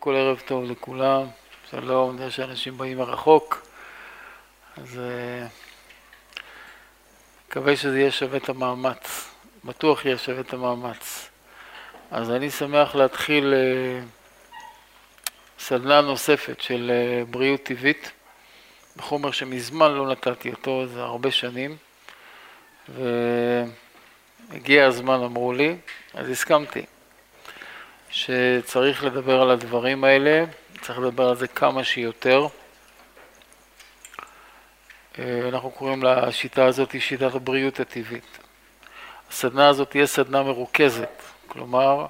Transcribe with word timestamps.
כל 0.00 0.16
ערב 0.16 0.42
טוב 0.46 0.64
לכולם, 0.64 1.26
שלום, 1.70 2.10
אני 2.10 2.18
יודע 2.18 2.30
שאנשים 2.30 2.78
באים 2.78 2.98
מרחוק, 2.98 3.66
אז 4.76 5.00
מקווה 7.48 7.76
שזה 7.76 7.98
יהיה 7.98 8.10
שווה 8.10 8.38
את 8.38 8.48
המאמץ, 8.48 9.30
בטוח 9.64 10.04
יהיה 10.04 10.18
שווה 10.18 10.40
את 10.40 10.52
המאמץ. 10.52 11.30
אז 12.10 12.30
אני 12.30 12.50
שמח 12.50 12.94
להתחיל 12.94 13.54
סדנה 15.58 16.00
נוספת 16.00 16.60
של 16.60 16.90
בריאות 17.30 17.62
טבעית, 17.62 18.12
בחומר 18.96 19.30
שמזמן 19.30 19.92
לא 19.92 20.06
נתתי 20.06 20.50
אותו, 20.50 20.86
זה 20.86 21.02
הרבה 21.02 21.30
שנים, 21.30 21.76
והגיע 24.48 24.86
הזמן 24.86 25.22
אמרו 25.24 25.52
לי, 25.52 25.76
אז 26.14 26.28
הסכמתי. 26.28 26.84
שצריך 28.10 29.04
לדבר 29.04 29.42
על 29.42 29.50
הדברים 29.50 30.04
האלה, 30.04 30.44
צריך 30.80 30.98
לדבר 30.98 31.28
על 31.28 31.36
זה 31.36 31.48
כמה 31.48 31.84
שיותר. 31.84 32.46
אה, 35.18 35.48
אנחנו 35.48 35.70
קוראים 35.70 36.02
לשיטה 36.02 36.64
הזאת 36.64 37.00
שיטת 37.00 37.34
הבריאות 37.34 37.80
הטבעית. 37.80 38.38
הסדנה 39.30 39.68
הזאת 39.68 39.90
תהיה 39.90 40.06
סדנה 40.06 40.42
מרוכזת, 40.42 41.22
כלומר, 41.46 42.06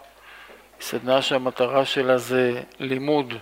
סדנה 0.80 1.22
שהמטרה 1.22 1.84
שלה 1.84 2.18
זה 2.18 2.62
לימוד, 2.78 3.34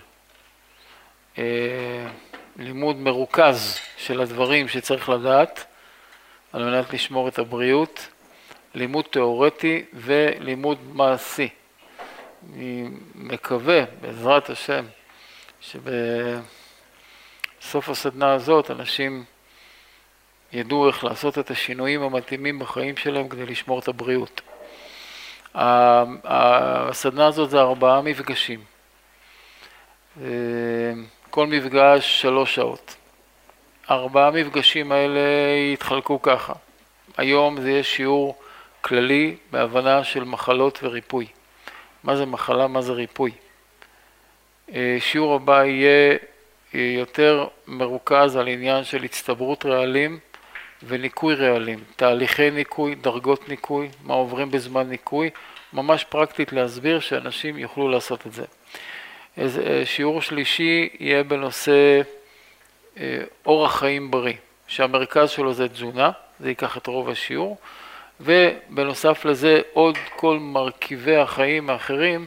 אה, 1.37 2.07
לימוד 2.55 2.95
מרוכז 2.95 3.79
של 3.97 4.21
הדברים 4.21 4.67
שצריך 4.67 5.09
לדעת 5.09 5.65
על 6.53 6.63
מנת 6.63 6.93
לשמור 6.93 7.27
את 7.27 7.39
הבריאות, 7.39 8.07
לימוד 8.75 9.05
תיאורטי 9.05 9.85
ולימוד 9.93 10.77
מעשי. 10.93 11.49
אני 12.47 12.89
מקווה, 13.15 13.81
בעזרת 14.01 14.49
השם, 14.49 14.85
שבסוף 15.61 16.39
הסדנה 17.89 18.33
הזאת 18.33 18.71
אנשים 18.71 19.23
ידעו 20.53 20.87
איך 20.87 21.03
לעשות 21.03 21.39
את 21.39 21.51
השינויים 21.51 22.01
המתאימים 22.01 22.59
בחיים 22.59 22.97
שלהם 22.97 23.29
כדי 23.29 23.45
לשמור 23.45 23.79
את 23.79 23.87
הבריאות. 23.87 24.41
הסדנה 26.23 27.27
הזאת 27.27 27.49
זה 27.49 27.59
ארבעה 27.59 28.01
מפגשים. 28.01 28.63
כל 31.29 31.47
מפגש 31.47 32.21
שלוש 32.21 32.55
שעות. 32.55 32.95
ארבעה 33.89 34.27
המפגשים 34.27 34.91
האלה 34.91 35.19
יתחלקו 35.73 36.21
ככה. 36.21 36.53
היום 37.17 37.61
זה 37.61 37.69
יהיה 37.69 37.83
שיעור 37.83 38.35
כללי 38.81 39.35
בהבנה 39.51 40.03
של 40.03 40.23
מחלות 40.23 40.79
וריפוי. 40.83 41.27
מה 42.03 42.15
זה 42.15 42.25
מחלה, 42.25 42.67
מה 42.67 42.81
זה 42.81 42.91
ריפוי. 42.91 43.31
אה, 44.73 44.97
שיעור 44.99 45.35
הבא 45.35 45.63
יהיה 45.63 46.17
אה, 46.75 46.79
יותר 46.79 47.47
מרוכז 47.67 48.35
על 48.35 48.47
עניין 48.47 48.83
של 48.83 49.03
הצטברות 49.03 49.65
רעלים 49.65 50.19
וניקוי 50.83 51.35
רעלים, 51.35 51.79
תהליכי 51.95 52.51
ניקוי, 52.51 52.95
דרגות 52.95 53.49
ניקוי, 53.49 53.89
מה 54.03 54.13
עוברים 54.13 54.51
בזמן 54.51 54.89
ניקוי, 54.89 55.29
ממש 55.73 56.03
פרקטית 56.03 56.53
להסביר 56.53 56.99
שאנשים 56.99 57.57
יוכלו 57.57 57.89
לעשות 57.89 58.27
את 58.27 58.33
זה. 58.33 58.45
אה, 59.37 59.85
שיעור 59.85 60.21
שלישי 60.21 60.89
יהיה 60.99 61.23
בנושא 61.23 62.01
אורח 63.45 63.79
חיים 63.79 64.11
בריא, 64.11 64.33
שהמרכז 64.67 65.29
שלו 65.29 65.53
זה 65.53 65.69
תזונה, 65.69 66.11
זה 66.39 66.49
ייקח 66.49 66.77
את 66.77 66.87
רוב 66.87 67.09
השיעור. 67.09 67.57
ובנוסף 68.19 69.25
לזה 69.25 69.61
עוד 69.73 69.97
כל 70.15 70.37
מרכיבי 70.39 71.15
החיים 71.15 71.69
האחרים 71.69 72.25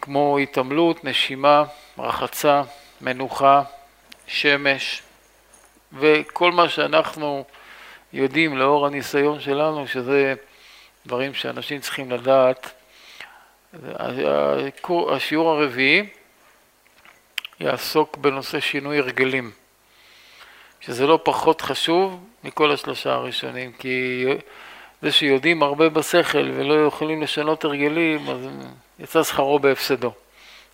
כמו 0.00 0.38
התעמלות, 0.38 1.04
נשימה, 1.04 1.64
רחצה, 1.98 2.62
מנוחה, 3.00 3.62
שמש 4.26 5.02
וכל 5.92 6.52
מה 6.52 6.68
שאנחנו 6.68 7.44
יודעים 8.12 8.56
לאור 8.56 8.86
הניסיון 8.86 9.40
שלנו 9.40 9.88
שזה 9.88 10.34
דברים 11.06 11.34
שאנשים 11.34 11.80
צריכים 11.80 12.10
לדעת. 12.10 12.70
השיעור 15.10 15.50
הרביעי 15.50 16.08
יעסוק 17.60 18.16
בנושא 18.16 18.60
שינוי 18.60 18.98
הרגלים, 18.98 19.50
שזה 20.80 21.06
לא 21.06 21.18
פחות 21.22 21.60
חשוב 21.60 22.24
מכל 22.44 22.72
השלושה 22.72 23.12
הראשונים, 23.12 23.72
כי 23.72 24.24
זה 25.02 25.12
שיודעים 25.12 25.62
הרבה 25.62 25.88
בשכל 25.88 26.50
ולא 26.54 26.86
יכולים 26.86 27.22
לשנות 27.22 27.64
הרגלים, 27.64 28.30
אז 28.30 28.48
יצא 28.98 29.22
שכרו 29.22 29.58
בהפסדו. 29.58 30.12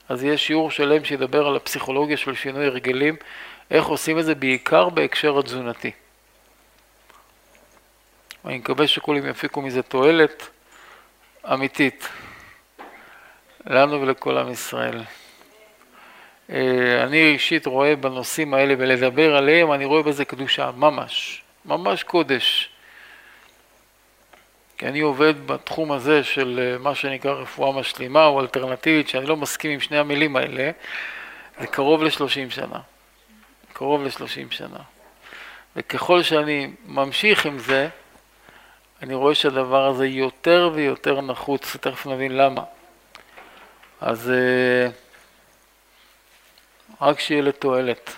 אז 0.09 0.25
יש 0.25 0.47
שיעור 0.47 0.71
שלם 0.71 1.05
שידבר 1.05 1.47
על 1.47 1.57
הפסיכולוגיה 1.57 2.17
של 2.17 2.35
שינוי 2.35 2.67
הרגלים, 2.67 3.17
איך 3.71 3.87
עושים 3.87 4.19
את 4.19 4.25
זה 4.25 4.35
בעיקר 4.35 4.89
בהקשר 4.89 5.39
התזונתי. 5.39 5.91
אני 8.45 8.59
מקווה 8.59 8.87
שכולם 8.87 9.27
יפיקו 9.27 9.63
מזה 9.63 9.83
תועלת 9.83 10.49
אמיתית, 11.53 12.09
לנו 13.67 14.01
ולכל 14.01 14.39
עם 14.39 14.51
ישראל. 14.51 15.03
אה, 16.51 17.05
אני 17.05 17.23
אישית 17.23 17.67
רואה 17.67 17.97
בנושאים 17.97 18.55
האלה 18.55 18.75
ולדבר 18.79 19.37
עליהם, 19.37 19.73
אני 19.73 19.85
רואה 19.85 20.03
בזה 20.03 20.25
קדושה, 20.25 20.71
ממש. 20.77 21.43
ממש 21.65 22.03
קודש. 22.03 22.69
כי 24.79 24.87
אני 24.87 25.01
עובד 25.01 25.47
בתחום 25.47 25.93
הזה 25.93 26.25
של 26.25 26.61
אה, 26.63 26.79
מה 26.79 26.95
שנקרא 26.95 27.33
רפואה 27.33 27.81
משלימה 27.81 28.27
או 28.27 28.41
אלטרנטיבית, 28.41 29.09
שאני 29.09 29.27
לא 29.27 29.37
מסכים 29.37 29.71
עם 29.71 29.81
שני 29.81 29.99
המילים 29.99 30.37
האלה, 30.37 30.71
זה 31.61 31.67
קרוב 31.67 32.03
ל-30 32.03 32.51
שנה. 32.51 32.79
קרוב 33.73 34.03
ל-30 34.03 34.51
שנה. 34.51 34.79
וככל 35.77 36.23
שאני 36.23 36.71
ממשיך 36.87 37.47
עם 37.47 37.59
זה, 37.59 37.89
אני 39.03 39.15
רואה 39.15 39.35
שהדבר 39.35 39.87
הזה 39.87 40.07
יותר 40.07 40.71
ויותר 40.75 41.21
נחוץ, 41.21 41.77
תכף 41.77 42.07
נבין 42.07 42.37
למה. 42.37 42.63
אז 44.01 44.31
אה, 44.31 44.91
רק 47.03 47.21
שיהיה 47.21 47.43
לתועלת. 47.43 48.17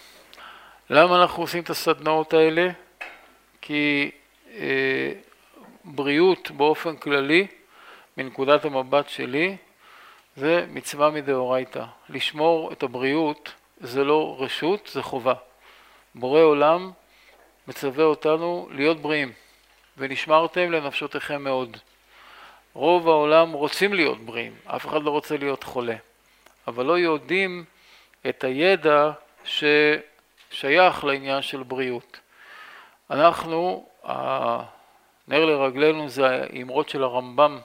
למה 0.90 1.22
אנחנו 1.22 1.42
עושים 1.42 1.62
את 1.62 1.70
הסדנאות 1.70 2.34
האלה? 2.34 2.68
כי 3.60 4.10
אה, 4.54 5.12
בריאות 5.84 6.50
באופן 6.50 6.96
כללי, 6.96 7.46
מנקודת 8.16 8.64
המבט 8.64 9.08
שלי, 9.08 9.56
זה 10.36 10.66
מצווה 10.68 11.10
מדאורייתא. 11.10 11.84
לשמור 12.08 12.72
את 12.72 12.82
הבריאות 12.82 13.52
זה 13.80 14.04
לא 14.04 14.36
רשות, 14.38 14.90
זה 14.92 15.02
חובה. 15.02 15.34
בורא 16.14 16.40
עולם 16.40 16.90
מצווה 17.68 18.04
אותנו 18.04 18.68
להיות 18.70 19.00
בריאים, 19.00 19.32
ונשמרתם 19.98 20.72
לנפשותיכם 20.72 21.42
מאוד. 21.42 21.76
רוב 22.72 23.08
העולם 23.08 23.52
רוצים 23.52 23.94
להיות 23.94 24.20
בריאים, 24.20 24.52
אף 24.66 24.86
אחד 24.86 25.02
לא 25.02 25.10
רוצה 25.10 25.36
להיות 25.36 25.64
חולה, 25.64 25.96
אבל 26.66 26.84
לא 26.84 26.98
יודעים 26.98 27.64
את 28.28 28.44
הידע 28.44 29.10
ששייך 29.44 31.04
לעניין 31.04 31.42
של 31.42 31.62
בריאות. 31.62 32.20
אנחנו, 33.10 33.88
הנר 34.04 35.44
לרגלינו 35.44 36.08
זה 36.08 36.26
האמרות 36.26 36.88
של 36.88 37.02
הרמב"ם, 37.02 37.58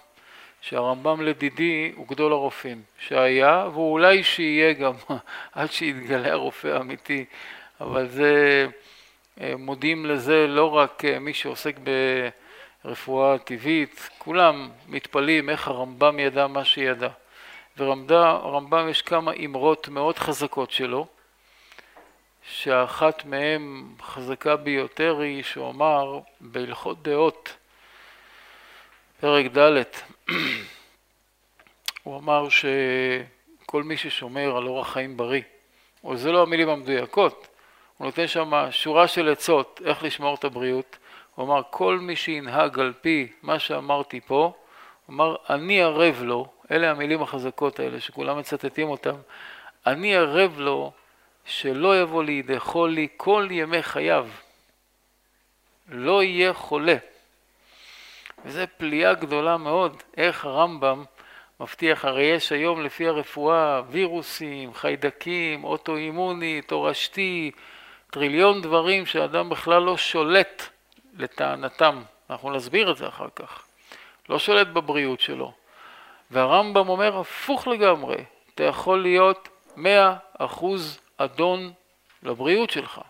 שהרמב"ם 0.61 1.21
לדידי 1.21 1.91
הוא 1.95 2.07
גדול 2.07 2.31
הרופאים, 2.31 2.81
שהיה 2.99 3.67
והוא 3.73 3.91
אולי 3.91 4.23
שיהיה 4.23 4.73
גם 4.73 4.93
עד 5.53 5.71
שיתגלה 5.71 6.31
הרופא 6.31 6.67
האמיתי, 6.67 7.25
אבל 7.81 8.07
זה, 8.07 8.65
אה, 9.41 9.53
מודים 9.57 10.05
לזה 10.05 10.47
לא 10.47 10.77
רק 10.77 11.05
אה, 11.05 11.19
מי 11.19 11.33
שעוסק 11.33 11.75
ברפואה 12.83 13.37
טבעית, 13.37 14.09
כולם 14.17 14.69
מתפלאים 14.87 15.49
איך 15.49 15.67
הרמב"ם 15.67 16.19
ידע 16.19 16.47
מה 16.47 16.65
שידע. 16.65 17.09
ורמב"ם 17.79 18.89
יש 18.89 19.01
כמה 19.01 19.31
אמרות 19.45 19.87
מאוד 19.87 20.19
חזקות 20.19 20.71
שלו, 20.71 21.07
שאחת 22.43 23.25
מהן 23.25 23.83
חזקה 24.01 24.55
ביותר 24.55 25.19
היא 25.19 25.43
שהוא 25.43 25.69
אמר 25.69 26.19
בהלכות 26.41 27.03
דעות, 27.03 27.55
פרק 29.19 29.45
ד', 29.57 29.83
הוא 32.03 32.17
אמר 32.17 32.47
שכל 32.49 33.83
מי 33.83 33.97
ששומר 33.97 34.57
על 34.57 34.67
אורח 34.67 34.93
חיים 34.93 35.17
בריא, 35.17 35.41
או 36.03 36.17
זה 36.17 36.31
לא 36.31 36.41
המילים 36.41 36.69
המדויקות, 36.69 37.47
הוא 37.97 38.05
נותן 38.05 38.27
שם 38.27 38.67
שורה 38.71 39.07
של 39.07 39.29
עצות 39.29 39.81
איך 39.85 40.03
לשמור 40.03 40.35
את 40.35 40.43
הבריאות, 40.43 40.97
הוא 41.35 41.45
אמר 41.45 41.61
כל 41.69 41.99
מי 41.99 42.15
שינהג 42.15 42.79
על 42.79 42.93
פי 43.01 43.27
מה 43.41 43.59
שאמרתי 43.59 44.21
פה, 44.21 44.53
אמר 45.09 45.35
אני 45.49 45.81
ערב 45.81 46.21
לו, 46.23 46.47
אלה 46.71 46.91
המילים 46.91 47.21
החזקות 47.21 47.79
האלה 47.79 47.99
שכולם 47.99 48.37
מצטטים 48.37 48.89
אותם, 48.89 49.15
אני 49.87 50.15
ערב 50.15 50.59
לו 50.59 50.91
שלא 51.45 52.01
יבוא 52.01 52.23
לידי 52.23 52.59
חולי 52.59 53.07
כל 53.17 53.47
ימי 53.51 53.83
חייו. 53.83 54.27
לא 55.87 56.23
יהיה 56.23 56.53
חולה. 56.53 56.95
וזו 58.45 58.61
פליאה 58.77 59.13
גדולה 59.13 59.57
מאוד, 59.57 60.03
איך 60.17 60.45
הרמב"ם 60.45 61.03
מבטיח, 61.59 62.05
הרי 62.05 62.23
יש 62.23 62.51
היום 62.51 62.81
לפי 62.81 63.07
הרפואה 63.07 63.81
וירוסים, 63.89 64.73
חיידקים, 64.73 65.63
אוטואימוני, 65.63 66.61
תורשתי, 66.61 67.51
טריליון 68.11 68.61
דברים 68.61 69.05
שאדם 69.05 69.49
בכלל 69.49 69.81
לא 69.81 69.97
שולט 69.97 70.63
לטענתם, 71.17 72.01
אנחנו 72.29 72.51
נסביר 72.51 72.91
את 72.91 72.97
זה 72.97 73.07
אחר 73.07 73.27
כך, 73.35 73.68
לא 74.29 74.39
שולט 74.39 74.67
בבריאות 74.67 75.19
שלו. 75.19 75.53
והרמב"ם 76.31 76.89
אומר 76.89 77.19
הפוך 77.19 77.67
לגמרי, 77.67 78.23
אתה 78.55 78.63
יכול 78.63 79.01
להיות 79.01 79.49
מאה 79.75 80.15
אחוז 80.37 80.99
אדון 81.17 81.73
לבריאות 82.23 82.69
שלך. 82.69 83.01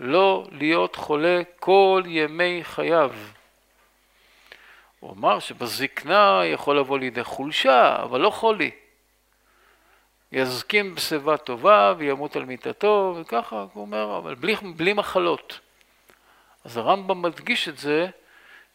לא 0.00 0.44
להיות 0.52 0.96
חולה 0.96 1.42
כל 1.60 2.02
ימי 2.06 2.60
חייו. 2.62 3.12
הוא 5.00 5.12
אמר 5.12 5.38
שבזקנה 5.38 6.40
יכול 6.44 6.78
לבוא 6.78 6.98
לידי 6.98 7.24
חולשה, 7.24 7.96
אבל 8.02 8.20
לא 8.20 8.30
חולי. 8.30 8.70
יזקין 10.32 10.94
בשיבה 10.94 11.36
טובה 11.36 11.94
וימות 11.98 12.36
על 12.36 12.44
מיטתו, 12.44 13.16
וככה, 13.20 13.66
הוא 13.72 13.82
אומר, 13.82 14.16
אבל 14.16 14.34
בלי, 14.34 14.54
בלי 14.76 14.92
מחלות. 14.92 15.60
אז 16.64 16.76
הרמב"ם 16.76 17.22
מדגיש 17.22 17.68
את 17.68 17.78
זה, 17.78 18.08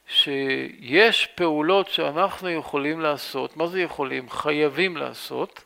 שיש 0.08 1.26
פעולות 1.26 1.88
שאנחנו 1.88 2.50
יכולים 2.50 3.02
לעשות, 3.02 3.58
מה 3.58 3.68
זה 3.68 3.82
יכולים? 3.82 4.30
חייבים 4.30 4.98
לעשות, 4.98 5.64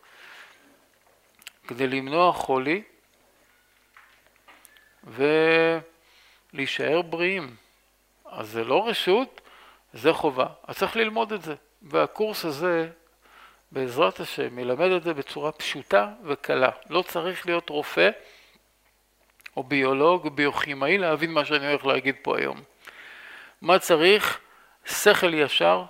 כדי 1.67 1.87
למנוע 1.87 2.33
חולי 2.33 2.81
ולהישאר 6.53 7.01
בריאים. 7.01 7.55
אז 8.25 8.49
זה 8.49 8.63
לא 8.63 8.87
רשות, 8.87 9.41
זה 9.93 10.13
חובה. 10.13 10.47
אז 10.63 10.77
צריך 10.77 10.95
ללמוד 10.95 11.33
את 11.33 11.41
זה. 11.41 11.55
והקורס 11.81 12.45
הזה, 12.45 12.89
בעזרת 13.71 14.19
השם, 14.19 14.59
ילמד 14.59 14.91
את 14.91 15.03
זה 15.03 15.13
בצורה 15.13 15.51
פשוטה 15.51 16.13
וקלה. 16.23 16.69
לא 16.89 17.01
צריך 17.01 17.45
להיות 17.45 17.69
רופא 17.69 18.09
או 19.57 19.63
ביולוג 19.63 20.25
או 20.25 20.29
ביוכימאי 20.29 20.97
להבין 20.97 21.31
מה 21.31 21.45
שאני 21.45 21.67
הולך 21.67 21.85
להגיד 21.85 22.15
פה 22.21 22.37
היום. 22.37 22.61
מה 23.61 23.79
צריך? 23.79 24.39
שכל 24.85 25.33
ישר 25.33 25.83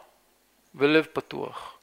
ולב 0.76 1.08
פתוח. 1.14 1.78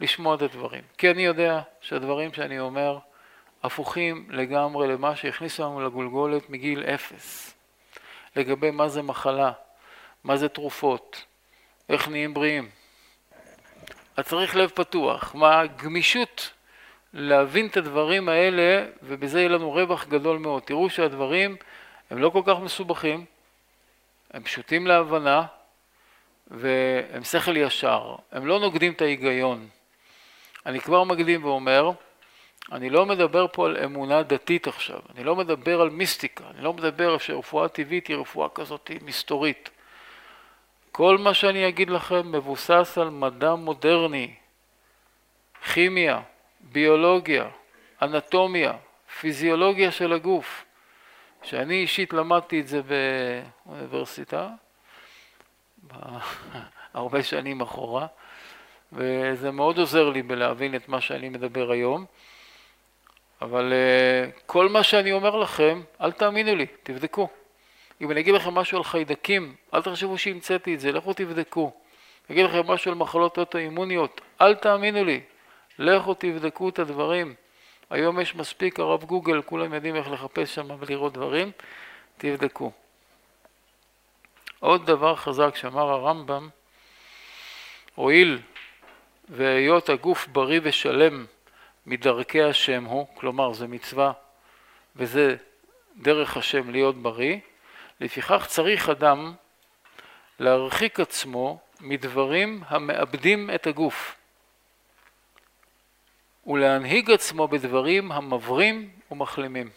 לשמוע 0.00 0.34
את 0.34 0.42
הדברים. 0.42 0.82
כי 0.98 1.10
אני 1.10 1.22
יודע 1.22 1.60
שהדברים 1.80 2.32
שאני 2.32 2.60
אומר 2.60 2.98
הפוכים 3.62 4.26
לגמרי 4.30 4.88
למה 4.88 5.16
שהכניסו 5.16 5.62
לנו 5.62 5.80
לגולגולת 5.80 6.50
מגיל 6.50 6.84
אפס. 6.84 7.54
לגבי 8.36 8.70
מה 8.70 8.88
זה 8.88 9.02
מחלה, 9.02 9.52
מה 10.24 10.36
זה 10.36 10.48
תרופות, 10.48 11.24
איך 11.88 12.08
נהיים 12.08 12.34
בריאים. 12.34 12.68
אז 14.16 14.24
צריך 14.24 14.56
לב 14.56 14.70
פתוח, 14.70 15.34
מה 15.34 15.60
הגמישות 15.60 16.50
להבין 17.12 17.66
את 17.66 17.76
הדברים 17.76 18.28
האלה 18.28 18.86
ובזה 19.02 19.38
יהיה 19.38 19.48
לנו 19.48 19.70
רווח 19.70 20.06
גדול 20.06 20.38
מאוד. 20.38 20.62
תראו 20.62 20.90
שהדברים 20.90 21.56
הם 22.10 22.18
לא 22.18 22.30
כל 22.30 22.42
כך 22.46 22.58
מסובכים, 22.58 23.24
הם 24.30 24.42
פשוטים 24.42 24.86
להבנה 24.86 25.42
והם 26.46 27.24
שכל 27.24 27.56
ישר, 27.56 28.14
הם 28.32 28.46
לא 28.46 28.60
נוגדים 28.60 28.92
את 28.92 29.02
ההיגיון. 29.02 29.68
אני 30.66 30.80
כבר 30.80 31.04
מקדים 31.04 31.44
ואומר, 31.44 31.90
אני 32.72 32.90
לא 32.90 33.06
מדבר 33.06 33.46
פה 33.52 33.66
על 33.66 33.76
אמונה 33.84 34.22
דתית 34.22 34.66
עכשיו, 34.66 35.00
אני 35.14 35.24
לא 35.24 35.36
מדבר 35.36 35.80
על 35.80 35.90
מיסטיקה, 35.90 36.44
אני 36.50 36.64
לא 36.64 36.72
מדבר 36.72 37.18
שרפואה 37.18 37.68
טבעית 37.68 38.06
היא 38.06 38.16
רפואה 38.16 38.48
כזאת 38.48 38.90
מסתורית. 39.02 39.70
כל 40.92 41.18
מה 41.18 41.34
שאני 41.34 41.68
אגיד 41.68 41.90
לכם 41.90 42.32
מבוסס 42.32 42.98
על 43.00 43.10
מדע 43.10 43.54
מודרני, 43.54 44.34
כימיה, 45.72 46.20
ביולוגיה, 46.60 47.48
אנטומיה, 48.02 48.72
פיזיולוגיה 49.20 49.92
של 49.92 50.12
הגוף, 50.12 50.64
שאני 51.42 51.74
אישית 51.74 52.12
למדתי 52.12 52.60
את 52.60 52.68
זה 52.68 52.80
באוניברסיטה, 53.66 54.48
הרבה 56.94 57.22
שנים 57.22 57.60
אחורה, 57.60 58.06
וזה 58.92 59.50
מאוד 59.50 59.78
עוזר 59.78 60.08
לי 60.10 60.22
בלהבין 60.22 60.74
את 60.74 60.88
מה 60.88 61.00
שאני 61.00 61.28
מדבר 61.28 61.70
היום. 61.70 62.04
אבל 63.42 63.72
uh, 63.72 64.40
כל 64.46 64.68
מה 64.68 64.82
שאני 64.82 65.12
אומר 65.12 65.36
לכם, 65.36 65.82
אל 66.00 66.12
תאמינו 66.12 66.54
לי, 66.54 66.66
תבדקו. 66.82 67.28
אם 68.00 68.10
אני 68.10 68.20
אגיד 68.20 68.34
לכם 68.34 68.54
משהו 68.54 68.78
על 68.78 68.84
חיידקים, 68.84 69.54
אל 69.74 69.82
תחשבו 69.82 70.18
שהמצאתי 70.18 70.74
את 70.74 70.80
זה, 70.80 70.92
לכו 70.92 71.12
תבדקו. 71.12 71.72
אגיד 72.30 72.44
לכם 72.44 72.66
משהו 72.66 72.90
על 72.90 72.98
מחלות 72.98 73.38
אוטואימוניות, 73.38 74.20
אל 74.40 74.54
תאמינו 74.54 75.04
לי, 75.04 75.20
לכו 75.78 76.14
תבדקו 76.14 76.68
את 76.68 76.78
הדברים. 76.78 77.34
היום 77.90 78.20
יש 78.20 78.34
מספיק 78.34 78.80
הרב 78.80 79.04
גוגל, 79.04 79.42
כולם 79.42 79.74
יודעים 79.74 79.96
איך 79.96 80.10
לחפש 80.10 80.54
שם 80.54 80.68
ולראות 80.78 81.12
דברים, 81.12 81.50
תבדקו. 82.18 82.72
עוד 84.60 84.86
דבר 84.86 85.16
חזק 85.16 85.56
שאמר 85.56 85.88
הרמב"ם, 85.90 86.48
הואיל 87.94 88.38
והיות 89.28 89.88
הגוף 89.88 90.26
בריא 90.26 90.60
ושלם 90.62 91.26
מדרכי 91.86 92.42
השם 92.42 92.84
הוא, 92.84 93.06
כלומר 93.14 93.52
זה 93.52 93.66
מצווה 93.66 94.12
וזה 94.96 95.36
דרך 95.96 96.36
השם 96.36 96.70
להיות 96.70 97.02
בריא, 97.02 97.36
לפיכך 98.00 98.46
צריך 98.46 98.88
אדם 98.88 99.34
להרחיק 100.38 101.00
עצמו 101.00 101.58
מדברים 101.80 102.62
המאבדים 102.68 103.50
את 103.54 103.66
הגוף 103.66 104.19
ולהנהיג 106.46 107.10
עצמו 107.10 107.48
בדברים 107.48 108.12
המברים 108.12 108.90
ומחלימים. 109.10 109.70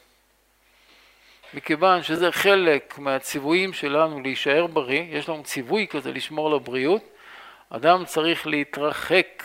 מכיוון 1.54 2.04
שזה 2.04 2.32
חלק 2.32 2.98
מהציוויים 2.98 3.74
שלנו 3.74 4.22
להישאר 4.22 4.68
בריא, 4.68 5.04
יש 5.10 5.30
לנו 5.30 5.44
ציווי 5.44 5.88
כזה 5.88 6.12
לשמור 6.12 6.48
על 6.48 6.54
הבריאות, 6.54 7.04
אדם 7.70 8.06
צריך 8.06 8.48
להתרחק 8.48 9.44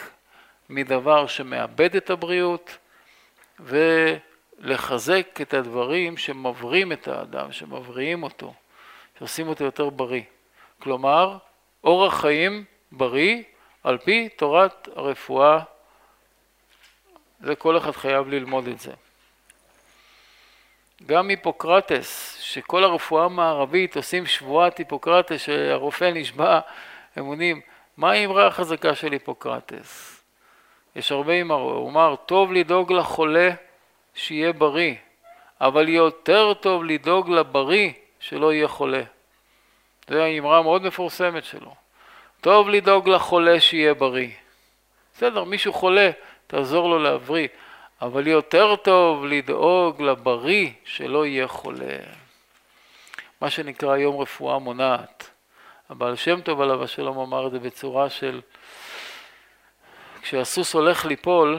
מדבר 0.68 1.26
שמאבד 1.26 1.96
את 1.96 2.10
הבריאות 2.10 2.78
ולחזק 3.60 5.40
את 5.42 5.54
הדברים 5.54 6.16
שמברים 6.16 6.92
את 6.92 7.08
האדם, 7.08 7.52
שמבריאים 7.52 8.22
אותו, 8.22 8.54
שעושים 9.18 9.48
אותו 9.48 9.64
יותר 9.64 9.90
בריא. 9.90 10.22
כלומר, 10.78 11.36
אורח 11.84 12.20
חיים 12.20 12.64
בריא 12.92 13.42
על 13.84 13.98
פי 13.98 14.28
תורת 14.28 14.88
הרפואה, 14.96 15.60
זה 17.40 17.54
כל 17.54 17.78
אחד 17.78 17.90
חייב 17.90 18.28
ללמוד 18.28 18.66
את 18.68 18.80
זה. 18.80 18.92
גם 21.06 21.28
היפוקרטס, 21.28 22.38
שכל 22.40 22.84
הרפואה 22.84 23.24
המערבית 23.24 23.96
עושים 23.96 24.26
שבועת 24.26 24.78
היפוקרטס, 24.78 25.40
שהרופא 25.40 26.10
נשבע 26.14 26.60
אמונים, 27.18 27.60
מה 27.96 28.12
האמרה 28.12 28.46
החזקה 28.46 28.94
של 28.94 29.12
היפוקרטס? 29.12 30.22
יש 30.96 31.12
הרבה 31.12 31.40
אמרות, 31.40 31.74
הוא 31.74 31.90
אמר, 31.90 32.14
טוב 32.26 32.52
לדאוג 32.52 32.92
לחולה 32.92 33.50
שיהיה 34.14 34.52
בריא, 34.52 34.94
אבל 35.60 35.88
יותר 35.88 36.54
טוב 36.54 36.84
לדאוג 36.84 37.30
לבריא 37.30 37.92
שלא 38.20 38.52
יהיה 38.52 38.68
חולה. 38.68 39.02
זו 40.08 40.18
האמרה 40.18 40.58
המאוד 40.58 40.82
מפורסמת 40.82 41.44
שלו. 41.44 41.74
טוב 42.40 42.68
לדאוג 42.68 43.08
לחולה 43.08 43.60
שיהיה 43.60 43.94
בריא. 43.94 44.30
בסדר, 45.14 45.44
מישהו 45.44 45.72
חולה, 45.72 46.10
תעזור 46.48 46.88
לו 46.88 46.98
להבריא, 46.98 47.48
אבל 48.02 48.26
יותר 48.26 48.76
טוב 48.76 49.24
לדאוג 49.24 50.02
לבריא 50.02 50.70
שלא 50.84 51.26
יהיה 51.26 51.48
חולה. 51.48 51.98
מה 53.40 53.50
שנקרא 53.50 53.92
היום 53.92 54.20
רפואה 54.20 54.58
מונעת. 54.58 55.30
הבעל 55.90 56.16
שם 56.16 56.40
טוב 56.40 56.60
עליו 56.60 56.84
השלום 56.84 57.18
אמר 57.18 57.46
את 57.46 57.52
זה 57.52 57.58
בצורה 57.58 58.10
של 58.10 58.40
כשהסוס 60.22 60.74
הולך 60.74 61.04
ליפול, 61.04 61.58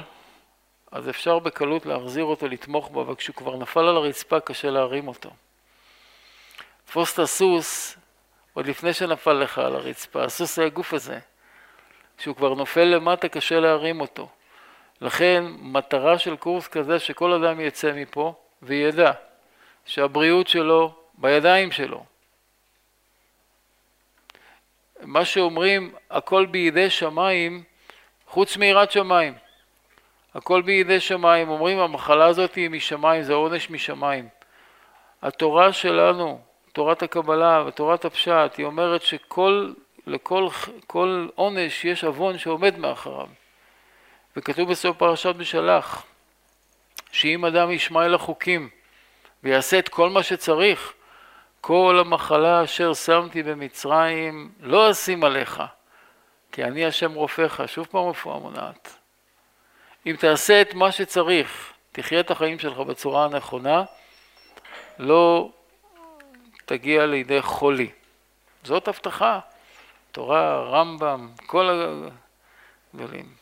אז 0.91 1.09
אפשר 1.09 1.39
בקלות 1.39 1.85
להחזיר 1.85 2.23
אותו, 2.23 2.47
לתמוך 2.47 2.89
בו, 2.89 3.01
אבל 3.01 3.15
כשהוא 3.15 3.35
כבר 3.35 3.55
נפל 3.55 3.79
על 3.79 3.97
הרצפה 3.97 4.39
קשה 4.39 4.69
להרים 4.69 5.07
אותו. 5.07 5.29
תפוס 6.85 7.13
את 7.13 7.19
הסוס 7.19 7.97
עוד 8.53 8.67
לפני 8.67 8.93
שנפל 8.93 9.33
לך 9.33 9.57
על 9.57 9.75
הרצפה, 9.75 10.23
הסוס 10.23 10.55
זה 10.55 10.65
הגוף 10.65 10.93
הזה. 10.93 11.19
כשהוא 12.17 12.35
כבר 12.35 12.53
נופל 12.53 12.83
למטה 12.83 13.27
קשה 13.27 13.59
להרים 13.59 14.01
אותו. 14.01 14.29
לכן 15.01 15.43
מטרה 15.59 16.19
של 16.19 16.35
קורס 16.35 16.67
כזה 16.67 16.99
שכל 16.99 17.33
אדם 17.33 17.59
יצא 17.59 17.91
מפה 17.95 18.33
וידע 18.61 19.11
שהבריאות 19.85 20.47
שלו 20.47 20.93
בידיים 21.13 21.71
שלו. 21.71 22.05
מה 25.01 25.25
שאומרים 25.25 25.93
הכל 26.09 26.45
בידי 26.45 26.89
שמיים 26.89 27.63
חוץ 28.27 28.57
מיראת 28.57 28.91
שמיים. 28.91 29.33
הכל 30.35 30.61
בידי 30.61 30.99
שמיים. 30.99 31.49
אומרים 31.49 31.79
המחלה 31.79 32.25
הזאת 32.25 32.55
היא 32.55 32.69
משמיים, 32.69 33.23
זה 33.23 33.33
עונש 33.33 33.69
משמיים. 33.69 34.27
התורה 35.21 35.73
שלנו, 35.73 36.41
תורת 36.73 37.03
הקבלה 37.03 37.63
ותורת 37.67 38.05
הפשט, 38.05 38.57
היא 38.57 38.65
אומרת 38.65 39.01
שכל, 39.01 39.73
לכל 40.07 40.47
כל 40.87 41.27
עונש 41.35 41.85
יש 41.85 42.03
עוון 42.03 42.37
שעומד 42.37 42.77
מאחריו. 42.77 43.27
וכתוב 44.39 44.71
בסוף 44.71 44.97
פרשת 44.97 45.35
בשלח, 45.35 46.03
שאם 47.11 47.45
אדם 47.45 47.71
ישמע 47.71 48.05
אל 48.05 48.15
החוקים 48.15 48.69
ויעשה 49.43 49.79
את 49.79 49.89
כל 49.89 50.09
מה 50.09 50.23
שצריך, 50.23 50.93
כל 51.61 51.97
המחלה 51.99 52.63
אשר 52.63 52.93
שמתי 52.93 53.43
במצרים 53.43 54.51
לא 54.59 54.91
אשים 54.91 55.23
עליך, 55.23 55.63
כי 56.51 56.63
אני 56.63 56.85
השם 56.85 57.13
רופאך, 57.13 57.61
שוב 57.67 57.87
פעם 57.91 58.09
רפואה 58.09 58.39
מונעת. 58.39 58.97
אם 60.05 60.15
תעשה 60.19 60.61
את 60.61 60.73
מה 60.73 60.91
שצריך, 60.91 61.73
תחיה 61.91 62.19
את 62.19 62.31
החיים 62.31 62.59
שלך 62.59 62.77
בצורה 62.77 63.25
הנכונה, 63.25 63.83
לא 64.99 65.49
תגיע 66.65 67.05
לידי 67.05 67.41
חולי. 67.41 67.89
זאת 68.63 68.87
הבטחה. 68.87 69.39
תורה, 70.11 70.63
רמב"ם, 70.63 71.29
כל 71.45 71.69
הגדולים. 72.93 73.38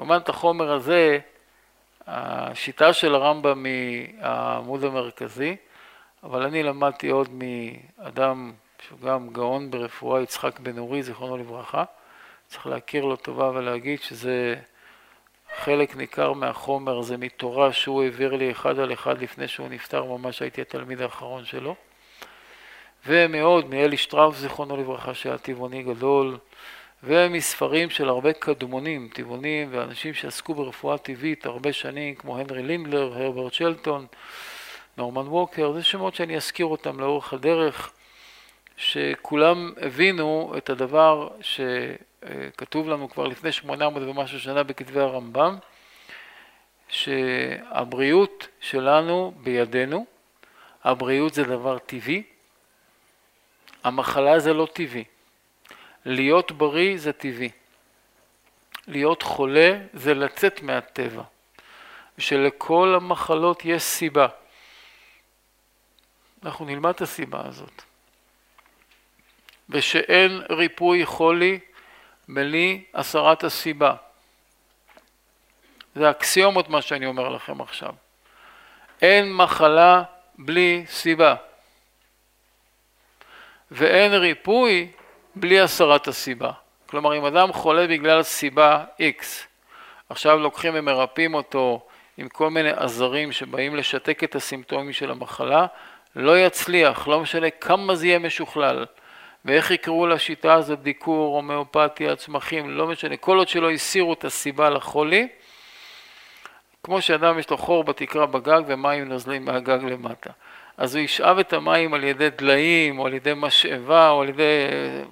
כמובן 0.00 0.16
את 0.16 0.28
החומר 0.28 0.72
הזה, 0.72 1.18
השיטה 2.06 2.92
של 2.92 3.14
הרמב"ם 3.14 3.64
היא 3.64 4.08
העמוד 4.20 4.84
המרכזי, 4.84 5.56
אבל 6.22 6.42
אני 6.42 6.62
למדתי 6.62 7.08
עוד 7.08 7.28
מאדם 7.32 8.52
שהוא 8.86 9.00
גם 9.00 9.28
גאון 9.32 9.70
ברפואה, 9.70 10.22
יצחק 10.22 10.60
בן 10.60 10.78
אורי, 10.78 11.02
זיכרונו 11.02 11.36
לברכה. 11.36 11.84
צריך 12.46 12.66
להכיר 12.66 13.04
לו 13.04 13.16
טובה 13.16 13.50
ולהגיד 13.50 14.02
שזה 14.02 14.54
חלק 15.56 15.96
ניכר 15.96 16.32
מהחומר 16.32 16.98
הזה 16.98 17.16
מתורה 17.16 17.72
שהוא 17.72 18.02
העביר 18.02 18.36
לי 18.36 18.50
אחד 18.50 18.78
על 18.78 18.92
אחד 18.92 19.22
לפני 19.22 19.48
שהוא 19.48 19.68
נפטר, 19.68 20.04
ממש 20.04 20.42
הייתי 20.42 20.60
התלמיד 20.60 21.00
האחרון 21.00 21.44
שלו. 21.44 21.74
ומאוד 23.06 23.70
מאלי 23.70 23.96
שטראוס, 23.96 24.36
זיכרונו 24.36 24.76
לברכה, 24.76 25.14
שהיה 25.14 25.38
טבעוני 25.38 25.82
גדול, 25.82 26.38
ומספרים 27.02 27.90
של 27.90 28.08
הרבה 28.08 28.32
קדמונים, 28.32 29.08
טבעונים 29.12 29.68
ואנשים 29.72 30.14
שעסקו 30.14 30.54
ברפואה 30.54 30.98
טבעית 30.98 31.46
הרבה 31.46 31.72
שנים, 31.72 32.14
כמו 32.14 32.38
הנרי 32.38 32.62
לינדלר, 32.62 33.22
הרברט 33.22 33.52
שלטון, 33.52 34.06
נורמן 34.96 35.28
ווקר, 35.28 35.72
זה 35.72 35.82
שמות 35.82 36.14
שאני 36.14 36.36
אזכיר 36.36 36.66
אותם 36.66 37.00
לאורך 37.00 37.32
הדרך, 37.32 37.92
שכולם 38.76 39.72
הבינו 39.80 40.54
את 40.56 40.70
הדבר 40.70 41.28
שכתוב 41.40 42.88
לנו 42.88 43.08
כבר 43.08 43.26
לפני 43.26 43.52
800 43.52 44.02
ומשהו 44.02 44.40
שנה 44.40 44.62
בכתבי 44.62 45.00
הרמב"ם, 45.00 45.56
שהבריאות 46.88 48.48
שלנו 48.60 49.32
בידינו, 49.36 50.06
הבריאות 50.84 51.34
זה 51.34 51.44
דבר 51.44 51.78
טבעי, 51.78 52.22
המחלה 53.84 54.38
זה 54.38 54.52
לא 54.52 54.68
טבעי. 54.72 55.04
להיות 56.04 56.52
בריא 56.52 56.98
זה 56.98 57.12
טבעי. 57.12 57.50
להיות 58.86 59.22
חולה 59.22 59.78
זה 59.92 60.14
לצאת 60.14 60.62
מהטבע. 60.62 61.22
שלכל 62.18 62.94
המחלות 62.96 63.64
יש 63.64 63.82
סיבה. 63.82 64.26
אנחנו 66.44 66.64
נלמד 66.64 66.90
את 66.90 67.00
הסיבה 67.00 67.42
הזאת. 67.44 67.82
ושאין 69.68 70.42
ריפוי 70.50 71.06
חולי 71.06 71.58
בלי 72.28 72.84
הסרת 72.94 73.44
הסיבה. 73.44 73.94
זה 75.94 76.10
אקסיומות 76.10 76.68
מה 76.68 76.82
שאני 76.82 77.06
אומר 77.06 77.28
לכם 77.28 77.60
עכשיו. 77.60 77.94
אין 79.02 79.32
מחלה 79.32 80.02
בלי 80.38 80.84
סיבה. 80.88 81.34
ואין 83.70 84.12
ריפוי 84.12 84.92
בלי 85.34 85.60
הסרת 85.60 86.08
הסיבה. 86.08 86.50
כלומר, 86.86 87.18
אם 87.18 87.24
אדם 87.24 87.52
חולה 87.52 87.86
בגלל 87.86 88.22
סיבה 88.22 88.84
X, 88.98 89.24
עכשיו 90.08 90.38
לוקחים 90.38 90.72
ומרפאים 90.76 91.34
אותו 91.34 91.86
עם 92.16 92.28
כל 92.28 92.50
מיני 92.50 92.70
עזרים 92.70 93.32
שבאים 93.32 93.76
לשתק 93.76 94.24
את 94.24 94.34
הסימפטומים 94.34 94.92
של 94.92 95.10
המחלה, 95.10 95.66
לא 96.16 96.38
יצליח, 96.38 97.08
לא 97.08 97.20
משנה 97.20 97.50
כמה 97.50 97.94
זה 97.94 98.06
יהיה 98.06 98.18
משוכלל. 98.18 98.84
ואיך 99.44 99.70
יקראו 99.70 100.06
לשיטה 100.06 100.54
הזאת 100.54 100.82
דיקור, 100.82 101.36
הומאופתיה, 101.36 102.16
צמחים, 102.16 102.70
לא 102.70 102.86
משנה, 102.86 103.16
כל 103.16 103.38
עוד 103.38 103.48
שלא 103.48 103.70
הסירו 103.70 104.12
את 104.12 104.24
הסיבה 104.24 104.70
לחולי, 104.70 105.28
כמו 106.82 107.02
שאדם 107.02 107.38
יש 107.38 107.50
לו 107.50 107.58
חור 107.58 107.84
בתקרה 107.84 108.26
בגג 108.26 108.62
ומים 108.66 109.08
נוזלים 109.08 109.44
מהגג 109.44 109.84
למטה. 109.84 110.30
אז 110.80 110.94
הוא 110.94 111.04
ישאב 111.04 111.38
את 111.38 111.52
המים 111.52 111.94
על 111.94 112.04
ידי 112.04 112.30
דליים, 112.30 112.98
או 112.98 113.06
על 113.06 113.14
ידי 113.14 113.32
משאבה, 113.36 114.10
או 114.10 114.22
על 114.22 114.28
ידי 114.28 114.66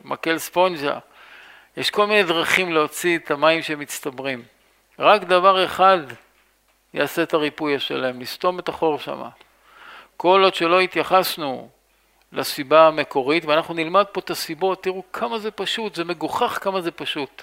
מקל 0.05 0.39
ספונג'ה. 0.39 0.99
יש 1.77 1.91
כל 1.91 2.07
מיני 2.07 2.23
דרכים 2.23 2.73
להוציא 2.73 3.19
את 3.19 3.31
המים 3.31 3.63
שמצטברים. 3.63 4.43
רק 4.99 5.23
דבר 5.23 5.65
אחד 5.65 5.99
יעשה 6.95 7.23
את 7.23 7.35
הריפוי 7.35 7.77
השלם, 7.77 8.21
לסתום 8.21 8.59
את 8.59 8.69
החור 8.69 8.99
שם. 8.99 9.23
כל 10.17 10.41
עוד 10.45 10.55
שלא 10.55 10.81
התייחסנו 10.81 11.69
לסיבה 12.33 12.87
המקורית, 12.87 13.45
ואנחנו 13.45 13.75
נלמד 13.75 14.05
פה 14.13 14.21
את 14.21 14.31
הסיבות, 14.31 14.83
תראו 14.83 15.03
כמה 15.13 15.39
זה 15.39 15.51
פשוט, 15.51 15.95
זה 15.95 16.05
מגוחך 16.05 16.59
כמה 16.63 16.81
זה 16.81 16.91
פשוט. 16.91 17.43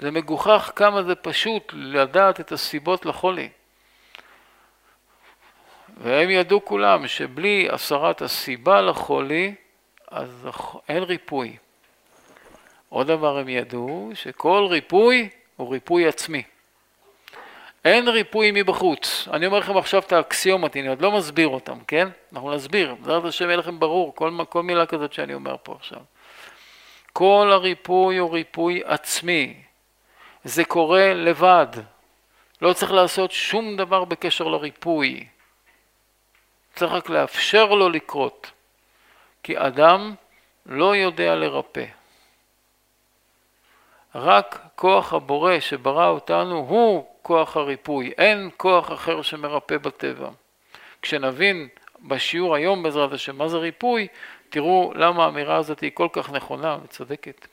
זה 0.00 0.10
מגוחך 0.10 0.72
כמה 0.76 1.02
זה 1.02 1.14
פשוט 1.14 1.72
לדעת 1.76 2.40
את 2.40 2.52
הסיבות 2.52 3.06
לחולי. 3.06 3.48
והם 5.96 6.30
ידעו 6.30 6.64
כולם 6.64 7.06
שבלי 7.06 7.68
הסרת 7.70 8.22
הסיבה 8.22 8.80
לחולי, 8.80 9.54
אז 10.10 10.48
אין 10.88 11.02
ריפוי. 11.02 11.56
עוד 12.88 13.06
דבר 13.06 13.38
הם 13.38 13.48
ידעו, 13.48 14.10
שכל 14.14 14.66
ריפוי 14.70 15.28
הוא 15.56 15.72
ריפוי 15.72 16.06
עצמי. 16.06 16.42
אין 17.84 18.08
ריפוי 18.08 18.50
מבחוץ. 18.54 19.28
אני 19.32 19.46
אומר 19.46 19.58
לכם 19.58 19.76
עכשיו 19.76 20.00
את 20.00 20.12
האקסיומות, 20.12 20.76
אני 20.76 20.88
עוד 20.88 21.02
לא 21.02 21.12
מסביר 21.12 21.48
אותם, 21.48 21.78
כן? 21.86 22.08
אנחנו 22.32 22.54
נסביר, 22.54 22.94
בעזרת 22.94 23.24
השם 23.24 23.44
יהיה 23.44 23.56
לכם 23.56 23.78
ברור, 23.78 24.14
כל, 24.14 24.38
כל 24.48 24.62
מילה 24.62 24.86
כזאת 24.86 25.12
שאני 25.12 25.34
אומר 25.34 25.56
פה 25.62 25.74
עכשיו. 25.74 26.00
כל 27.12 27.50
הריפוי 27.52 28.16
הוא 28.16 28.32
ריפוי 28.32 28.82
עצמי. 28.84 29.54
זה 30.44 30.64
קורה 30.64 31.14
לבד. 31.14 31.66
לא 32.62 32.72
צריך 32.72 32.92
לעשות 32.92 33.32
שום 33.32 33.76
דבר 33.76 34.04
בקשר 34.04 34.44
לריפוי. 34.44 35.26
צריך 36.74 36.92
רק 36.92 37.10
לאפשר 37.10 37.66
לו 37.66 37.88
לקרות, 37.88 38.50
כי 39.42 39.58
אדם 39.58 40.14
לא 40.66 40.96
יודע 40.96 41.34
לרפא. 41.34 41.84
רק 44.14 44.58
כוח 44.76 45.12
הבורא 45.12 45.60
שברא 45.60 46.08
אותנו 46.08 46.56
הוא 46.56 47.06
כוח 47.22 47.56
הריפוי, 47.56 48.12
אין 48.18 48.50
כוח 48.56 48.92
אחר 48.92 49.22
שמרפא 49.22 49.78
בטבע. 49.78 50.28
כשנבין 51.02 51.68
בשיעור 52.00 52.54
היום 52.54 52.82
בעזרת 52.82 53.12
השם 53.12 53.38
מה 53.38 53.48
זה 53.48 53.56
ריפוי, 53.56 54.08
תראו 54.48 54.92
למה 54.94 55.24
האמירה 55.24 55.56
הזאת 55.56 55.80
היא 55.80 55.90
כל 55.94 56.08
כך 56.12 56.30
נכונה 56.30 56.78
וצודקת. 56.84 57.46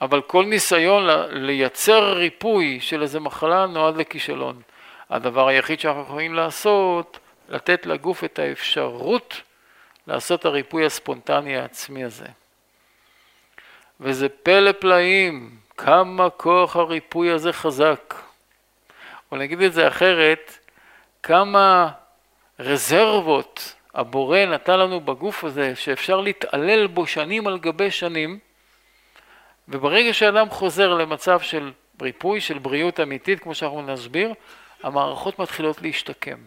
אבל 0.00 0.22
כל 0.22 0.44
ניסיון 0.44 1.06
לייצר 1.30 2.12
ריפוי 2.12 2.80
של 2.80 3.02
איזה 3.02 3.20
מחלה 3.20 3.66
נועד 3.66 3.96
לכישלון. 3.96 4.62
הדבר 5.12 5.48
היחיד 5.48 5.80
שאנחנו 5.80 6.02
יכולים 6.02 6.34
לעשות, 6.34 7.18
לתת 7.48 7.86
לגוף 7.86 8.24
את 8.24 8.38
האפשרות 8.38 9.40
לעשות 10.06 10.44
הריפוי 10.44 10.86
הספונטני 10.86 11.56
העצמי 11.56 12.04
הזה. 12.04 12.26
וזה 14.00 14.28
פלא 14.28 14.72
פלאים, 14.72 15.56
כמה 15.76 16.30
כוח 16.30 16.76
הריפוי 16.76 17.30
הזה 17.30 17.52
חזק. 17.52 18.14
או 19.32 19.36
נגיד 19.36 19.60
את 19.62 19.72
זה 19.72 19.88
אחרת, 19.88 20.58
כמה 21.22 21.90
רזרבות 22.58 23.74
הבורא 23.94 24.38
נתן 24.38 24.78
לנו 24.78 25.00
בגוף 25.00 25.44
הזה, 25.44 25.76
שאפשר 25.76 26.20
להתעלל 26.20 26.86
בו 26.86 27.06
שנים 27.06 27.46
על 27.46 27.58
גבי 27.58 27.90
שנים, 27.90 28.38
וברגע 29.68 30.12
שאדם 30.12 30.50
חוזר 30.50 30.94
למצב 30.94 31.40
של 31.40 31.72
ריפוי, 32.02 32.40
של 32.40 32.58
בריאות 32.58 33.00
אמיתית, 33.00 33.40
כמו 33.40 33.54
שאנחנו 33.54 33.82
נסביר, 33.82 34.34
המערכות 34.82 35.38
מתחילות 35.38 35.82
להשתקם. 35.82 36.38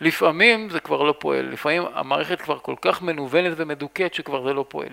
לפעמים 0.00 0.70
זה 0.70 0.80
כבר 0.80 1.02
לא 1.02 1.14
פועל, 1.18 1.46
לפעמים 1.52 1.82
המערכת 1.94 2.40
כבר 2.40 2.58
כל 2.58 2.74
כך 2.80 3.02
מנוונת 3.02 3.52
ומדוכאת 3.56 4.14
שכבר 4.14 4.44
זה 4.44 4.52
לא 4.52 4.64
פועל. 4.68 4.92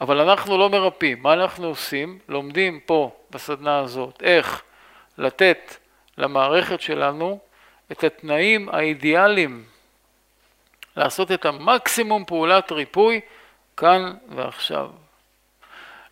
אבל 0.00 0.20
אנחנו 0.20 0.58
לא 0.58 0.70
מרפאים, 0.70 1.22
מה 1.22 1.32
אנחנו 1.32 1.66
עושים? 1.66 2.18
לומדים 2.28 2.80
פה 2.80 3.10
בסדנה 3.30 3.78
הזאת 3.78 4.22
איך 4.22 4.62
לתת 5.18 5.76
למערכת 6.18 6.80
שלנו 6.80 7.38
את 7.92 8.04
התנאים 8.04 8.68
האידיאליים 8.68 9.64
לעשות 10.96 11.32
את 11.32 11.44
המקסימום 11.44 12.24
פעולת 12.24 12.72
ריפוי 12.72 13.20
כאן 13.76 14.14
ועכשיו. 14.28 14.90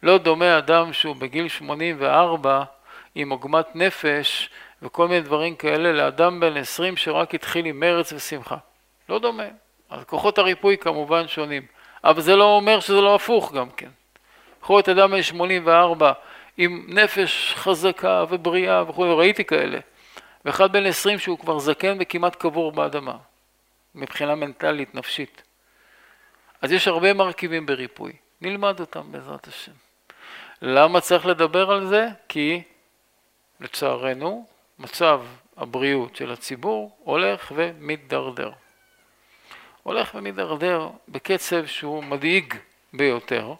לא 0.03 0.19
דומה 0.19 0.59
אדם 0.59 0.93
שהוא 0.93 1.17
בגיל 1.17 1.49
84 1.49 2.65
עם 3.19 3.31
עוגמת 3.31 3.77
נפש 3.77 4.51
וכל 4.83 5.09
מיני 5.09 5.21
דברים 5.21 5.57
כאלה 5.57 5.93
לאדם 5.93 6.41
בן 6.41 6.57
20 6.57 6.97
שרק 6.97 7.35
התחיל 7.35 7.67
עם 7.67 7.81
מרץ 7.81 8.13
ושמחה. 8.13 8.57
לא 9.09 9.19
דומה. 9.19 9.43
אז 9.91 10.05
כוחות 10.05 10.39
הריפוי 10.39 10.79
כמובן 10.79 11.29
שונים. 11.29 11.63
אבל 12.05 12.21
זה 12.21 12.37
לא 12.37 12.45
אומר 12.45 12.81
שזה 12.81 13.01
לא 13.01 13.15
הפוך 13.15 13.53
גם 13.53 13.71
כן. 13.71 13.89
יכול 14.63 14.77
להיות 14.77 14.89
אדם 14.89 15.11
בן 15.11 15.23
84 15.23 16.13
עם 16.57 16.87
נפש 16.89 17.55
חזקה 17.57 18.25
ובריאה 18.29 18.83
וכו', 18.89 19.17
ראיתי 19.19 19.45
כאלה. 19.45 19.79
ואחד 20.45 20.73
בן 20.73 20.87
20 20.87 21.19
שהוא 21.19 21.39
כבר 21.39 21.59
זקן 21.59 21.97
וכמעט 22.01 22.37
קבור 22.37 22.73
באדמה, 22.73 23.17
מבחינה 23.95 24.35
מנטלית, 24.35 24.95
נפשית. 24.95 25.43
אז 26.63 26.73
יש 26.73 26.89
הרבה 26.89 27.13
מרכיבים 27.13 27.67
בריפוי, 27.67 28.13
נלמד 28.41 28.81
אותם 28.81 29.13
בעזרת 29.13 29.47
השם. 29.47 29.73
למה 30.63 31.01
צריך 31.01 31.27
לדבר 31.27 31.71
על 31.71 31.87
זה? 31.87 32.09
כי 32.29 32.63
לצערנו 33.61 34.47
מצב 34.79 35.21
הבריאות 35.57 36.17
של 36.17 36.33
הציבור 36.33 36.97
הולך 37.05 37.53
ומתדרדר. 37.57 38.51
הולך 39.83 40.15
ומתדרדר 40.15 40.89
בקצב 41.09 41.67
שהוא 41.67 42.05
מדאיג 42.05 42.55
ביותר. 42.93 43.55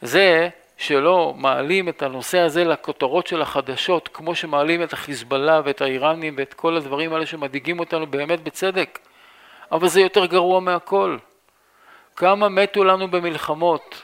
זה 0.00 0.48
שלא 0.76 1.34
מעלים 1.36 1.88
את 1.88 2.02
הנושא 2.02 2.38
הזה 2.38 2.64
לכותרות 2.64 3.26
של 3.26 3.42
החדשות, 3.42 4.08
כמו 4.08 4.34
שמעלים 4.34 4.82
את 4.82 4.92
החיזבאללה 4.92 5.60
ואת 5.64 5.80
האיראנים 5.80 6.34
ואת 6.36 6.54
כל 6.54 6.76
הדברים 6.76 7.12
האלה 7.12 7.26
שמדאיגים 7.26 7.80
אותנו 7.80 8.06
באמת 8.06 8.40
בצדק, 8.40 8.98
אבל 9.72 9.88
זה 9.88 10.00
יותר 10.00 10.26
גרוע 10.26 10.60
מהכל. 10.60 11.18
כמה 12.16 12.48
מתו 12.48 12.84
לנו 12.84 13.08
במלחמות, 13.08 14.02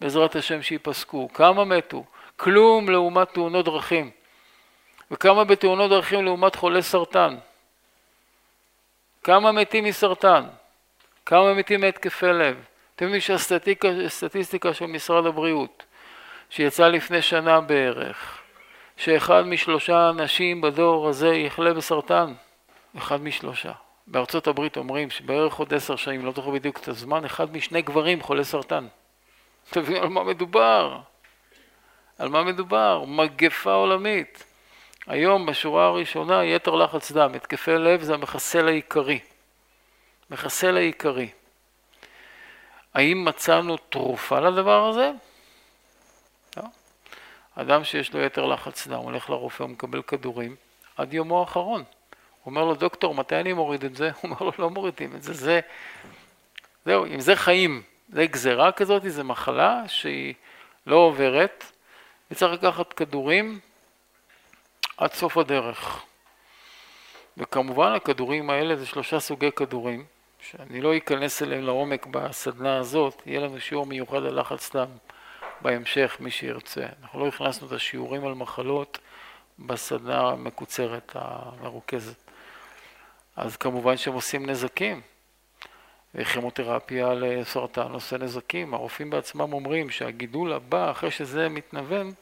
בעזרת 0.00 0.36
השם 0.36 0.62
שייפסקו, 0.62 1.28
כמה 1.34 1.64
מתו? 1.64 2.04
כלום 2.36 2.88
לעומת 2.88 3.28
תאונות 3.34 3.64
דרכים. 3.64 4.10
וכמה 5.12 5.44
בתאונות 5.44 5.90
דרכים 5.90 6.24
לעומת 6.24 6.56
חולי 6.56 6.82
סרטן? 6.82 7.36
כמה 9.22 9.52
מתים 9.52 9.84
מסרטן? 9.84 10.44
כמה 11.26 11.54
מתים 11.54 11.80
מהתקפי 11.80 12.26
לב? 12.26 12.64
אתם 12.96 13.04
יודעים 13.04 13.20
שהסטטיסטיקה 13.20 14.74
של 14.74 14.86
משרד 14.86 15.26
הבריאות, 15.26 15.82
שיצאה 16.50 16.88
לפני 16.88 17.22
שנה 17.22 17.60
בערך, 17.60 18.38
שאחד 18.96 19.46
משלושה 19.46 20.10
אנשים 20.10 20.60
בדור 20.60 21.08
הזה 21.08 21.28
יחלה 21.28 21.74
בסרטן, 21.74 22.32
אחד 22.98 23.20
משלושה. 23.22 23.72
בארצות 24.06 24.46
הברית 24.46 24.76
אומרים 24.76 25.10
שבערך 25.10 25.54
עוד 25.54 25.74
עשר 25.74 25.96
שנים, 25.96 26.26
לא 26.26 26.32
זוכר 26.32 26.50
בדיוק 26.50 26.78
את 26.78 26.88
הזמן, 26.88 27.24
אחד 27.24 27.56
משני 27.56 27.82
גברים 27.82 28.22
חולה 28.22 28.44
סרטן. 28.44 28.86
תבינו 29.70 30.02
על 30.02 30.08
מה 30.08 30.24
מדובר. 30.24 30.98
על 32.18 32.28
מה 32.28 32.42
מדובר? 32.42 33.04
מגפה 33.06 33.72
עולמית. 33.72 34.51
היום 35.06 35.46
בשורה 35.46 35.86
הראשונה 35.86 36.44
יתר 36.44 36.74
לחץ 36.74 37.12
דם, 37.12 37.34
התקפי 37.34 37.70
לב 37.70 38.02
זה 38.02 38.14
המחסל 38.14 38.68
העיקרי. 38.68 39.18
מחסל 40.30 40.76
העיקרי. 40.76 41.28
האם 42.94 43.24
מצאנו 43.24 43.76
תרופה 43.76 44.40
לדבר 44.40 44.88
הזה? 44.88 45.10
לא. 46.56 46.62
אדם 47.54 47.84
שיש 47.84 48.14
לו 48.14 48.20
יתר 48.20 48.46
לחץ 48.46 48.86
דם, 48.86 48.98
הולך 48.98 49.30
לרופא, 49.30 49.62
הוא 49.62 49.70
מקבל 49.70 50.02
כדורים 50.02 50.56
עד 50.96 51.14
יומו 51.14 51.40
האחרון. 51.40 51.84
הוא 52.42 52.50
אומר 52.50 52.64
לו, 52.64 52.74
דוקטור, 52.74 53.14
מתי 53.14 53.36
אני 53.36 53.52
מוריד 53.52 53.84
את 53.84 53.96
זה? 53.96 54.10
הוא 54.20 54.30
אומר 54.30 54.36
לו, 54.40 54.52
לא 54.58 54.70
מורידים 54.70 55.16
את 55.16 55.22
זה, 55.22 55.32
זה... 55.32 55.60
זהו, 56.84 57.06
אם 57.06 57.20
זה 57.20 57.36
חיים, 57.36 57.82
זה 58.08 58.26
גזירה 58.26 58.72
כזאת, 58.72 59.02
זו 59.06 59.24
מחלה 59.24 59.82
שהיא 59.88 60.34
לא 60.86 60.96
עוברת, 60.96 61.64
וצריך 62.30 62.52
לקחת 62.52 62.92
כדורים 62.92 63.60
עד 64.96 65.12
סוף 65.12 65.36
הדרך. 65.36 66.04
וכמובן 67.36 67.92
הכדורים 67.92 68.50
האלה 68.50 68.76
זה 68.76 68.86
שלושה 68.86 69.20
סוגי 69.20 69.52
כדורים, 69.52 70.04
שאני 70.40 70.80
לא 70.80 70.96
אכנס 70.96 71.42
אליהם 71.42 71.64
לעומק 71.64 72.06
בסדנה 72.06 72.78
הזאת, 72.78 73.22
יהיה 73.26 73.40
לנו 73.40 73.60
שיעור 73.60 73.86
מיוחד 73.86 74.24
על 74.24 74.40
לחץ 74.40 74.76
דם 74.76 74.88
בהמשך, 75.60 76.16
מי 76.20 76.30
שירצה. 76.30 76.86
אנחנו 77.02 77.20
לא 77.20 77.28
הכנסנו 77.28 77.66
את 77.66 77.72
השיעורים 77.72 78.26
על 78.26 78.34
מחלות 78.34 78.98
בסדנה 79.58 80.28
המקוצרת, 80.28 81.12
המרוכזת. 81.14 82.16
אז 83.36 83.56
כמובן 83.56 83.96
שהם 83.96 84.14
עושים 84.14 84.50
נזקים. 84.50 85.00
וכימותרפיה 86.14 87.14
לסרטן 87.14 87.92
עושה 87.92 88.18
נזקים. 88.18 88.74
הרופאים 88.74 89.10
בעצמם 89.10 89.52
אומרים 89.52 89.90
שהגידול 89.90 90.52
הבא, 90.52 90.90
אחרי 90.90 91.10
שזה 91.10 91.48
מתנוון, 91.48 92.12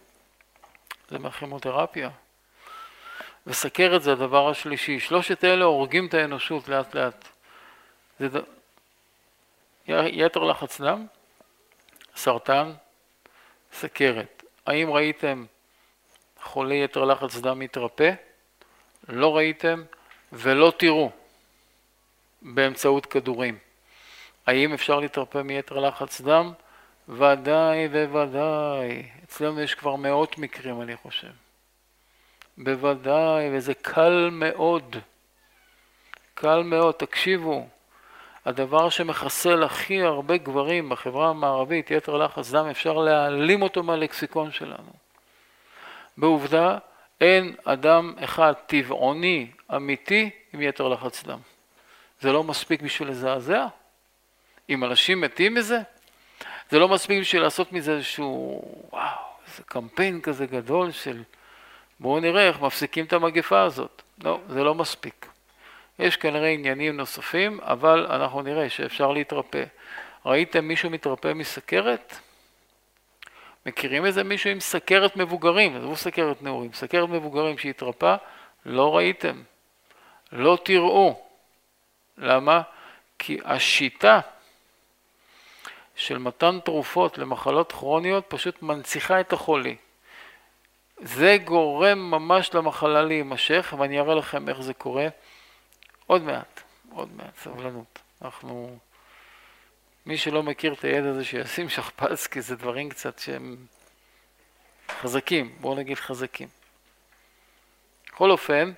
זה 1.08 1.18
מהכימותרפיה. 1.18 2.10
וסכרת 3.46 4.02
זה 4.02 4.12
הדבר 4.12 4.48
השלישי. 4.48 5.00
שלושת 5.00 5.44
אלה 5.44 5.64
הורגים 5.64 6.06
את 6.06 6.14
האנושות 6.14 6.68
לאט 6.68 6.94
לאט. 6.94 7.28
זה 8.18 8.28
ד... 8.28 8.42
יתר 9.88 10.40
לחץ 10.40 10.80
דם, 10.80 11.06
סרטן, 12.16 12.72
סכרת. 13.72 14.42
האם 14.66 14.90
ראיתם 14.90 15.44
חולי 16.42 16.84
יתר 16.84 17.04
לחץ 17.04 17.36
דם 17.36 17.58
מתרפא? 17.58 18.10
לא 19.08 19.36
ראיתם 19.36 19.82
ולא 20.32 20.72
תראו 20.78 21.10
באמצעות 22.42 23.06
כדורים. 23.06 23.58
האם 24.46 24.72
אפשר 24.72 25.00
להתרפא 25.00 25.38
מיתר 25.38 25.78
לחץ 25.78 26.20
דם? 26.20 26.52
ודאי 27.08 27.86
וודאי. 27.86 29.08
אצלנו 29.24 29.60
יש 29.60 29.74
כבר 29.74 29.96
מאות 29.96 30.38
מקרים, 30.38 30.82
אני 30.82 30.96
חושב. 30.96 31.30
בוודאי, 32.62 33.48
וזה 33.52 33.74
קל 33.74 34.28
מאוד. 34.32 34.96
קל 36.34 36.62
מאוד, 36.62 36.94
תקשיבו. 36.94 37.66
הדבר 38.44 38.88
שמחסל 38.88 39.62
הכי 39.62 40.02
הרבה 40.02 40.36
גברים 40.36 40.88
בחברה 40.88 41.28
המערבית, 41.28 41.90
יתר 41.90 42.16
לחץ 42.16 42.50
דם, 42.50 42.66
אפשר 42.66 42.92
להעלים 42.92 43.62
אותו 43.62 43.82
מהלקסיקון 43.82 44.52
שלנו. 44.52 44.92
בעובדה, 46.16 46.78
אין 47.20 47.54
אדם 47.64 48.14
אחד 48.24 48.52
טבעוני 48.66 49.50
אמיתי 49.76 50.30
עם 50.52 50.62
יתר 50.62 50.88
לחץ 50.88 51.24
דם. 51.24 51.38
זה 52.20 52.32
לא 52.32 52.44
מספיק 52.44 52.82
בשביל 52.82 53.08
לזעזע? 53.08 53.66
אם 54.70 54.84
אנשים 54.84 55.20
מתים 55.20 55.54
מזה? 55.54 55.78
זה 56.70 56.78
לא 56.78 56.88
מספיק 56.88 57.20
בשביל 57.20 57.42
לעשות 57.42 57.72
מזה 57.72 57.92
איזשהו, 57.92 58.62
וואו, 58.92 59.08
איזה 59.46 59.62
קמפיין 59.66 60.20
כזה 60.20 60.46
גדול 60.46 60.90
של 60.90 61.22
בואו 62.00 62.20
נראה 62.20 62.48
איך 62.48 62.60
מפסיקים 62.60 63.04
את 63.04 63.12
המגפה 63.12 63.62
הזאת. 63.62 64.02
לא, 64.24 64.40
זה 64.48 64.64
לא 64.64 64.74
מספיק. 64.74 65.26
יש 65.98 66.16
כנראה 66.16 66.48
עניינים 66.48 66.96
נוספים, 66.96 67.60
אבל 67.60 68.06
אנחנו 68.10 68.42
נראה 68.42 68.70
שאפשר 68.70 69.12
להתרפא. 69.12 69.64
ראיתם 70.26 70.64
מישהו 70.64 70.90
מתרפא 70.90 71.32
מסכרת? 71.34 72.16
מכירים 73.66 74.06
איזה 74.06 74.24
מישהו 74.24 74.50
עם 74.50 74.60
סכרת 74.60 75.16
מבוגרים, 75.16 75.76
עזבו 75.76 75.96
סכרת 75.96 76.42
נעורים, 76.42 76.72
סכרת 76.72 77.08
מבוגרים 77.08 77.58
שהתרפא? 77.58 78.16
לא 78.66 78.96
ראיתם. 78.96 79.42
לא 80.32 80.58
תראו. 80.64 81.22
למה? 82.18 82.62
כי 83.18 83.38
השיטה 83.44 84.20
של 85.96 86.18
מתן 86.18 86.60
תרופות 86.64 87.18
למחלות 87.18 87.72
כרוניות 87.72 88.24
פשוט 88.28 88.62
מנציחה 88.62 89.20
את 89.20 89.32
החולי. 89.32 89.76
זה 91.02 91.36
גורם 91.44 91.98
ממש 92.10 92.54
למחלה 92.54 93.02
להימשך, 93.02 93.74
ואני 93.78 94.00
אראה 94.00 94.14
לכם 94.14 94.48
איך 94.48 94.60
זה 94.60 94.74
קורה 94.74 95.08
עוד 96.06 96.22
מעט, 96.22 96.60
עוד 96.90 97.08
מעט, 97.16 97.36
סבלנות. 97.36 97.98
אנחנו, 98.22 98.78
מי 100.06 100.18
שלא 100.18 100.42
מכיר 100.42 100.72
את 100.72 100.84
הידע 100.84 101.08
הזה 101.08 101.24
שישים 101.24 101.68
שכפ"ץ, 101.68 102.26
כי 102.26 102.40
זה 102.40 102.56
דברים 102.56 102.88
קצת 102.88 103.18
שהם 103.18 103.56
חזקים, 104.88 105.56
בואו 105.60 105.74
נגיד 105.74 105.98
חזקים. 105.98 106.48
בכל 108.06 108.30
אופן, 108.30 108.72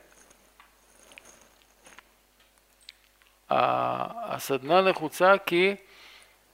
הסדנה 3.50 4.82
נחוצה 4.82 5.34
כי 5.46 5.74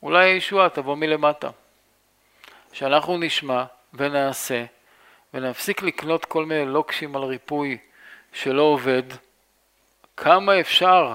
אולי 0.02 0.24
הישועה 0.24 0.68
תבוא 0.68 0.96
מלמטה. 0.96 1.50
שאנחנו 2.72 3.18
נשמע 3.18 3.64
ונעשה 3.94 4.64
ונפסיק 5.42 5.82
לקנות 5.82 6.24
כל 6.24 6.44
מיני 6.44 6.66
לוקשים 6.66 7.16
על 7.16 7.22
ריפוי 7.22 7.78
שלא 8.32 8.62
עובד. 8.62 9.02
כמה 10.16 10.60
אפשר 10.60 11.14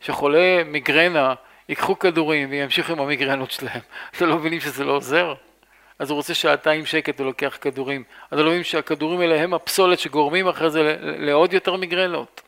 שחולי 0.00 0.62
מיגרנה 0.62 1.34
ייקחו 1.68 1.98
כדורים 1.98 2.50
וימשיכו 2.50 2.92
עם 2.92 3.00
המיגרנות 3.00 3.50
שלהם? 3.50 3.80
אתם 4.16 4.26
לא 4.26 4.36
מבינים 4.36 4.60
שזה 4.60 4.84
לא 4.84 4.92
עוזר? 4.92 5.34
אז 5.98 6.10
הוא 6.10 6.16
רוצה 6.16 6.34
שעתיים 6.34 6.86
שקט, 6.86 7.18
הוא 7.18 7.26
לוקח 7.26 7.58
כדורים. 7.60 8.04
אז 8.30 8.38
לא 8.38 8.44
מבינים 8.44 8.64
שהכדורים 8.64 9.20
האלה 9.20 9.40
הם 9.40 9.54
הפסולת 9.54 9.98
שגורמים 9.98 10.48
אחרי 10.48 10.70
זה 10.70 10.96
לעוד 11.00 11.52
יותר 11.52 11.76
מיגרנות. 11.76 12.42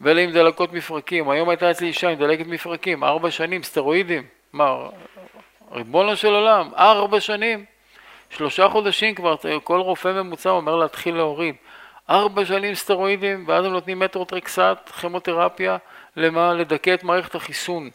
ואלה 0.00 0.20
עם 0.20 0.32
דלקות 0.32 0.72
מפרקים. 0.72 1.30
היום 1.30 1.48
הייתה 1.48 1.70
אצלי 1.70 1.86
אישה 1.86 2.08
עם 2.08 2.18
דלקת 2.18 2.46
מפרקים, 2.46 3.04
ארבע 3.04 3.30
שנים, 3.30 3.62
סטרואידים. 3.62 4.26
מה, 4.52 4.88
ריבונו 5.72 6.16
של 6.16 6.34
עולם, 6.34 6.70
ארבע 6.76 7.20
שנים. 7.20 7.64
שלושה 8.30 8.68
חודשים 8.68 9.14
כבר, 9.14 9.36
כל 9.64 9.80
רופא 9.80 10.08
ממוצע 10.08 10.50
אומר 10.50 10.76
להתחיל 10.76 11.14
להוריד. 11.14 11.54
ארבע 12.10 12.44
שנים 12.44 12.74
סטרואידים, 12.74 13.44
ואז 13.48 13.64
הם 13.64 13.72
נותנים 13.72 13.98
מטרוטרקסט, 13.98 14.88
כימותרפיה, 15.00 15.76
למה? 16.16 16.54
לדכא 16.54 16.94
את 16.94 17.04
מערכת 17.04 17.34
החיסון. 17.34 17.90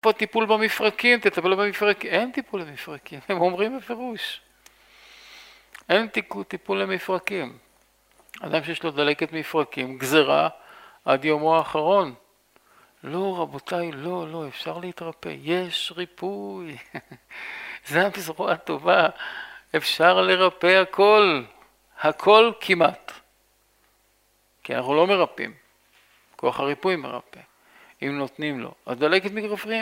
פה 0.00 0.12
טיפול 0.12 0.46
במפרקים, 0.46 1.20
תטפל 1.20 1.54
במפרקים, 1.54 2.10
אין 2.10 2.32
טיפול 2.32 2.60
למפרקים, 2.60 3.20
הם 3.28 3.40
אומרים 3.40 3.78
בפירוש. 3.78 4.40
אין 5.88 6.08
טיפול 6.48 6.82
למפרקים. 6.82 7.58
אדם 8.40 8.64
שיש 8.64 8.82
לו 8.82 8.90
דלקת 8.90 9.32
מפרקים, 9.32 9.98
גזרה 9.98 10.48
עד 11.04 11.24
יומו 11.24 11.56
האחרון. 11.56 12.14
לא, 13.04 13.40
רבותיי, 13.40 13.92
לא, 13.92 14.28
לא, 14.28 14.48
אפשר 14.48 14.78
להתרפא, 14.78 15.34
יש 15.42 15.92
ריפוי. 15.96 16.76
זה 17.88 18.06
הבשורה 18.06 18.52
הטובה, 18.52 19.08
אפשר 19.76 20.20
לרפא 20.20 20.80
הכל, 20.82 21.42
הכל 22.00 22.52
כמעט. 22.60 23.12
כי 24.64 24.74
אנחנו 24.74 24.94
לא 24.94 25.06
מרפאים, 25.06 25.54
כוח 26.36 26.60
הריפוי 26.60 26.96
מרפא, 26.96 27.40
אם 28.02 28.18
נותנים 28.18 28.60
לו. 28.60 28.74
הדלקת 28.86 29.30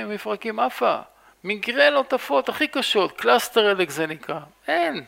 מפרקים 0.08 0.60
עפה, 0.60 0.98
מיגרנות 1.44 2.12
עפות 2.12 2.48
הכי 2.48 2.68
קשות, 2.68 3.20
cluster 3.20 3.70
headache 3.70 3.90
זה 3.90 4.06
נקרא, 4.06 4.40
אין. 4.68 5.04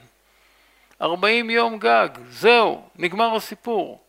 40 1.03 1.51
יום 1.51 1.79
גג, 1.79 2.09
זהו, 2.29 2.89
נגמר 2.97 3.37
הסיפור. 3.37 4.01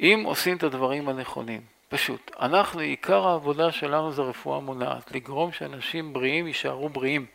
אם 0.00 0.22
עושים 0.24 0.56
את 0.56 0.62
הדברים 0.62 1.08
הנכונים, 1.08 1.60
פשוט. 1.88 2.30
אנחנו, 2.40 2.80
עיקר 2.80 3.26
העבודה 3.26 3.72
שלנו 3.72 4.12
זה 4.12 4.22
רפואה 4.22 4.60
מונעת, 4.60 5.12
לגרום 5.12 5.52
שאנשים 5.52 6.12
בריאים 6.12 6.46
יישארו 6.46 6.88
בריאים. 6.88 7.26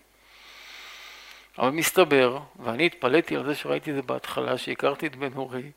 אבל 1.60 1.70
מסתבר, 1.70 2.40
ואני 2.60 2.86
התפלאתי 2.86 3.36
על 3.36 3.46
זה 3.46 3.56
שראיתי 3.56 3.92
את 3.92 3.96
זה 3.96 4.02
בהתחלה, 4.02 4.58
שהכרתי 4.58 5.08
את 5.08 5.16
בן 5.16 5.34
אורי, 5.36 5.72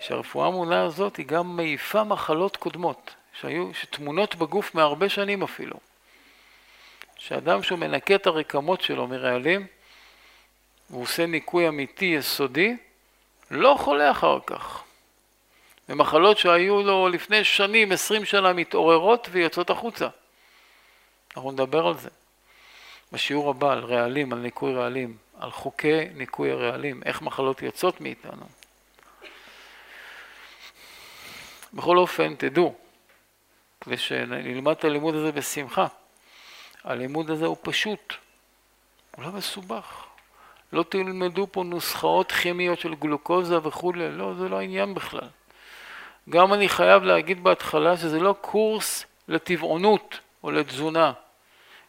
שהרפואה 0.00 0.46
המונעה 0.46 0.82
הזאת 0.82 1.16
היא 1.16 1.26
גם 1.26 1.56
מעיפה 1.56 2.04
מחלות 2.04 2.56
קודמות, 2.56 3.14
שהיו, 3.40 3.74
שתמונות 3.74 4.34
בגוף 4.34 4.74
מהרבה 4.74 5.08
שנים 5.08 5.42
אפילו. 5.42 5.76
שאדם 7.16 7.62
שהוא 7.62 7.78
מנקה 7.78 8.14
את 8.14 8.26
הרקמות 8.26 8.80
שלו 8.80 9.06
מרעלים, 9.06 9.66
והוא 10.90 11.02
עושה 11.02 11.26
ניקוי 11.26 11.68
אמיתי 11.68 12.04
יסודי, 12.04 12.76
לא 13.50 13.76
חולה 13.78 14.10
אחר 14.10 14.38
כך. 14.46 14.82
ומחלות 15.88 16.38
שהיו 16.38 16.82
לו 16.82 17.08
לפני 17.08 17.44
שנים, 17.44 17.92
עשרים 17.92 18.24
שנה, 18.24 18.52
מתעוררות 18.52 19.28
ויוצאות 19.30 19.70
החוצה. 19.70 20.08
אנחנו 21.36 21.52
נדבר 21.52 21.86
על 21.86 21.98
זה. 21.98 22.08
בשיעור 23.12 23.50
הבא 23.50 23.72
על 23.72 23.84
רעלים, 23.84 24.32
על 24.32 24.38
ניקוי 24.38 24.74
רעלים, 24.74 25.16
על 25.38 25.50
חוקי 25.50 26.08
ניקוי 26.14 26.50
הרעלים, 26.50 27.02
איך 27.04 27.22
מחלות 27.22 27.62
יוצאות 27.62 28.00
מאיתנו. 28.00 28.46
בכל 31.74 31.98
אופן, 31.98 32.34
תדעו, 32.34 32.74
כדי 33.80 33.96
שנלמד 33.96 34.72
את 34.72 34.84
הלימוד 34.84 35.14
הזה 35.14 35.32
בשמחה. 35.32 35.86
הלימוד 36.84 37.30
הזה 37.30 37.46
הוא 37.46 37.56
פשוט, 37.62 38.14
הוא 39.16 39.24
לא 39.24 39.32
מסובך. 39.32 40.06
לא 40.72 40.82
תלמדו 40.82 41.46
פה 41.52 41.62
נוסחאות 41.62 42.32
כימיות 42.32 42.80
של 42.80 42.94
גלוקוזה 42.94 43.58
וכולי, 43.62 44.10
לא, 44.10 44.34
זה 44.34 44.48
לא 44.48 44.58
העניין 44.58 44.94
בכלל. 44.94 45.28
גם 46.28 46.52
אני 46.52 46.68
חייב 46.68 47.02
להגיד 47.02 47.44
בהתחלה 47.44 47.96
שזה 47.96 48.20
לא 48.20 48.34
קורס 48.40 49.06
לטבעונות 49.28 50.18
או 50.44 50.50
לתזונה. 50.50 51.12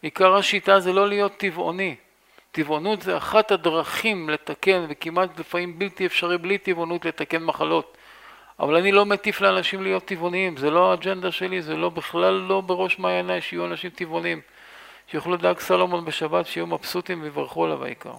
עיקר 0.02 0.36
השיטה 0.36 0.80
זה 0.80 0.94
לא 0.94 1.08
להיות 1.08 1.38
טבעוני. 1.38 1.96
טבעונות 2.52 3.02
זה 3.02 3.18
אחת 3.18 3.52
הדרכים 3.52 4.30
לתקן, 4.30 4.86
וכמעט 4.90 5.40
לפעמים 5.40 5.80
בלתי 5.80 6.06
אפשרי 6.06 6.38
בלי 6.38 6.58
טבעונות 6.58 7.06
לתקן 7.06 7.44
מחלות. 7.44 7.98
אבל 8.60 8.76
אני 8.76 8.92
לא 8.92 9.06
מטיף 9.06 9.42
לאנשים 9.42 9.84
להיות 9.84 10.06
טבעוניים, 10.06 10.58
זה 10.58 10.70
לא 10.70 10.92
האג'נדה 10.92 11.32
שלי, 11.32 11.62
זה 11.62 11.76
לא 11.76 11.90
בכלל 11.90 12.34
לא 12.34 12.62
בראש 12.62 13.00
מעייניי 13.00 13.42
שיהיו 13.42 13.66
אנשים 13.66 13.90
טבעוניים. 13.90 14.42
שיאכלו 15.08 15.38
דג 15.38 15.60
סלומון 15.60 16.06
בשבת, 16.06 16.48
שיהיו 16.48 16.68
מבסוטים 16.68 17.24
ויברכו 17.24 17.66
עליו 17.66 17.84
העיקר. 17.84 18.14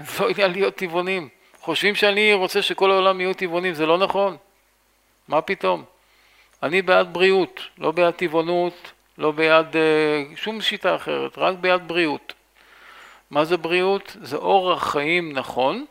זה 0.00 0.24
לא 0.24 0.28
עניין 0.28 0.52
להיות 0.52 0.74
טבעונים. 0.74 1.28
חושבים 1.60 1.94
שאני 1.94 2.34
רוצה 2.34 2.62
שכל 2.62 2.90
העולם 2.90 3.20
יהיו 3.20 3.34
טבעונים, 3.34 3.74
זה 3.74 3.86
לא 3.86 3.98
נכון. 3.98 4.36
מה 5.28 5.40
פתאום? 5.40 5.84
אני 6.62 6.82
בעד 6.82 7.12
בריאות, 7.12 7.60
לא 7.78 7.90
בעד 7.90 8.14
טבעונות, 8.14 8.92
לא 9.20 9.30
בעד 9.30 9.74
uh, 9.74 10.36
שום 10.36 10.60
שיטה 10.60 10.96
אחרת, 10.96 11.38
רק 11.38 11.56
בעד 11.56 11.88
בריאות. 11.88 12.32
מה 13.30 13.44
זה 13.44 13.56
בריאות? 13.56 14.16
זה 14.20 14.36
אורח 14.36 14.92
חיים 14.92 15.32
נכון, 15.32 15.84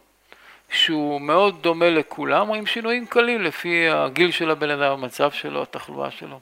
שהוא 0.71 1.21
מאוד 1.21 1.63
דומה 1.63 1.89
לכולם, 1.89 2.51
עם 2.51 2.65
שינויים 2.65 3.05
קלים 3.05 3.41
לפי 3.41 3.89
הגיל 3.89 4.31
של 4.31 4.51
הבן 4.51 4.69
אדם, 4.69 4.91
המצב 4.91 5.31
שלו, 5.31 5.61
התחלואה 5.61 6.11
שלו. 6.11 6.39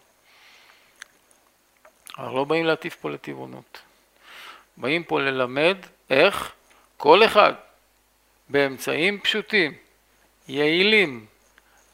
אנחנו 2.20 2.38
לא 2.38 2.44
באים 2.44 2.66
להטיף 2.66 2.96
פה 2.96 3.10
לטבעונות. 3.10 3.80
באים 4.78 5.04
פה 5.04 5.22
ללמד 5.22 5.78
איך 6.10 6.52
כל 6.98 7.26
אחד 7.26 7.54
באמצעים 8.50 9.20
פשוטים, 9.20 9.74
יעילים, 10.48 11.26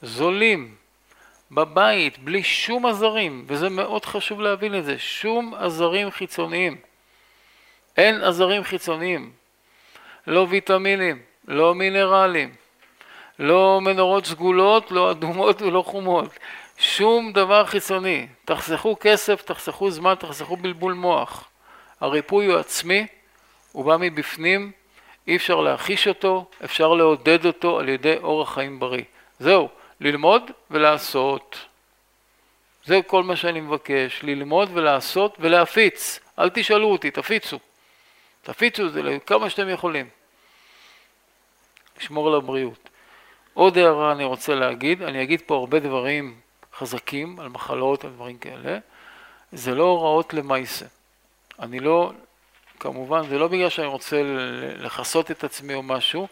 זולים, 0.02 0.76
בבית, 1.54 2.20
בלי 2.20 2.44
שום 2.44 2.86
עזרים, 2.86 3.46
וזה 3.48 3.70
מאוד 3.70 4.06
חשוב 4.06 4.42
להבין 4.42 4.76
את 4.76 4.86
זה, 4.86 5.00
שום 5.00 5.54
עזרים 5.54 6.12
חיצוניים. 6.12 6.78
אין 7.98 8.22
עזרים 8.22 8.64
חיצוניים, 8.64 9.32
לא 10.28 10.48
ויטמינים, 10.50 11.22
לא 11.48 11.76
מינרלים, 11.76 12.54
לא 13.40 13.80
מנורות 13.82 14.26
סגולות, 14.26 14.92
לא 14.92 15.12
אדומות 15.12 15.62
ולא 15.62 15.82
חומות, 15.82 16.30
שום 16.78 17.34
דבר 17.34 17.66
חיצוני. 17.66 18.28
תחסכו 18.46 18.96
כסף, 19.00 19.42
תחסכו 19.42 19.92
זמן, 19.92 20.16
תחסכו 20.16 20.58
בלבול 20.58 20.94
מוח. 20.94 21.50
הריפוי 22.02 22.46
הוא 22.46 22.58
עצמי, 22.58 23.08
הוא 23.72 23.86
בא 23.86 23.98
מבפנים, 24.00 24.72
אי 25.28 25.36
אפשר 25.36 25.62
להכיש 25.62 26.08
אותו, 26.08 26.46
אפשר 26.64 26.94
לעודד 26.94 27.46
אותו 27.46 27.80
על 27.80 27.90
ידי 27.90 28.16
אורח 28.24 28.54
חיים 28.54 28.80
בריא. 28.80 29.04
זהו, 29.40 29.70
ללמוד 30.04 30.52
ולעשות. 30.72 31.60
זה 32.86 33.00
כל 33.08 33.24
מה 33.24 33.36
שאני 33.36 33.62
מבקש, 33.62 34.24
ללמוד 34.24 34.70
ולעשות 34.74 35.38
ולהפיץ. 35.40 36.20
אל 36.40 36.50
תשאלו 36.50 36.92
אותי, 36.92 37.12
תפיצו. 37.12 37.60
תפיצו 38.42 38.88
את 38.88 38.94
זה 38.94 39.18
כמה 39.26 39.50
שאתם 39.50 39.70
יכולים. 39.70 40.10
לשמור 42.00 42.28
על 42.28 42.36
הבריאות. 42.36 42.90
עוד 43.54 43.78
הערה 43.78 44.12
אני 44.12 44.24
רוצה 44.24 44.56
להגיד, 44.56 45.02
אני 45.02 45.24
אגיד 45.24 45.42
פה 45.46 45.56
הרבה 45.56 45.80
דברים 45.80 46.40
חזקים 46.78 47.40
על 47.40 47.50
מחלות, 47.50 48.06
על 48.06 48.12
דברים 48.12 48.38
כאלה, 48.38 48.80
זה 49.52 49.76
לא 49.76 49.84
הוראות 49.84 50.34
למעשה. 50.34 50.86
אני 51.60 51.80
לא, 51.80 52.12
כמובן, 52.80 53.28
זה 53.28 53.38
לא 53.38 53.48
בגלל 53.48 53.70
שאני 53.70 53.88
רוצה 53.88 54.22
לכסות 54.78 55.32
את 55.32 55.44
עצמי 55.44 55.74
או 55.74 55.84
משהו, 55.84 56.28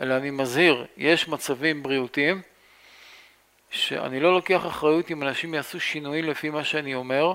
אלא 0.00 0.16
אני 0.16 0.30
מזהיר, 0.30 0.86
יש 0.96 1.28
מצבים 1.28 1.82
בריאותיים 1.82 2.42
שאני 3.72 4.20
לא 4.20 4.34
לוקח 4.34 4.66
אחריות 4.66 5.10
אם 5.10 5.22
אנשים 5.22 5.54
יעשו 5.54 5.80
שינויים 5.80 6.24
לפי 6.24 6.50
מה 6.50 6.64
שאני 6.64 6.94
אומר, 6.94 7.34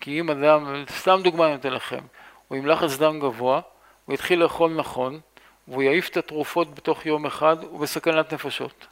כי 0.00 0.20
אם 0.20 0.30
אדם, 0.30 0.84
סתם 0.90 1.20
דוגמה 1.24 1.46
אני 1.46 1.52
נותן 1.52 1.72
לכם, 1.72 2.00
הוא 2.48 2.58
עם 2.58 2.66
לחץ 2.66 2.96
דם 2.96 3.20
גבוה, 3.20 3.60
הוא 4.04 4.14
יתחיל 4.14 4.42
לאכול 4.42 4.70
נכון, 4.70 5.20
והוא 5.68 5.82
יעיף 5.82 6.08
את 6.08 6.16
התרופות 6.16 6.74
בתוך 6.74 7.06
יום 7.06 7.26
אחד, 7.26 7.62
הוא 7.62 7.80
בסכנת 7.80 8.32
נפשות. 8.32 8.86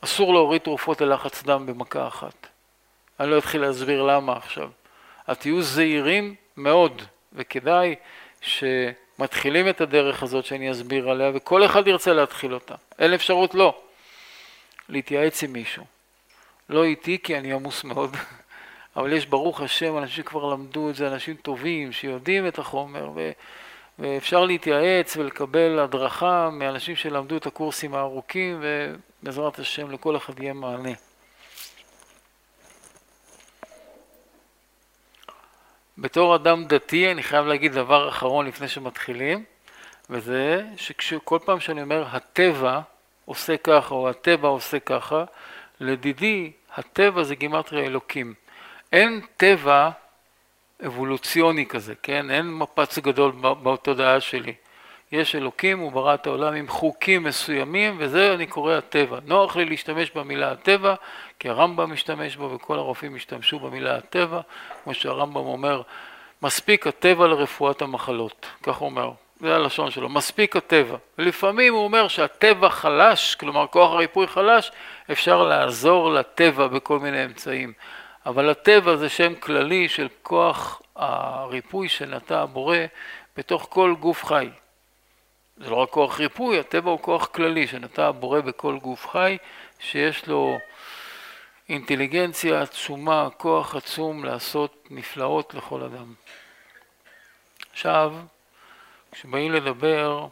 אסור 0.00 0.32
להוריד 0.34 0.60
תרופות 0.60 1.00
ללחץ 1.00 1.42
דם 1.42 1.66
במכה 1.66 2.06
אחת. 2.08 2.46
אני 3.20 3.30
לא 3.30 3.38
אתחיל 3.38 3.60
להסביר 3.60 4.02
למה 4.02 4.36
עכשיו. 4.36 4.70
אז 5.26 5.38
תהיו 5.38 5.62
זהירים 5.62 6.34
מאוד, 6.56 7.02
וכדאי 7.32 7.94
שמתחילים 8.40 9.68
את 9.68 9.80
הדרך 9.80 10.22
הזאת 10.22 10.44
שאני 10.44 10.70
אסביר 10.70 11.10
עליה, 11.10 11.30
וכל 11.34 11.64
אחד 11.64 11.88
ירצה 11.88 12.12
להתחיל 12.12 12.54
אותה. 12.54 12.74
אין 12.98 13.14
אפשרות 13.14 13.54
לא. 13.54 13.82
להתייעץ 14.88 15.42
עם 15.42 15.52
מישהו. 15.52 15.84
לא 16.68 16.84
איתי 16.84 17.18
כי 17.22 17.38
אני 17.38 17.52
עמוס 17.52 17.84
מאוד, 17.84 18.16
אבל 18.96 19.12
יש 19.12 19.26
ברוך 19.26 19.60
השם 19.60 19.98
אנשים 19.98 20.24
שכבר 20.24 20.52
למדו 20.52 20.90
את 20.90 20.94
זה, 20.94 21.08
אנשים 21.08 21.36
טובים 21.36 21.92
שיודעים 21.92 22.46
את 22.48 22.58
החומר 22.58 23.10
ו... 23.14 23.30
ואפשר 23.98 24.44
להתייעץ 24.44 25.16
ולקבל 25.16 25.78
הדרכה 25.78 26.50
מאנשים 26.52 26.96
שלמדו 26.96 27.36
את 27.36 27.46
הקורסים 27.46 27.94
הארוכים 27.94 28.60
ובעזרת 28.62 29.58
השם 29.58 29.90
לכל 29.90 30.16
אחד 30.16 30.40
יהיה 30.40 30.52
מענה. 30.52 30.92
בתור 35.98 36.36
אדם 36.36 36.64
דתי 36.64 37.10
אני 37.12 37.22
חייב 37.22 37.46
להגיד 37.46 37.72
דבר 37.72 38.08
אחרון 38.08 38.46
לפני 38.46 38.68
שמתחילים 38.68 39.44
וזה 40.10 40.62
שכל 40.76 41.38
פעם 41.44 41.60
שאני 41.60 41.82
אומר 41.82 42.04
הטבע 42.10 42.80
עושה 43.26 43.56
ככה 43.56 43.94
או 43.94 44.08
הטבע 44.08 44.48
עושה 44.48 44.78
ככה, 44.78 45.24
לדידי 45.80 46.52
הטבע 46.74 47.22
זה 47.22 47.34
גימטריה 47.34 47.84
אלוקים. 47.84 48.34
אין 48.92 49.20
טבע 49.36 49.90
אבולוציוני 50.86 51.66
כזה, 51.66 51.94
כן? 52.02 52.30
אין 52.30 52.54
מפץ 52.54 52.98
גדול 52.98 53.32
בתודעה 53.40 54.20
שלי. 54.20 54.54
יש 55.12 55.34
אלוקים, 55.34 55.78
הוא 55.78 55.92
ברא 55.92 56.14
את 56.14 56.26
העולם 56.26 56.54
עם 56.54 56.68
חוקים 56.68 57.22
מסוימים, 57.22 57.96
וזה 57.98 58.34
אני 58.34 58.46
קורא 58.46 58.74
הטבע. 58.74 59.18
נוח 59.24 59.56
לי 59.56 59.64
להשתמש 59.64 60.10
במילה 60.10 60.52
הטבע, 60.52 60.94
כי 61.38 61.48
הרמב"ם 61.48 61.92
משתמש 61.92 62.36
בו 62.36 62.50
וכל 62.54 62.78
הרופאים 62.78 63.14
השתמשו 63.14 63.58
במילה 63.58 63.96
הטבע, 63.96 64.40
כמו 64.84 64.94
שהרמב"ם 64.94 65.36
אומר, 65.36 65.82
מספיק 66.42 66.86
הטבע 66.86 67.26
לרפואת 67.26 67.82
המחלות, 67.82 68.46
כך 68.62 68.76
הוא 68.76 68.86
אומר, 68.86 69.12
זה 69.40 69.54
הלשון 69.54 69.90
שלו, 69.90 70.08
מספיק 70.08 70.56
הטבע. 70.56 70.96
ולפעמים 71.18 71.74
הוא 71.74 71.84
אומר 71.84 72.08
שהטבע 72.08 72.68
חלש, 72.68 73.34
כלומר 73.34 73.66
כוח 73.66 73.92
הריפוי 73.92 74.26
חלש, 74.26 74.72
אפשר 75.12 75.42
לעזור 75.42 76.12
לטבע 76.12 76.66
בכל 76.66 76.98
מיני 76.98 77.24
אמצעים. 77.24 77.72
אבל 78.26 78.50
הטבע 78.50 78.96
זה 78.96 79.08
שם 79.08 79.34
כללי 79.34 79.88
של 79.88 80.08
כוח 80.22 80.82
הריפוי 80.96 81.88
שנטע 81.88 82.40
הבורא 82.40 82.78
בתוך 83.36 83.66
כל 83.70 83.94
גוף 84.00 84.24
חי. 84.24 84.48
זה 85.56 85.70
לא 85.70 85.76
רק 85.76 85.90
כוח 85.90 86.20
ריפוי, 86.20 86.58
הטבע 86.58 86.90
הוא 86.90 86.98
כוח 86.98 87.26
כללי 87.26 87.66
שנטע 87.66 88.06
הבורא 88.06 88.40
בכל 88.40 88.78
גוף 88.78 89.08
חי, 89.08 89.36
שיש 89.78 90.26
לו 90.26 90.58
אינטליגנציה 91.68 92.62
עצומה, 92.62 93.28
כוח 93.36 93.76
עצום 93.76 94.24
לעשות 94.24 94.88
נפלאות 94.90 95.54
לכל 95.54 95.82
אדם. 95.82 96.14
עכשיו, 97.72 98.14
כשבאים 99.16 99.52
לדבר 99.52 100.26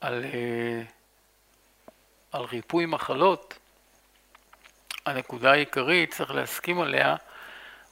על, 0.00 0.24
אה, 0.24 0.82
על 2.32 2.44
ריפוי 2.44 2.86
מחלות, 2.86 3.58
הנקודה 5.06 5.52
העיקרית, 5.52 6.14
צריך 6.14 6.30
להסכים 6.30 6.80
עליה, 6.80 7.16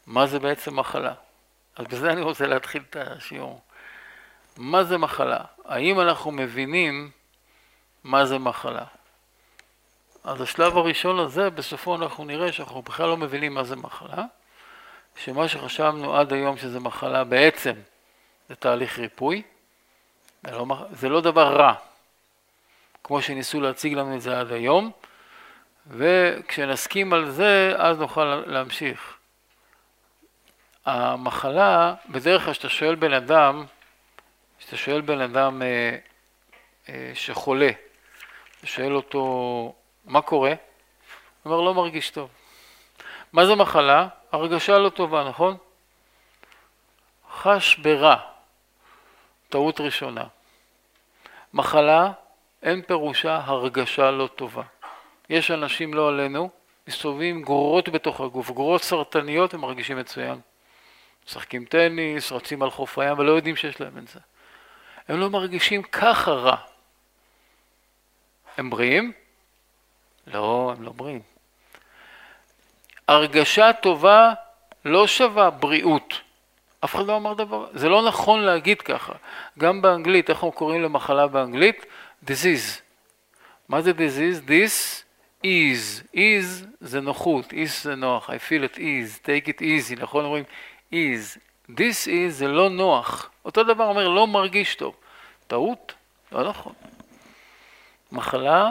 מה 0.07 0.27
זה 0.27 0.39
בעצם 0.39 0.77
מחלה. 0.77 1.15
אז 1.77 1.87
בזה 1.87 2.13
אני 2.13 2.21
רוצה 2.21 2.47
להתחיל 2.47 2.83
את 2.91 2.97
השיעור. 2.97 3.61
מה 4.57 4.85
זה 4.85 4.99
מחלה? 4.99 5.41
האם 5.65 6.01
אנחנו 6.01 6.31
מבינים 6.31 7.11
מה 8.05 8.27
זה 8.27 8.39
מחלה? 8.39 8.85
אז 10.25 10.41
השלב 10.41 10.77
הראשון 10.77 11.19
הזה, 11.19 11.51
בסופו 11.51 11.97
אנחנו 11.97 12.25
נראה 12.25 12.53
שאנחנו 12.53 12.83
בכלל 12.83 13.07
לא 13.09 13.17
מבינים 13.17 13.55
מה 13.55 13.65
זה 13.65 13.77
מחלה, 13.77 14.25
שמה 15.17 15.49
שחשבנו 15.49 16.17
עד 16.17 16.33
היום 16.33 16.57
שזה 16.57 16.81
מחלה 16.81 17.25
בעצם 17.25 17.75
זה 18.49 18.55
תהליך 18.55 18.99
ריפוי, 18.99 19.43
זה 20.91 21.09
לא, 21.09 21.21
דבר 21.21 21.57
רע, 21.57 21.75
כמו 23.05 23.23
שניסו 23.23 23.61
להציג 23.61 23.95
לנו 23.95 24.17
את 24.17 24.21
זה 24.21 24.41
עד 24.41 24.53
היום, 24.53 24.91
וכשנסכים 25.87 27.13
על 27.13 27.31
זה, 27.31 27.73
אז 27.77 27.99
נוכל 27.99 28.25
להמשיך. 28.47 29.17
המחלה, 30.87 31.95
בדרך 32.09 32.45
כלל 32.45 32.53
כשאתה 32.53 32.69
שואל 32.69 32.95
בן 32.95 33.13
אדם, 33.13 33.65
כשאתה 34.59 34.77
שואל 34.77 35.01
בן 35.01 35.21
אדם 35.21 35.63
אה, 35.63 35.99
אה, 36.89 37.11
שחולה, 37.15 37.71
אתה 38.59 38.67
שואל 38.67 38.97
אותו, 38.97 39.75
מה 40.05 40.23
קורה? 40.23 40.51
הוא 40.51 41.53
אומר, 41.53 41.65
לא 41.65 41.75
מרגיש 41.75 42.11
טוב. 42.11 42.31
מה 43.33 43.47
זה 43.47 43.55
מחלה? 43.55 44.09
הרגשה 44.33 44.79
לא 44.79 44.89
טובה, 44.89 45.29
נכון? 45.29 45.57
חש 47.33 47.77
ברע, 47.77 48.17
טעות 49.49 49.81
ראשונה. 49.81 50.25
מחלה, 51.55 52.13
אין 52.63 52.83
פירושה 52.83 53.41
הרגשה 53.45 54.11
לא 54.11 54.29
טובה. 54.37 54.63
יש 55.31 55.51
אנשים, 55.51 55.95
לא 55.95 56.09
עלינו, 56.09 56.51
מסתובבים 56.89 57.43
גרורות 57.43 57.89
בתוך 57.89 58.21
הגוף, 58.21 58.51
גרורות 58.51 58.83
סרטניות, 58.83 59.55
הם 59.55 59.61
מרגישים 59.61 59.99
מצוין. 59.99 60.41
משחקים 61.27 61.65
טניס, 61.65 62.33
רצים 62.33 62.63
על 62.63 62.71
חוף 62.71 62.99
הים 62.99 63.19
ולא 63.19 63.33
יודעים 63.33 63.57
שיש 63.57 63.81
להם 63.81 63.99
את 63.99 64.09
זה. 64.09 64.21
הם 65.09 65.21
לא 65.21 65.31
מרגישים 65.31 65.83
ככה 65.83 66.31
רע. 66.31 66.57
הם 68.57 68.71
בריאים? 68.71 69.13
לא, 70.27 70.73
הם 70.77 70.83
לא 70.83 70.93
בריאים. 70.93 71.23
הרגשה 73.09 73.73
טובה 73.73 74.33
לא 74.85 75.07
שווה 75.07 75.51
בריאות. 75.51 76.21
אף 76.87 76.95
אחד 76.95 77.07
לא 77.07 77.17
אמר 77.17 77.35
דבר, 77.35 77.67
זה 77.73 77.89
לא 77.89 78.03
נכון 78.09 78.41
להגיד 78.41 78.83
ככה. 78.83 79.13
גם 79.59 79.83
באנגלית, 79.83 80.31
איך 80.31 80.39
אנחנו 80.39 80.53
קוראים 80.53 80.83
למחלה 80.83 81.27
באנגלית? 81.27 81.87
disease. 82.27 82.81
מה 83.69 83.83
זה 83.83 83.91
disease? 83.91 84.49
This 84.49 85.03
is. 85.45 86.15
is 86.15 86.67
זה 86.81 87.01
נוחות, 87.01 87.53
is 87.53 87.83
זה 87.83 87.95
נוח. 87.95 88.31
I 88.31 88.33
feel 88.33 88.75
it 88.75 88.77
is, 88.77 89.19
take 89.25 89.49
it 89.49 89.61
easy, 89.61 90.01
נכון? 90.01 90.25
אומרים 90.25 90.45
is. 90.93 91.39
This 91.71 92.07
is 92.07 92.29
זה 92.29 92.49
לא 92.49 92.69
נוח. 92.71 93.31
אותו 93.45 93.63
דבר 93.63 93.85
אומר 93.85 94.09
לא 94.09 94.27
מרגיש 94.27 94.75
טוב. 94.75 94.95
טעות? 95.47 95.95
לא 96.33 96.49
נכון. 96.49 96.73
מחלה 98.13 98.71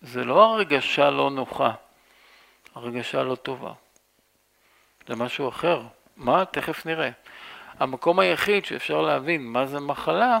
זה 0.00 0.24
לא 0.24 0.44
הרגשה 0.44 1.10
לא 1.10 1.30
נוחה, 1.30 1.70
הרגשה 2.74 3.22
לא 3.22 3.34
טובה. 3.34 3.72
זה 5.08 5.16
משהו 5.16 5.48
אחר. 5.48 5.82
מה? 6.16 6.44
תכף 6.44 6.86
נראה. 6.86 7.10
המקום 7.78 8.18
היחיד 8.18 8.64
שאפשר 8.64 9.00
להבין 9.00 9.46
מה 9.46 9.66
זה 9.66 9.80
מחלה 9.80 10.38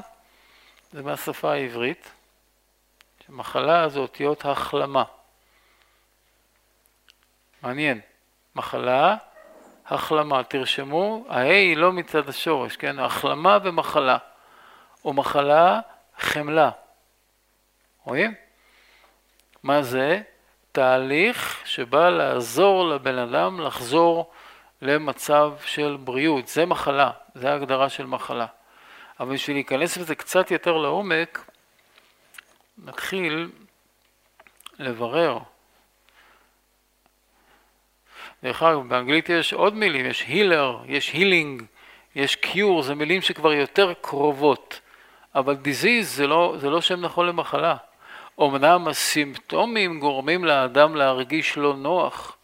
זה 0.92 1.02
מהשפה 1.02 1.52
העברית. 1.52 2.10
שמחלה 3.26 3.88
זה 3.88 3.98
אותיות 3.98 4.44
החלמה. 4.44 5.04
מעניין. 7.62 8.00
מחלה, 8.54 9.16
החלמה. 9.86 10.44
תרשמו, 10.44 11.24
ההא 11.28 11.50
היא 11.50 11.76
לא 11.76 11.92
מצד 11.92 12.28
השורש, 12.28 12.76
כן? 12.76 12.98
החלמה 12.98 13.58
ומחלה. 13.62 14.18
או 15.04 15.12
מחלה, 15.12 15.80
חמלה. 16.18 16.70
רואים? 18.04 18.34
מה 19.62 19.82
זה? 19.82 20.22
תהליך 20.72 21.62
שבא 21.64 22.08
לעזור 22.08 22.88
לבן 22.88 23.18
אדם 23.18 23.60
לחזור 23.60 24.30
למצב 24.82 25.52
של 25.64 25.96
בריאות. 26.00 26.48
זה 26.48 26.66
מחלה, 26.66 27.10
זה 27.34 27.50
ההגדרה 27.52 27.88
של 27.88 28.06
מחלה. 28.06 28.46
אבל 29.20 29.34
בשביל 29.34 29.56
להיכנס 29.56 29.96
לזה 29.96 30.14
קצת 30.14 30.50
יותר 30.50 30.76
לעומק, 30.76 31.50
נתחיל 32.84 33.50
לברר. 34.78 35.38
דרך 38.42 38.62
אגב, 38.62 38.88
באנגלית 38.88 39.28
יש 39.28 39.52
עוד 39.52 39.74
מילים, 39.74 40.06
יש 40.06 40.22
הילר, 40.22 40.78
יש 40.86 41.12
הילינג, 41.12 41.62
יש 42.14 42.36
קיור, 42.36 42.82
זה 42.82 42.94
מילים 42.94 43.22
שכבר 43.22 43.52
יותר 43.52 43.92
קרובות. 44.00 44.80
אבל 45.34 45.54
דיזיז 45.54 46.16
זה 46.16 46.26
לא, 46.26 46.54
זה 46.58 46.70
לא 46.70 46.80
שם 46.80 47.00
נכון 47.00 47.26
למחלה. 47.26 47.76
אמנם 48.40 48.88
הסימפטומים 48.88 50.00
גורמים 50.00 50.44
לאדם 50.44 50.96
להרגיש 50.96 51.56
לא 51.56 51.76
נוח, 51.76 52.36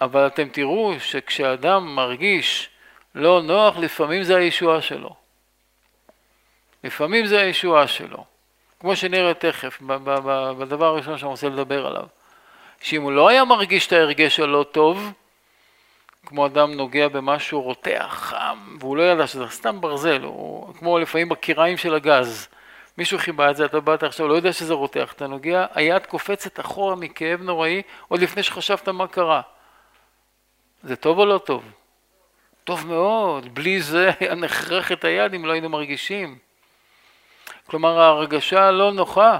אבל 0.00 0.26
אתם 0.26 0.48
תראו 0.48 0.94
שכשאדם 1.00 1.94
מרגיש 1.94 2.68
לא 3.14 3.42
נוח, 3.42 3.76
לפעמים 3.76 4.22
זה 4.22 4.36
הישועה 4.36 4.82
שלו. 4.82 5.16
לפעמים 6.84 7.26
זה 7.26 7.40
הישועה 7.40 7.86
שלו. 7.86 8.24
כמו 8.80 8.96
שנראה 8.96 9.34
תכף, 9.34 9.78
בדבר 10.58 10.86
הראשון 10.86 11.18
שאני 11.18 11.30
רוצה 11.30 11.48
לדבר 11.48 11.86
עליו. 11.86 12.06
שאם 12.80 13.02
הוא 13.02 13.12
לא 13.12 13.28
היה 13.28 13.44
מרגיש 13.44 13.86
את 13.86 13.92
ההרגש 13.92 14.40
הלא 14.40 14.64
טוב, 14.72 15.12
כמו 16.26 16.46
אדם 16.46 16.72
נוגע 16.74 17.08
במשהו 17.08 17.62
רותח, 17.62 18.06
חם, 18.08 18.76
והוא 18.80 18.96
לא 18.96 19.02
ידע 19.02 19.26
שזה 19.26 19.48
סתם 19.48 19.80
ברזל, 19.80 20.22
הוא 20.22 20.74
כמו 20.74 20.98
לפעמים 20.98 21.28
בקיריים 21.28 21.76
של 21.76 21.94
הגז. 21.94 22.48
מישהו 22.98 23.18
חיבה 23.18 23.50
את 23.50 23.56
זה, 23.56 23.64
אתה 23.64 23.80
באת 23.80 24.02
עכשיו, 24.02 24.28
לא 24.28 24.34
יודע 24.34 24.52
שזה 24.52 24.74
רותח, 24.74 25.12
אתה 25.12 25.26
נוגע, 25.26 25.66
היד 25.74 26.06
קופצת 26.06 26.60
אחורה 26.60 26.96
מכאב 26.96 27.42
נוראי, 27.42 27.82
עוד 28.08 28.20
לפני 28.20 28.42
שחשבת 28.42 28.88
מה 28.88 29.06
קרה. 29.06 29.40
זה 30.86 30.96
טוב 30.96 31.18
או 31.18 31.24
לא 31.26 31.38
טוב? 31.38 31.64
טוב 32.64 32.86
מאוד, 32.86 33.54
בלי 33.54 33.80
זה 33.80 34.10
היה 34.20 34.34
נחרך 34.34 34.92
את 34.92 35.04
היד 35.04 35.34
אם 35.34 35.44
לא 35.44 35.52
היינו 35.52 35.68
מרגישים. 35.68 36.38
כלומר, 37.66 38.00
ההרגשה 38.00 38.68
הלא 38.68 38.92
נוחה, 38.92 39.38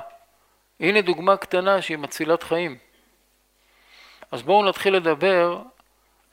הנה 0.80 1.00
דוגמה 1.00 1.36
קטנה 1.36 1.82
שהיא 1.82 1.98
מצילת 1.98 2.42
חיים. 2.42 2.78
אז 4.30 4.42
בואו 4.42 4.64
נתחיל 4.68 4.96
לדבר 4.96 5.58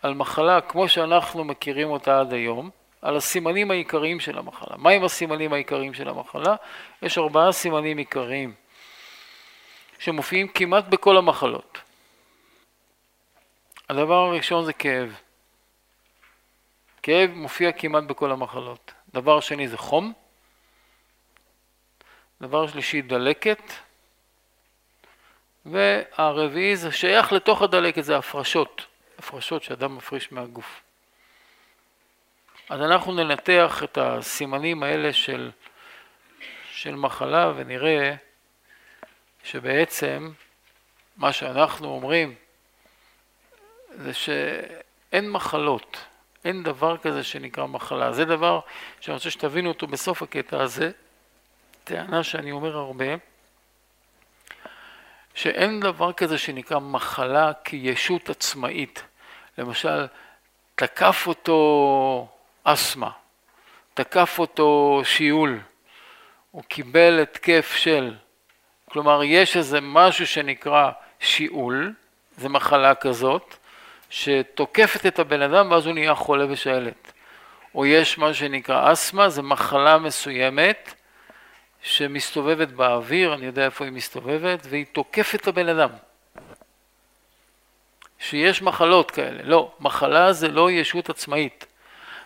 על 0.01 0.13
מחלה 0.13 0.61
כמו 0.61 0.89
שאנחנו 0.89 1.43
מכירים 1.43 1.89
אותה 1.89 2.19
עד 2.19 2.33
היום, 2.33 2.69
על 3.01 3.17
הסימנים 3.17 3.71
העיקריים 3.71 4.19
של 4.19 4.37
המחלה. 4.37 4.77
מהם 4.77 5.03
הסימנים 5.03 5.53
העיקריים 5.53 5.93
של 5.93 6.09
המחלה? 6.09 6.55
יש 7.01 7.17
ארבעה 7.17 7.51
סימנים 7.51 7.97
עיקריים 7.97 8.53
שמופיעים 9.99 10.47
כמעט 10.47 10.87
בכל 10.87 11.17
המחלות. 11.17 11.82
הדבר 13.89 14.13
הראשון 14.13 14.65
זה 14.65 14.73
כאב. 14.73 15.19
כאב 17.03 17.29
מופיע 17.33 17.71
כמעט 17.71 18.03
בכל 18.03 18.31
המחלות. 18.31 18.93
דבר 19.13 19.39
שני 19.39 19.67
זה 19.67 19.77
חום. 19.77 20.13
דבר 22.41 22.67
שלישי 22.67 23.01
דלקת. 23.01 23.61
והרביעי 25.65 26.75
זה 26.75 26.91
שייך 26.91 27.33
לתוך 27.33 27.61
הדלקת, 27.61 28.03
זה 28.03 28.17
הפרשות. 28.17 28.85
הפרשות 29.17 29.63
שאדם 29.63 29.97
מפריש 29.97 30.31
מהגוף. 30.31 30.81
אז 32.69 32.81
אנחנו 32.81 33.13
ננתח 33.13 33.81
את 33.83 33.97
הסימנים 33.97 34.83
האלה 34.83 35.13
של 35.13 35.51
של 36.71 36.95
מחלה 36.95 37.51
ונראה 37.55 38.15
שבעצם 39.43 40.31
מה 41.17 41.33
שאנחנו 41.33 41.87
אומרים 41.87 42.35
זה 43.97 44.13
שאין 44.13 45.29
מחלות, 45.31 45.97
אין 46.45 46.63
דבר 46.63 46.97
כזה 46.97 47.23
שנקרא 47.23 47.65
מחלה. 47.65 48.13
זה 48.13 48.25
דבר 48.25 48.59
שאני 48.99 49.15
רוצה 49.15 49.31
שתבינו 49.31 49.69
אותו 49.69 49.87
בסוף 49.87 50.21
הקטע 50.21 50.61
הזה, 50.61 50.91
טענה 51.83 52.23
שאני 52.23 52.51
אומר 52.51 52.77
הרבה, 52.77 53.05
שאין 55.33 55.79
דבר 55.79 56.13
כזה 56.13 56.37
שנקרא 56.37 56.79
מחלה 56.79 57.51
כישות 57.63 58.29
עצמאית. 58.29 59.03
למשל, 59.57 60.07
תקף 60.75 61.23
אותו 61.27 62.27
אסתמה, 62.63 63.09
תקף 63.93 64.39
אותו 64.39 65.01
שיעול, 65.05 65.59
הוא 66.51 66.63
קיבל 66.63 67.19
התקף 67.21 67.73
של, 67.75 68.15
כלומר 68.89 69.23
יש 69.23 69.57
איזה 69.57 69.81
משהו 69.81 70.27
שנקרא 70.27 70.91
שיעול, 71.19 71.93
זה 72.37 72.49
מחלה 72.49 72.95
כזאת, 72.95 73.55
שתוקפת 74.13 75.05
את 75.05 75.19
הבן 75.19 75.41
אדם 75.41 75.71
ואז 75.71 75.85
הוא 75.85 75.93
נהיה 75.93 76.15
חולה 76.15 76.45
בשעלת. 76.45 77.13
או 77.75 77.85
יש 77.85 78.17
מה 78.17 78.33
שנקרא 78.33 78.93
אסתמה, 78.93 79.29
זה 79.29 79.41
מחלה 79.41 79.97
מסוימת 79.97 80.93
שמסתובבת 81.81 82.67
באוויר, 82.67 83.33
אני 83.33 83.45
יודע 83.45 83.65
איפה 83.65 83.85
היא 83.85 83.93
מסתובבת, 83.93 84.59
והיא 84.69 84.85
תוקפת 84.91 85.41
את 85.41 85.47
הבן 85.47 85.69
אדם. 85.69 85.89
שיש 88.19 88.61
מחלות 88.61 89.11
כאלה. 89.11 89.43
לא, 89.43 89.71
מחלה 89.79 90.33
זה 90.33 90.47
לא 90.47 90.71
ישות 90.71 91.09
עצמאית. 91.09 91.65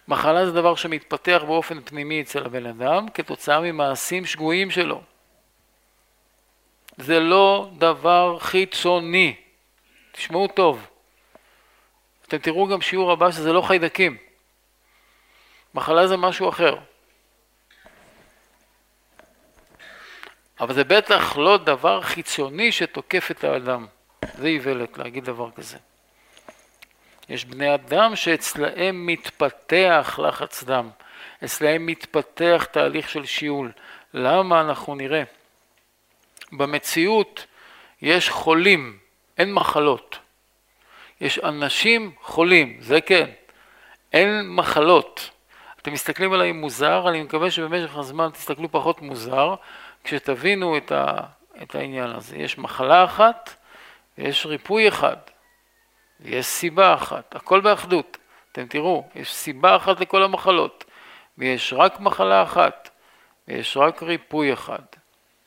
מחלה 0.08 0.45
זה 0.45 0.52
דבר 0.52 0.76
שמתפתח 0.76 1.41
באופן 1.47 1.82
פנימי 1.82 2.21
אצל 2.21 2.45
הבן 2.45 2.65
אדם 2.65 3.10
כתוצאה 3.10 3.60
ממעשים 3.60 4.26
שגויים 4.26 4.71
שלו. 4.71 5.02
זה 6.97 7.19
לא 7.19 7.69
דבר 7.78 8.38
חיצוני. 8.39 9.36
תשמעו 10.12 10.47
טוב. 10.47 10.88
אתם 12.28 12.38
תראו 12.38 12.68
גם 12.68 12.82
שיעור 12.82 13.12
הבא 13.12 13.32
שזה 13.32 13.54
לא 13.54 13.62
חיידקים. 13.62 14.18
מחלה 15.74 16.08
זה 16.08 16.18
משהו 16.18 16.50
אחר. 16.50 16.78
אבל 20.60 20.74
זה 20.74 20.84
בטח 20.84 21.38
לא 21.38 21.58
דבר 21.58 22.02
חיצוני 22.02 22.72
שתוקף 22.72 23.32
את 23.32 23.44
האדם. 23.44 23.86
זה 24.38 24.48
איוולת 24.48 24.98
להגיד 24.98 25.26
דבר 25.26 25.52
כזה. 25.52 25.78
יש 27.30 27.46
בני 27.46 27.76
אדם 27.76 28.16
שאצלהם 28.16 29.06
מתפתח 29.06 30.20
לחץ 30.24 30.63
דם, 30.63 30.90
אצלהם 31.46 31.86
מתפתח 31.86 32.68
תהליך 32.72 33.10
של 33.10 33.26
שיעול. 33.26 33.72
למה 34.13 34.62
אנחנו 34.62 34.96
נראה? 34.96 35.24
במציאות 36.52 37.46
יש 38.02 38.30
חולים, 38.30 38.98
אין 39.38 39.54
מחלות. 39.54 40.20
יש 41.22 41.40
אנשים 41.40 42.12
חולים, 42.22 42.78
זה 42.80 43.02
כן, 43.02 43.30
אין 44.14 44.50
מחלות. 44.50 45.30
אתם 45.82 45.94
מסתכלים 45.94 46.34
עליי 46.34 46.52
מוזר, 46.52 47.10
אני 47.10 47.24
מקווה 47.24 47.52
שבמשך 47.52 47.98
הזמן 47.98 48.30
תסתכלו 48.30 48.72
פחות 48.72 49.02
מוזר, 49.02 49.56
כשתבינו 50.04 50.78
את, 50.78 50.92
ה, 50.92 51.18
את 51.64 51.76
העניין 51.76 52.10
הזה. 52.10 52.38
יש 52.38 52.58
מחלה 52.58 53.04
אחת 53.04 53.56
ויש 54.18 54.46
ריפוי 54.46 54.88
אחד, 54.88 55.18
ויש 56.20 56.46
סיבה 56.46 56.94
אחת, 56.94 57.36
הכל 57.36 57.60
באחדות. 57.60 58.18
אתם 58.52 58.68
תראו, 58.68 59.08
יש 59.16 59.34
סיבה 59.34 59.76
אחת 59.76 60.00
לכל 60.00 60.24
המחלות, 60.24 60.86
ויש 61.38 61.74
רק 61.74 62.00
מחלה 62.00 62.44
אחת, 62.44 62.90
ויש 63.48 63.78
רק 63.78 64.04
ריפוי 64.04 64.54
אחד. 64.54 64.82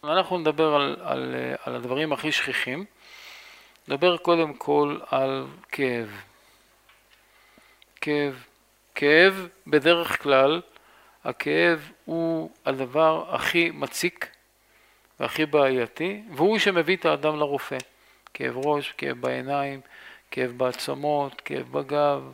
אנחנו 0.04 0.38
נדבר 0.38 0.74
על, 0.74 0.96
על, 1.02 1.34
על 1.64 1.74
הדברים 1.74 2.12
הכי 2.12 2.32
שכיחים. 2.32 2.84
נדבר 3.90 4.16
קודם 4.16 4.54
כל 4.54 4.98
על 5.10 5.46
כאב. 5.68 6.22
כאב. 8.00 8.44
כאב, 8.94 9.48
בדרך 9.66 10.22
כלל, 10.22 10.60
הכאב 11.24 11.90
הוא 12.04 12.50
הדבר 12.66 13.34
הכי 13.34 13.70
מציק 13.70 14.28
והכי 15.20 15.46
בעייתי, 15.46 16.22
והוא 16.34 16.58
שמביא 16.58 16.96
את 16.96 17.04
האדם 17.04 17.36
לרופא. 17.36 17.78
כאב 18.34 18.56
ראש, 18.56 18.92
כאב 18.92 19.20
בעיניים, 19.20 19.80
כאב 20.30 20.50
בעצמות, 20.50 21.40
כאב 21.40 21.72
בגב. 21.72 22.32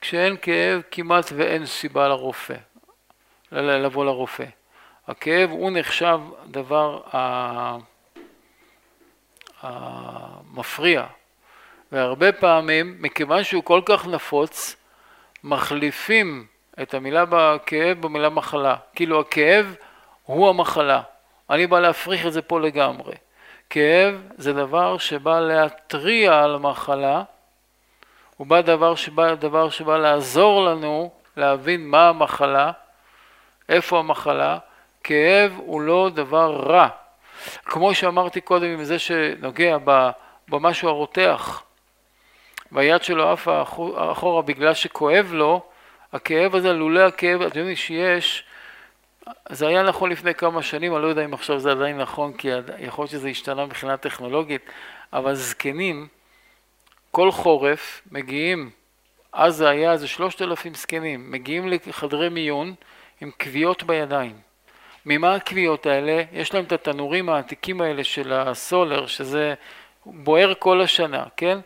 כשאין 0.00 0.36
כאב 0.42 0.82
כמעט 0.90 1.32
ואין 1.36 1.66
סיבה 1.66 2.08
לרופא, 2.08 2.56
לבוא 3.52 4.04
לרופא. 4.04 4.46
הכאב 5.08 5.50
הוא 5.50 5.70
נחשב 5.70 6.20
דבר 6.46 7.00
המפריע, 9.62 11.06
והרבה 11.92 12.32
פעמים, 12.32 12.96
מכיוון 13.00 13.44
שהוא 13.44 13.64
כל 13.64 13.80
כך 13.84 14.06
נפוץ, 14.06 14.76
מחליפים 15.44 16.46
את 16.82 16.94
המילה 16.94 17.24
בכאב 17.28 18.00
במילה 18.00 18.28
מחלה. 18.28 18.76
כאילו 18.94 19.20
הכאב 19.20 19.74
הוא 20.24 20.48
המחלה. 20.48 21.02
אני 21.50 21.66
בא 21.66 21.80
להפריך 21.80 22.26
את 22.26 22.32
זה 22.32 22.42
פה 22.42 22.60
לגמרי. 22.60 23.14
כאב 23.70 24.14
זה 24.36 24.52
דבר 24.52 24.98
שבא 24.98 25.40
להתריע 25.40 26.42
על 26.42 26.56
מחלה, 26.56 27.22
הוא 28.36 28.46
בא 28.46 28.60
דבר 28.60 28.94
שבא, 28.94 29.34
דבר 29.34 29.70
שבא 29.70 29.96
לעזור 29.96 30.64
לנו 30.64 31.10
להבין 31.36 31.88
מה 31.88 32.08
המחלה, 32.08 32.70
איפה 33.68 33.98
המחלה. 33.98 34.58
כאב 35.04 35.52
הוא 35.56 35.80
לא 35.80 36.10
דבר 36.14 36.62
רע. 36.66 36.88
כמו 37.64 37.94
שאמרתי 37.94 38.40
קודם 38.40 38.66
עם 38.66 38.84
זה 38.84 38.98
שנוגע 38.98 39.76
במשהו 40.48 40.88
הרותח, 40.88 41.62
והיד 42.72 43.02
שלו 43.02 43.30
עפה 43.30 43.62
אחורה 44.12 44.42
בגלל 44.42 44.74
שכואב 44.74 45.30
לו, 45.32 45.62
הכאב 46.12 46.54
הזה, 46.54 46.72
לולא 46.72 47.00
הכאב, 47.00 47.42
אתם 47.42 47.58
יודעים 47.58 47.76
שיש, 47.76 48.44
זה 49.48 49.68
היה 49.68 49.82
נכון 49.82 50.10
לפני 50.10 50.34
כמה 50.34 50.62
שנים, 50.62 50.94
אני 50.94 51.02
לא 51.02 51.06
יודע 51.06 51.24
אם 51.24 51.34
עכשיו 51.34 51.58
זה 51.58 51.70
עדיין 51.70 51.98
נכון, 52.00 52.32
כי 52.32 52.48
יכול 52.78 53.02
להיות 53.02 53.10
שזה 53.10 53.28
השתנה 53.28 53.66
מבחינה 53.66 53.96
טכנולוגית, 53.96 54.62
אבל 55.12 55.34
זקנים, 55.34 56.08
כל 57.10 57.30
חורף 57.30 58.02
מגיעים, 58.10 58.70
אז 59.32 59.56
זה 59.56 59.68
היה 59.68 59.92
איזה 59.92 60.08
שלושת 60.08 60.42
אלפים 60.42 60.74
זקנים, 60.74 61.30
מגיעים 61.30 61.68
לחדרי 61.68 62.28
מיון 62.28 62.74
עם 63.20 63.30
כוויות 63.42 63.82
בידיים. 63.82 64.47
ממה 65.10 65.34
הכוויות 65.34 65.86
האלה? 65.86 66.22
יש 66.32 66.54
להם 66.54 66.64
את 66.64 66.72
התנורים 66.72 67.28
העתיקים 67.28 67.80
האלה 67.80 68.04
של 68.04 68.32
הסולר, 68.32 69.06
שזה 69.06 69.54
בוער 70.06 70.52
כל 70.58 70.80
השנה, 70.80 71.24
כן? 71.36 71.58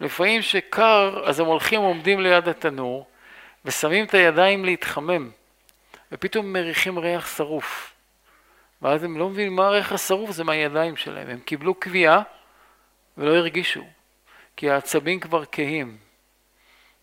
לפעמים 0.00 0.42
שקר, 0.42 1.22
אז 1.26 1.40
הם 1.40 1.46
הולכים 1.46 1.80
עומדים 1.80 2.20
ליד 2.20 2.48
התנור 2.48 3.06
ושמים 3.64 4.04
את 4.04 4.14
הידיים 4.14 4.64
להתחמם. 4.64 5.30
ופתאום 6.12 6.52
מריחים 6.52 6.98
ריח 6.98 7.36
שרוף. 7.36 7.94
ואז 8.82 9.04
הם 9.04 9.18
לא 9.18 9.28
מבינים 9.28 9.56
מה 9.56 9.66
הריח 9.66 9.92
השרוף, 9.92 10.30
זה 10.30 10.44
מהידיים 10.44 10.96
שלהם. 10.96 11.30
הם 11.30 11.38
קיבלו 11.38 11.74
קביעה 11.74 12.22
ולא 13.18 13.36
הרגישו, 13.36 13.84
כי 14.56 14.70
העצבים 14.70 15.20
כבר 15.20 15.44
כהים. 15.52 15.96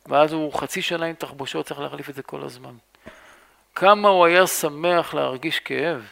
ואז 0.05 0.33
הוא 0.33 0.53
חצי 0.53 0.81
שנה 0.81 1.05
עם 1.05 1.15
תחבושות, 1.15 1.65
צריך 1.65 1.79
להחליף 1.79 2.09
את 2.09 2.15
זה 2.15 2.23
כל 2.23 2.41
הזמן. 2.41 2.75
כמה 3.75 4.09
הוא 4.09 4.25
היה 4.25 4.47
שמח 4.47 5.13
להרגיש 5.13 5.59
כאב, 5.59 6.11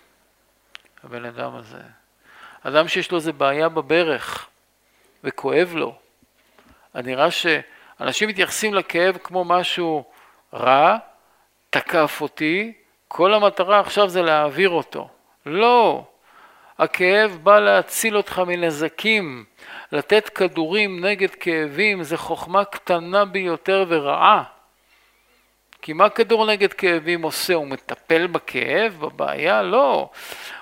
הבן 1.03 1.25
אדם 1.25 1.55
הזה. 1.55 1.81
אדם 2.61 2.87
שיש 2.87 3.11
לו 3.11 3.17
איזה 3.17 3.33
בעיה 3.33 3.69
בברך 3.69 4.47
וכואב 5.23 5.73
לו. 5.75 5.95
נראה 6.95 7.31
שאנשים 7.31 8.29
מתייחסים 8.29 8.73
לכאב 8.73 9.17
כמו 9.23 9.45
משהו 9.45 10.03
רע, 10.53 10.97
תקף 11.69 12.21
אותי, 12.21 12.73
כל 13.07 13.33
המטרה 13.33 13.79
עכשיו 13.79 14.09
זה 14.09 14.21
להעביר 14.21 14.69
אותו. 14.69 15.09
לא, 15.45 16.05
הכאב 16.79 17.39
בא 17.43 17.59
להציל 17.59 18.17
אותך 18.17 18.39
מנזקים, 18.47 19.45
לתת 19.91 20.29
כדורים 20.29 21.05
נגד 21.05 21.29
כאבים 21.29 22.03
זה 22.03 22.17
חוכמה 22.17 22.65
קטנה 22.65 23.25
ביותר 23.25 23.85
ורעה. 23.87 24.52
כי 25.83 25.93
מה 25.93 26.09
כדור 26.09 26.45
נגד 26.45 26.73
כאבים 26.73 27.21
עושה? 27.21 27.53
הוא 27.53 27.67
מטפל 27.67 28.27
בכאב, 28.27 28.97
בבעיה? 28.99 29.61
לא. 29.61 30.09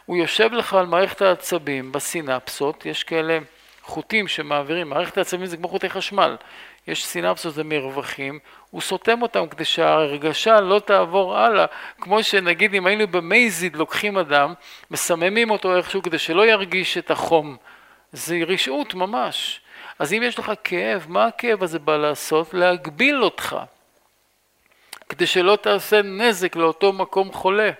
הוא 0.06 0.18
יושב 0.18 0.54
לך 0.54 0.74
על 0.74 0.86
מערכת 0.86 1.22
העצבים, 1.22 1.92
בסינפסות, 1.92 2.86
יש 2.86 3.04
כאלה 3.04 3.40
חוטים 3.82 4.28
שמעבירים, 4.28 4.90
מערכת 4.90 5.18
העצבים 5.18 5.46
זה 5.46 5.58
כמו 5.58 5.68
חוטי 5.68 5.90
חשמל. 5.90 6.36
יש 6.88 7.06
סינפסות 7.06 7.54
ומרווחים, 7.56 8.40
הוא 8.70 8.82
סותם 8.82 9.22
אותם 9.22 9.48
כדי 9.48 9.66
שההרגשה 9.66 10.62
לא 10.62 10.80
תעבור 10.80 11.38
הלאה, 11.38 11.66
כמו 12.00 12.24
שנגיד 12.24 12.74
אם 12.74 12.86
היינו 12.86 13.08
במייזיד 13.08 13.76
לוקחים 13.76 14.18
אדם, 14.18 14.54
מסממים 14.92 15.50
אותו 15.50 15.78
איכשהו 15.78 16.02
כדי 16.02 16.18
שלא 16.18 16.46
ירגיש 16.46 16.98
את 16.98 17.12
החום, 17.12 17.58
זה 18.12 18.38
רשעות 18.48 18.94
ממש. 18.94 19.62
אז 20.00 20.14
אם 20.14 20.24
יש 20.24 20.40
לך 20.40 20.52
כאב, 20.64 21.06
מה 21.08 21.26
הכאב 21.26 21.64
הזה 21.64 21.80
בא 21.80 21.98
לעשות? 21.98 22.54
להגביל 22.54 23.24
אותך, 23.24 23.58
כדי 25.12 25.28
שלא 25.28 25.56
תעשה 25.62 26.02
נזק 26.02 26.56
לאותו 26.56 26.94
מקום 26.94 27.34
חולה. 27.34 27.72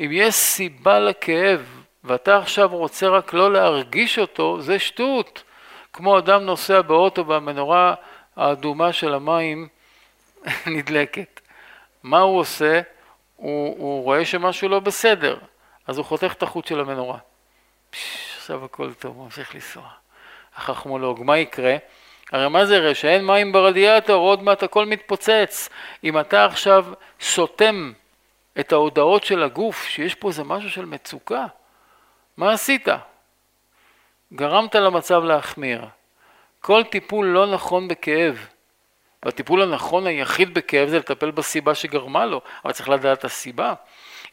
אם 0.00 0.10
יש 0.12 0.34
סיבה 0.34 0.98
לכאב 0.98 1.84
ואתה 2.04 2.38
עכשיו 2.38 2.68
רוצה 2.68 3.08
רק 3.08 3.32
לא 3.32 3.52
להרגיש 3.52 4.18
אותו, 4.18 4.60
זה 4.60 4.78
שטות. 4.78 5.42
כמו 5.92 6.18
אדם 6.18 6.42
נוסע 6.42 6.82
באוטו 6.82 7.26
והמנורה 7.26 7.94
האדומה 8.36 8.92
של 8.92 9.14
המים 9.14 9.68
נדלקת. 10.76 11.40
מה 12.02 12.18
הוא 12.18 12.38
עושה? 12.38 12.80
הוא, 13.36 13.76
הוא 13.78 14.02
רואה 14.02 14.24
שמשהו 14.24 14.68
לא 14.68 14.80
בסדר, 14.80 15.38
אז 15.86 15.98
הוא 15.98 16.06
חותך 16.06 16.32
את 16.36 16.42
החוט 16.42 16.66
של 16.66 16.80
המנורה. 16.80 17.18
פש, 17.90 18.34
עכשיו 18.36 18.64
הכל 18.64 18.94
טוב, 18.94 19.16
הוא 19.16 19.24
ממשיך 19.24 19.54
לנסוע. 19.54 19.88
החכמולוג, 20.56 21.22
מה 21.24 21.38
יקרה? 21.38 21.76
הרי 22.32 22.48
מה 22.48 22.66
זה 22.66 22.76
יראה? 22.76 22.94
שאין 22.94 23.26
מים 23.26 23.52
ברדיאטור, 23.52 24.28
עוד 24.28 24.42
מעט 24.42 24.62
הכל 24.62 24.86
מתפוצץ. 24.86 25.68
אם 26.04 26.20
אתה 26.20 26.44
עכשיו 26.44 26.86
סותם 27.20 27.92
את 28.60 28.72
ההודעות 28.72 29.24
של 29.24 29.42
הגוף, 29.42 29.84
שיש 29.84 30.14
פה 30.14 30.28
איזה 30.28 30.44
משהו 30.44 30.70
של 30.70 30.84
מצוקה, 30.84 31.46
מה 32.36 32.52
עשית? 32.52 32.88
גרמת 34.32 34.74
למצב 34.74 35.24
להחמיר. 35.24 35.84
כל 36.60 36.82
טיפול 36.82 37.26
לא 37.26 37.46
נכון 37.46 37.88
בכאב, 37.88 38.46
והטיפול 39.22 39.62
הנכון 39.62 40.06
היחיד 40.06 40.54
בכאב 40.54 40.88
זה 40.88 40.98
לטפל 40.98 41.30
בסיבה 41.30 41.74
שגרמה 41.74 42.26
לו, 42.26 42.40
אבל 42.64 42.72
צריך 42.72 42.88
לדעת 42.88 43.18
את 43.18 43.24
הסיבה. 43.24 43.74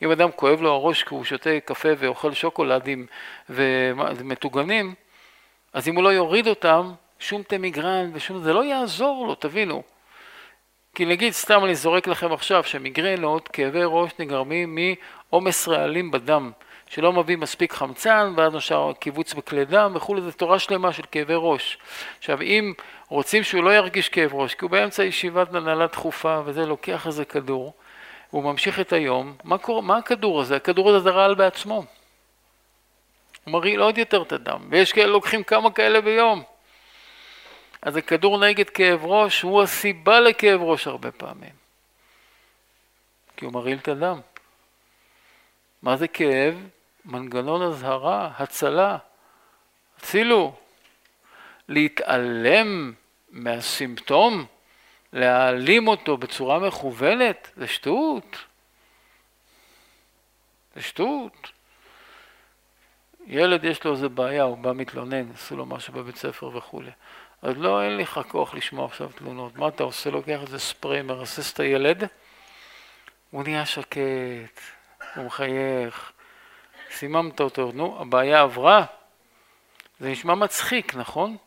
אם 0.02 0.12
אדם 0.12 0.32
כואב 0.32 0.62
לו 0.62 0.74
הראש 0.74 1.04
כי 1.04 1.16
הוא 1.16 1.24
שותה 1.24 1.50
קפה 1.66 1.90
ואוכל 1.98 2.34
שוקולדים 2.34 3.06
ומטוגנים, 3.50 4.96
אז 5.74 5.88
אם 5.88 5.96
הוא 5.96 6.04
לא 6.04 6.10
יוריד 6.10 6.48
אותם, 6.48 6.94
שום 7.20 7.44
טמיגרן 7.44 8.12
ושום, 8.14 8.44
זה 8.44 8.54
לא 8.54 8.64
יעזור 8.64 9.28
לו, 9.28 9.36
תבינו. 9.36 9.84
כי 10.96 11.06
נגיד, 11.06 11.34
סתם 11.34 11.66
אני 11.66 11.76
זורק 11.76 12.08
לכם 12.08 12.34
עכשיו, 12.34 12.64
שמיגרנות, 12.64 13.48
כאבי 13.48 13.80
ראש 13.84 14.12
נגרמים 14.20 14.78
מעומס 15.32 15.68
רעלים 15.68 16.12
בדם, 16.12 16.52
שלא 16.88 17.14
מביא 17.14 17.38
מספיק 17.38 17.74
חמצן, 17.74 18.34
ואז 18.38 18.54
נשאר 18.54 18.94
קיבוץ 18.94 19.34
בכלי 19.34 19.66
דם 19.66 19.92
וכולי, 19.96 20.22
זו 20.22 20.32
תורה 20.32 20.60
שלמה 20.60 20.94
של 20.94 21.04
כאבי 21.12 21.34
ראש. 21.38 21.78
עכשיו, 22.18 22.42
אם 22.42 22.74
רוצים 23.10 23.44
שהוא 23.44 23.64
לא 23.64 23.76
ירגיש 23.76 24.10
כאב 24.10 24.34
ראש, 24.34 24.56
כי 24.56 24.66
הוא 24.66 24.72
באמצע 24.72 25.04
ישיבת 25.04 25.56
הנהלה 25.56 25.88
דחופה, 25.88 26.42
וזה 26.46 26.66
לוקח 26.66 27.08
איזה 27.08 27.26
כדור, 27.26 27.74
הוא 28.30 28.44
ממשיך 28.44 28.80
את 28.80 28.94
היום, 28.94 29.36
מה, 29.44 29.58
קורה, 29.58 29.82
מה 29.82 29.98
הכדור 29.98 30.42
הזה? 30.42 30.56
הכדור 30.56 30.90
הזה 30.90 31.00
זה 31.00 31.10
רעל 31.10 31.36
בעצמו. 31.36 31.76
הוא 33.44 33.52
מרעיל 33.54 33.82
עוד 33.82 33.98
יותר 33.98 34.22
את 34.22 34.32
הדם, 34.32 34.60
ויש 34.70 34.94
כאלה 34.94 35.08
לוקחים 35.08 35.44
כמה 35.44 35.72
כאלה 35.72 36.02
ביום. 36.02 36.44
אז 37.86 37.96
הכדור 37.96 38.46
נגד 38.46 38.70
כאב 38.70 39.06
ראש 39.06 39.42
הוא 39.42 39.64
הסיבה 39.64 40.20
לכאב 40.20 40.62
ראש 40.62 40.88
הרבה 40.88 41.12
פעמים. 41.12 41.54
כי 43.38 43.46
הוא 43.46 43.54
מרעיל 43.54 43.78
את 43.78 43.88
הדם. 43.88 44.20
מה 45.82 45.98
זה 45.98 46.08
כאב? 46.08 46.56
מנגנון 47.06 47.62
אזהרה, 47.62 48.32
הצלה. 48.38 48.98
הצילו. 49.98 50.56
להתעלם 51.68 52.94
מהסימפטום, 53.30 54.46
להעלים 55.14 55.88
אותו 55.88 56.18
בצורה 56.18 56.60
מכוונת, 56.60 57.52
זה 57.56 57.68
שטות. 57.68 58.38
זה 60.76 60.82
שטות. 60.82 61.52
ילד 63.28 63.64
יש 63.64 63.84
לו 63.84 63.92
איזה 63.92 64.10
בעיה, 64.10 64.44
הוא 64.44 64.58
בא 64.58 64.74
מתלונן, 64.74 65.32
עשו 65.32 65.58
לו 65.58 65.66
משהו 65.66 65.94
בבית 65.94 66.16
ספר 66.16 66.58
וכולי. 66.58 66.92
אז 67.46 67.58
לא, 67.58 67.84
אין 67.84 67.98
לך 67.98 68.20
כוח 68.28 68.54
לשמוע 68.54 68.86
עכשיו 68.86 69.10
תלונות. 69.16 69.56
מה 69.56 69.68
אתה 69.68 69.84
עושה? 69.84 70.10
לוקח 70.10 70.40
איזה 70.42 70.60
ספרי, 70.60 71.02
מרסס 71.02 71.54
את 71.54 71.60
הילד, 71.60 72.04
הוא 73.32 73.44
נהיה 73.44 73.66
שקט, 73.66 74.60
הוא 75.16 75.26
מחייך, 75.26 76.12
סיממת 76.92 77.40
אותו, 77.42 77.72
נו, 77.74 78.02
הבעיה 78.02 78.42
עברה. 78.42 78.86
זה 80.00 80.10
נשמע 80.10 80.36
מצחיק, 80.36 80.96
נכון? 80.96 81.38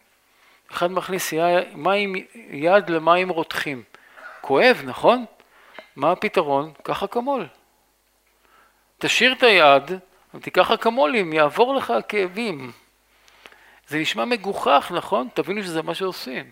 אחד 0.71 0.91
מכניס 0.91 1.33
מים, 1.75 2.15
יד 2.51 2.91
למים 2.91 3.29
רותחים. 3.29 3.83
כואב, 4.41 4.83
נכון? 4.85 5.25
מה 5.97 6.13
הפתרון? 6.13 6.73
קח 6.83 7.03
אקמול. 7.03 7.47
תשאיר 8.99 9.33
את 9.33 9.43
היד 9.43 9.93
ותיקח 10.35 10.71
אקמולים, 10.71 11.33
יעבור 11.33 11.75
לך 11.75 11.91
הכאבים. 11.91 12.73
זה 13.89 13.99
נשמע 13.99 14.24
מגוחך, 14.24 14.93
נכון? 14.95 15.28
תבינו 15.34 15.62
שזה 15.62 15.82
מה 15.82 15.95
שעושים. 15.95 16.51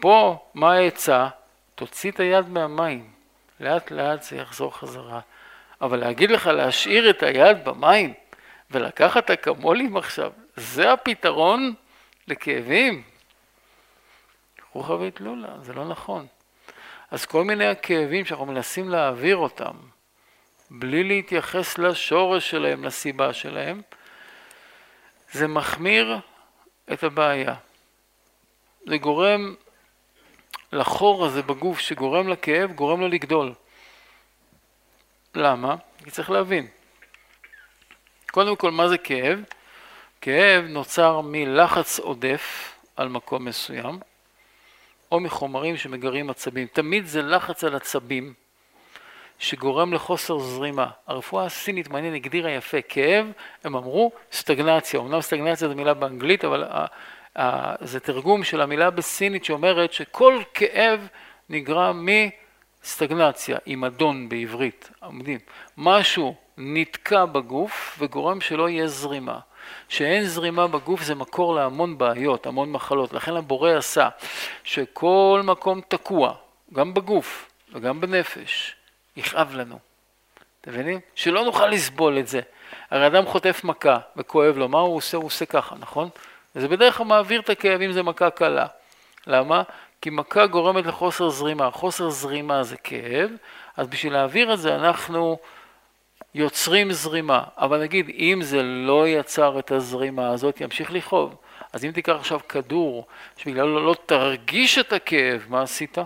פה, 0.00 0.38
מה 0.54 0.72
העצה? 0.72 1.28
תוציא 1.74 2.10
את 2.10 2.20
היד 2.20 2.48
מהמים. 2.48 3.10
לאט 3.60 3.90
לאט 3.90 4.22
זה 4.22 4.36
יחזור 4.36 4.78
חזרה. 4.78 5.20
אבל 5.80 6.00
להגיד 6.00 6.30
לך 6.30 6.46
להשאיר 6.46 7.10
את 7.10 7.22
היד 7.22 7.64
במים 7.64 8.14
ולקחת 8.70 9.30
אקמולים 9.30 9.96
עכשיו, 9.96 10.32
זה 10.56 10.92
הפתרון 10.92 11.74
לכאבים? 12.28 13.02
רוחא 14.72 14.92
ואטלולא, 14.92 15.48
זה 15.62 15.72
לא 15.72 15.88
נכון. 15.88 16.26
אז 17.10 17.26
כל 17.26 17.44
מיני 17.44 17.66
הכאבים 17.66 18.24
שאנחנו 18.24 18.46
מנסים 18.46 18.88
להעביר 18.88 19.36
אותם, 19.36 19.76
בלי 20.70 21.04
להתייחס 21.04 21.78
לשורש 21.78 22.50
שלהם, 22.50 22.84
לסיבה 22.84 23.32
שלהם, 23.32 23.82
זה 25.34 25.48
מחמיר 25.48 26.18
את 26.92 27.02
הבעיה. 27.02 27.54
זה 28.86 28.96
גורם 28.96 29.54
לחור 30.72 31.26
הזה 31.26 31.42
בגוף 31.42 31.78
שגורם 31.78 32.28
לכאב, 32.28 32.72
גורם 32.72 33.00
לו 33.00 33.08
לגדול. 33.08 33.54
למה? 35.34 35.76
כי 36.04 36.10
צריך 36.10 36.30
להבין. 36.30 36.66
קודם 38.30 38.56
כל, 38.56 38.70
מה 38.70 38.88
זה 38.88 38.98
כאב? 38.98 39.38
כאב 40.20 40.64
נוצר 40.64 41.20
מלחץ 41.20 41.98
עודף 41.98 42.74
על 42.96 43.08
מקום 43.08 43.44
מסוים, 43.44 43.98
או 45.12 45.20
מחומרים 45.20 45.76
שמגרים 45.76 46.30
עצבים. 46.30 46.66
תמיד 46.66 47.06
זה 47.06 47.22
לחץ 47.22 47.64
על 47.64 47.74
עצבים 47.74 48.34
שגורם 49.44 49.92
לחוסר 49.92 50.38
זרימה. 50.38 50.86
הרפואה 51.06 51.44
הסינית, 51.44 51.88
מעניין, 51.88 52.14
הגדירה 52.14 52.50
יפה, 52.50 52.82
כאב, 52.82 53.32
הם 53.64 53.76
אמרו 53.76 54.12
סטגנציה. 54.32 55.00
אמנם 55.00 55.20
סטגנציה 55.20 55.68
זו 55.68 55.74
מילה 55.74 55.94
באנגלית, 55.94 56.44
אבל 56.44 56.64
זה 57.80 58.00
תרגום 58.00 58.44
של 58.44 58.60
המילה 58.60 58.90
בסינית 58.90 59.44
שאומרת 59.44 59.92
שכל 59.92 60.38
כאב 60.54 61.08
נגרם 61.48 62.08
מסטגנציה, 62.82 63.58
עם 63.66 63.84
אדון 63.84 64.28
בעברית, 64.28 64.90
עומדים. 65.00 65.38
משהו 65.76 66.34
נתקע 66.58 67.24
בגוף 67.24 67.96
וגורם 67.98 68.40
שלא 68.40 68.68
יהיה 68.68 68.86
זרימה. 68.86 69.38
שאין 69.88 70.24
זרימה 70.24 70.66
בגוף 70.66 71.02
זה 71.02 71.14
מקור 71.14 71.54
להמון 71.54 71.98
בעיות, 71.98 72.46
המון 72.46 72.72
מחלות. 72.72 73.12
לכן 73.12 73.36
הבורא 73.36 73.70
עשה 73.70 74.08
שכל 74.64 75.40
מקום 75.44 75.80
תקוע, 75.88 76.34
גם 76.74 76.94
בגוף 76.94 77.50
וגם 77.72 78.00
בנפש, 78.00 78.76
יכאב 79.16 79.54
לנו. 79.54 79.78
אתם 80.60 80.70
מבינים? 80.70 81.00
שלא 81.14 81.44
נוכל 81.44 81.66
לסבול 81.66 82.18
את 82.18 82.28
זה. 82.28 82.40
הרי 82.90 83.06
אדם 83.06 83.26
חוטף 83.26 83.60
מכה 83.64 83.98
וכואב 84.16 84.56
לו, 84.56 84.68
מה 84.68 84.78
הוא 84.78 84.96
עושה? 84.96 85.16
הוא 85.16 85.26
עושה 85.26 85.46
ככה, 85.46 85.76
נכון? 85.78 86.08
וזה 86.56 86.68
בדרך 86.68 86.96
כלל 86.96 87.06
מעביר 87.06 87.40
את 87.40 87.50
הכאב 87.50 87.80
אם 87.80 87.92
זה 87.92 88.02
מכה 88.02 88.30
קלה. 88.30 88.66
למה? 89.26 89.62
כי 90.00 90.10
מכה 90.10 90.46
גורמת 90.46 90.86
לחוסר 90.86 91.28
זרימה. 91.28 91.70
חוסר 91.70 92.10
זרימה 92.10 92.62
זה 92.62 92.76
כאב, 92.76 93.30
אז 93.76 93.86
בשביל 93.86 94.12
להעביר 94.12 94.54
את 94.54 94.58
זה 94.58 94.74
אנחנו 94.74 95.38
יוצרים 96.34 96.92
זרימה. 96.92 97.42
אבל 97.58 97.80
נגיד, 97.80 98.10
אם 98.18 98.38
זה 98.42 98.62
לא 98.62 99.08
יצר 99.08 99.58
את 99.58 99.72
הזרימה 99.72 100.30
הזאת, 100.30 100.60
ימשיך 100.60 100.92
לכאוב. 100.92 101.36
אז 101.72 101.84
אם 101.84 101.90
תיקח 101.90 102.12
עכשיו 102.12 102.40
כדור 102.48 103.06
שבגלל 103.36 103.66
לא 103.66 103.94
תרגיש 104.06 104.78
את 104.78 104.92
הכאב, 104.92 105.44
מה 105.48 105.62
עשית? 105.62 105.98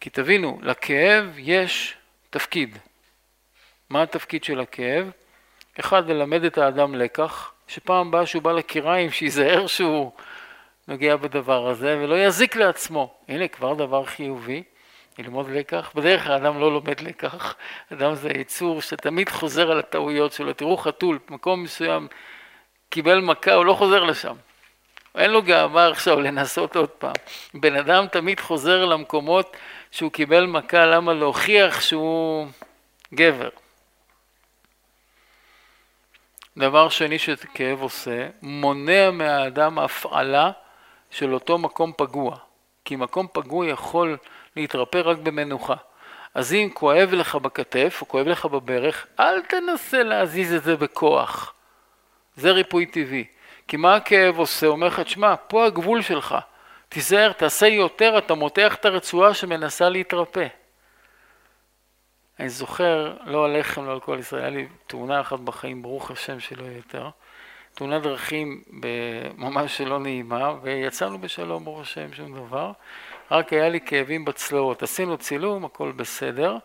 כי 0.00 0.10
תבינו, 0.10 0.58
לכאב 0.62 1.34
יש 1.38 1.94
תפקיד. 2.30 2.78
מה 3.90 4.02
התפקיד 4.02 4.44
של 4.44 4.60
הכאב? 4.60 5.10
אחד, 5.80 6.10
ללמד 6.10 6.44
את 6.44 6.58
האדם 6.58 6.94
לקח, 6.94 7.52
שפעם 7.68 8.08
הבאה 8.08 8.26
שהוא 8.26 8.42
בא 8.42 8.52
לקיריים, 8.52 9.10
שייזהר 9.10 9.66
שהוא 9.66 10.12
נוגע 10.88 11.16
בדבר 11.16 11.68
הזה 11.68 11.98
ולא 12.02 12.14
יזיק 12.14 12.56
לעצמו. 12.56 13.14
הנה, 13.28 13.48
כבר 13.48 13.74
דבר 13.74 14.04
חיובי, 14.04 14.62
ללמוד 15.18 15.50
לקח. 15.50 15.92
בדרך 15.94 16.24
כלל 16.24 16.32
אדם 16.32 16.60
לא 16.60 16.72
לומד 16.72 17.00
לקח, 17.00 17.54
אדם 17.92 18.14
זה 18.14 18.28
יצור 18.28 18.82
שתמיד 18.82 19.28
חוזר 19.28 19.70
על 19.70 19.78
הטעויות 19.78 20.32
שלו. 20.32 20.52
תראו 20.52 20.76
חתול, 20.76 21.18
במקום 21.30 21.62
מסוים 21.62 22.08
קיבל 22.90 23.20
מכה, 23.20 23.54
הוא 23.54 23.64
לא 23.64 23.72
חוזר 23.72 24.04
לשם. 24.04 24.34
אין 25.14 25.30
לו 25.30 25.42
גאווה 25.42 25.88
עכשיו 25.88 26.20
לנסות 26.20 26.76
עוד 26.76 26.88
פעם. 26.88 27.12
בן 27.54 27.76
אדם 27.76 28.06
תמיד 28.06 28.40
חוזר 28.40 28.84
למקומות 28.84 29.56
שהוא 29.96 30.12
קיבל 30.12 30.46
מכה, 30.46 30.86
למה 30.86 31.14
להוכיח 31.14 31.80
שהוא 31.80 32.46
גבר. 33.14 33.48
דבר 36.56 36.88
שני 36.88 37.18
שכאב 37.18 37.82
עושה, 37.82 38.28
מונע 38.42 39.10
מהאדם 39.10 39.78
הפעלה 39.78 40.50
של 41.10 41.34
אותו 41.34 41.58
מקום 41.58 41.92
פגוע. 41.96 42.36
כי 42.84 42.96
מקום 42.96 43.26
פגוע 43.32 43.66
יכול 43.66 44.16
להתרפא 44.56 44.98
רק 45.04 45.18
במנוחה. 45.18 45.74
אז 46.34 46.54
אם 46.54 46.68
כואב 46.74 47.12
לך 47.12 47.34
בכתף 47.34 47.98
או 48.00 48.08
כואב 48.08 48.26
לך 48.26 48.46
בברך, 48.46 49.06
אל 49.20 49.42
תנסה 49.42 50.02
להזיז 50.02 50.52
את 50.52 50.62
זה 50.62 50.76
בכוח. 50.76 51.54
זה 52.36 52.50
ריפוי 52.50 52.86
טבעי. 52.86 53.24
כי 53.68 53.76
מה 53.76 53.94
הכאב 53.94 54.38
עושה? 54.38 54.66
אומר 54.66 54.86
לך, 54.86 55.00
תשמע, 55.00 55.34
פה 55.48 55.66
הגבול 55.66 56.02
שלך. 56.02 56.36
תיזהר, 56.88 57.32
תעשה 57.32 57.66
יותר, 57.66 58.18
אתה 58.18 58.34
מותח 58.34 58.74
את 58.74 58.84
הרצועה 58.84 59.34
שמנסה 59.34 59.88
להתרפא. 59.88 60.46
אני 62.40 62.48
זוכר, 62.48 63.16
לא 63.24 63.44
עליכם, 63.44 63.86
לא 63.86 63.92
על 63.92 64.00
כל 64.00 64.16
ישראל, 64.20 64.42
היה 64.42 64.50
לי 64.50 64.68
תאונה 64.86 65.20
אחת 65.20 65.40
בחיים, 65.40 65.82
ברוך 65.82 66.10
השם 66.10 66.40
שלא 66.40 66.64
יהיה 66.64 66.76
יותר. 66.76 67.08
תאונת 67.74 68.02
דרכים 68.02 68.62
ממש 69.36 69.80
לא 69.80 69.98
נעימה, 69.98 70.54
ויצאנו 70.62 71.18
בשלום, 71.18 71.64
ברוך 71.64 71.80
השם, 71.80 72.12
שום 72.12 72.34
דבר. 72.34 72.72
רק 73.30 73.52
היה 73.52 73.68
לי 73.68 73.80
כאבים 73.80 74.24
בצלעות. 74.24 74.82
עשינו 74.82 75.18
צילום, 75.18 75.64
הכל 75.64 75.92
בסדר. 75.92 76.56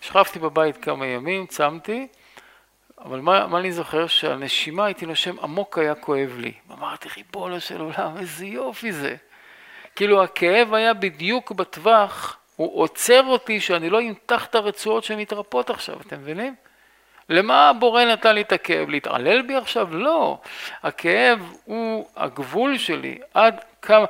שכבתי 0.00 0.38
בבית 0.38 0.76
כמה 0.76 1.06
ימים, 1.06 1.46
צמתי, 1.46 2.06
אבל 2.98 3.20
מה, 3.20 3.46
מה 3.46 3.58
אני 3.58 3.72
זוכר? 3.72 4.06
שהנשימה, 4.06 4.84
הייתי 4.84 5.06
נושם 5.06 5.40
עמוק, 5.40 5.78
היה 5.78 5.94
כואב 5.94 6.36
לי. 6.38 6.52
אמרתי, 6.72 7.08
ריבונו 7.16 7.60
של 7.60 7.80
עולם, 7.80 8.16
איזה 8.16 8.46
יופי 8.46 8.92
זה. 8.92 9.16
כאילו 10.00 10.22
הכאב 10.22 10.74
היה 10.74 10.94
בדיוק 10.94 11.52
בטווח, 11.52 12.36
הוא 12.56 12.82
עוצר 12.82 13.22
אותי 13.26 13.60
שאני 13.60 13.90
לא 13.90 14.00
אמתח 14.00 14.46
את 14.46 14.54
הרצועות 14.54 15.04
שמתרפות 15.04 15.70
עכשיו, 15.70 15.96
אתם 16.00 16.16
מבינים? 16.20 16.54
למה 17.28 17.68
הבורא 17.68 18.04
נתן 18.04 18.34
לי 18.34 18.40
את 18.40 18.52
הכאב? 18.52 18.90
להתעלל 18.90 19.42
בי 19.42 19.56
עכשיו? 19.56 19.96
לא. 19.96 20.38
הכאב 20.82 21.52
הוא 21.64 22.06
הגבול 22.16 22.78
שלי. 22.78 23.18
עד 23.34 23.60
כמה, 23.82 24.04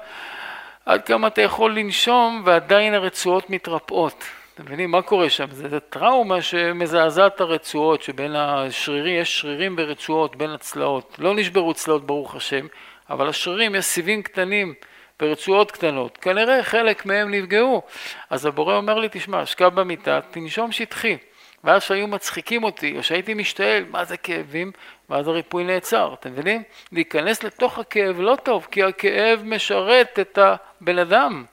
עד 0.86 1.02
כמה 1.02 1.26
אתה 1.26 1.42
יכול 1.42 1.78
לנשום 1.78 2.42
ועדיין 2.44 2.94
הרצועות 2.94 3.50
מתרפאות. 3.50 4.24
אתם 4.54 4.62
מבינים 4.62 4.90
מה 4.90 5.02
קורה 5.02 5.30
שם? 5.30 5.50
זה, 5.50 5.68
זה 5.68 5.80
טראומה 5.80 6.42
שמזעזעת 6.42 7.34
את 7.34 7.40
הרצועות, 7.40 8.02
שבין 8.02 8.36
השרירים, 8.36 9.20
יש 9.20 9.40
שרירים 9.40 9.76
ברצועות 9.76 10.36
בין 10.36 10.50
הצלעות. 10.50 11.16
לא 11.18 11.34
נשברו 11.34 11.74
צלעות 11.74 12.06
ברוך 12.06 12.34
השם, 12.34 12.66
אבל 13.10 13.28
השרירים, 13.28 13.74
יש 13.74 13.84
סיבים 13.84 14.22
קטנים 14.22 14.74
ברצועות 15.20 15.70
קטנות. 15.70 16.18
כנראה 16.18 16.62
חלק 16.62 17.06
מהם 17.06 17.30
נפגעו. 17.30 17.82
אז 18.30 18.46
הבורא 18.46 18.76
אומר 18.76 18.98
לי, 18.98 19.08
תשמע, 19.10 19.46
שכב 19.46 19.74
במיטה, 19.74 20.20
תנשום 20.30 20.72
שטחי. 20.72 21.16
ואז 21.64 21.82
שהיו 21.82 22.06
מצחיקים 22.06 22.64
אותי, 22.64 22.98
או 22.98 23.02
שהייתי 23.02 23.34
משתעל, 23.34 23.84
מה 23.90 24.04
זה 24.04 24.16
כאבים? 24.16 24.72
ואז 25.10 25.28
הריפוי 25.28 25.64
נעצר, 25.64 26.14
אתם 26.20 26.32
מבינים? 26.32 26.62
להיכנס 26.92 27.42
לתוך 27.42 27.78
הכאב 27.78 28.20
לא 28.20 28.36
טוב, 28.42 28.66
כי 28.70 28.82
הכאב 28.82 29.42
משרת 29.44 30.18
את 30.18 30.38
הבן 30.38 30.98
אדם. 30.98 31.44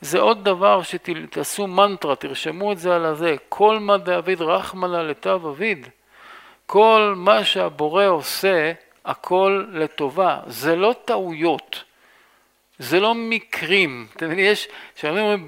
זה 0.00 0.20
עוד 0.20 0.44
דבר 0.44 0.82
שתעשו 0.82 1.66
מנטרה, 1.66 2.16
תרשמו 2.16 2.72
את 2.72 2.78
זה 2.78 2.94
על 2.94 3.04
הזה, 3.04 3.36
כל 3.48 3.78
מה 3.78 3.98
דאביד 3.98 4.42
רחמנה 4.42 5.02
לתו 5.02 5.34
אביד. 5.50 5.88
כל 6.66 7.14
מה 7.16 7.44
שהבורא 7.44 8.06
עושה, 8.06 8.72
הכל 9.04 9.64
לטובה. 9.72 10.38
זה 10.46 10.76
לא 10.76 10.94
טעויות, 11.04 11.84
זה 12.78 13.00
לא 13.00 13.14
מקרים. 13.14 14.06
אתם 14.16 14.26
מבינים, 14.26 14.44
יש, 14.44 14.68
כשאומרים 14.94 15.46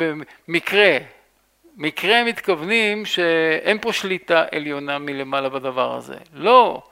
במקרה, 0.48 0.98
מקרה 1.76 2.24
מתכוונים 2.24 3.06
שאין 3.06 3.78
פה 3.78 3.92
שליטה 3.92 4.44
עליונה 4.52 4.98
מלמעלה 4.98 5.48
בדבר 5.48 5.96
הזה. 5.96 6.16
לא. 6.32 6.82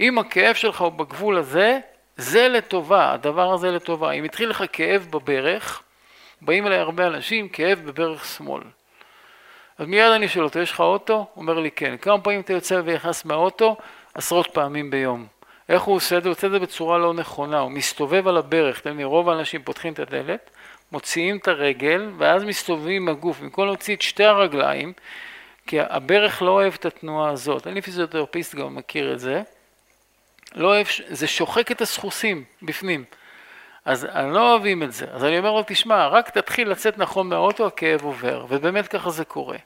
אם 0.00 0.18
הכאב 0.18 0.54
שלך 0.54 0.80
הוא 0.80 0.88
בגבול 0.88 1.38
הזה, 1.38 1.78
זה 2.16 2.48
לטובה, 2.48 3.12
הדבר 3.12 3.52
הזה 3.52 3.70
לטובה. 3.70 4.10
אם 4.10 4.24
התחיל 4.24 4.48
לך 4.48 4.64
כאב 4.72 5.06
בברך, 5.10 5.82
באים 6.42 6.66
אליי 6.66 6.78
הרבה 6.78 7.06
אנשים, 7.06 7.48
כאב 7.48 7.80
בברך 7.84 8.24
שמאל. 8.24 8.62
אז 9.78 9.86
מיד 9.86 10.10
אני 10.10 10.28
שואל 10.28 10.44
אותו, 10.44 10.58
יש 10.58 10.72
לך 10.72 10.80
אוטו? 10.80 11.14
הוא 11.14 11.26
אומר 11.42 11.58
לי 11.58 11.70
כן. 11.70 11.96
כמה 11.96 12.20
פעמים 12.20 12.40
אתה 12.40 12.52
יוצא 12.52 12.80
ונכנס 12.84 13.24
מהאוטו? 13.24 13.76
עשרות 14.14 14.46
פעמים 14.46 14.90
ביום. 14.90 15.26
איך 15.68 15.82
הוא 15.82 15.96
עושה 15.96 16.18
את 16.18 16.22
זה? 16.22 16.28
הוא 16.28 16.36
עושה 16.36 16.46
את 16.46 16.52
זה 16.52 16.58
בצורה 16.58 16.98
לא 16.98 17.14
נכונה, 17.14 17.58
הוא 17.58 17.70
מסתובב 17.70 18.28
על 18.28 18.36
הברך, 18.36 18.80
אתם 18.80 18.90
יודעים, 18.90 19.08
רוב 19.08 19.28
האנשים 19.28 19.62
פותחים 19.62 19.92
את 19.92 19.98
הדלת, 19.98 20.50
מוציאים 20.92 21.36
את 21.36 21.48
הרגל, 21.48 22.10
ואז 22.18 22.44
מסתובבים 22.44 23.02
עם 23.02 23.08
הגוף, 23.08 23.40
במקום 23.40 23.66
להוציא 23.66 23.96
את 23.96 24.02
שתי 24.02 24.24
הרגליים, 24.24 24.92
כי 25.66 25.80
הברך 25.80 26.42
לא 26.42 26.50
אוהב 26.50 26.74
את 26.74 26.86
התנועה 26.86 27.30
הזאת, 27.30 27.66
אני 27.66 27.82
פיזיותרפיסט 27.82 28.54
גם 28.54 28.74
מכיר 28.74 29.12
את 29.12 29.20
זה, 29.20 29.42
לא 30.54 30.68
אוהב, 30.68 30.86
זה 31.08 31.26
שוחק 31.26 31.72
את 31.72 31.80
הסחוסים 31.80 32.44
בפנים. 32.62 33.04
אז 33.84 34.04
אני 34.04 34.34
לא 34.34 34.52
אוהבים 34.52 34.82
את 34.82 34.92
זה. 34.92 35.06
אז 35.12 35.24
אני 35.24 35.38
אומר 35.38 35.52
לו, 35.52 35.62
תשמע, 35.66 36.06
רק 36.06 36.30
תתחיל 36.30 36.68
לצאת 36.68 36.98
נכון 36.98 37.28
מהאוטו, 37.28 37.66
הכאב 37.66 38.04
עובר, 38.04 38.46
ובאמת 38.48 38.88
ככה 38.88 39.10
זה 39.10 39.24
קורה. 39.24 39.56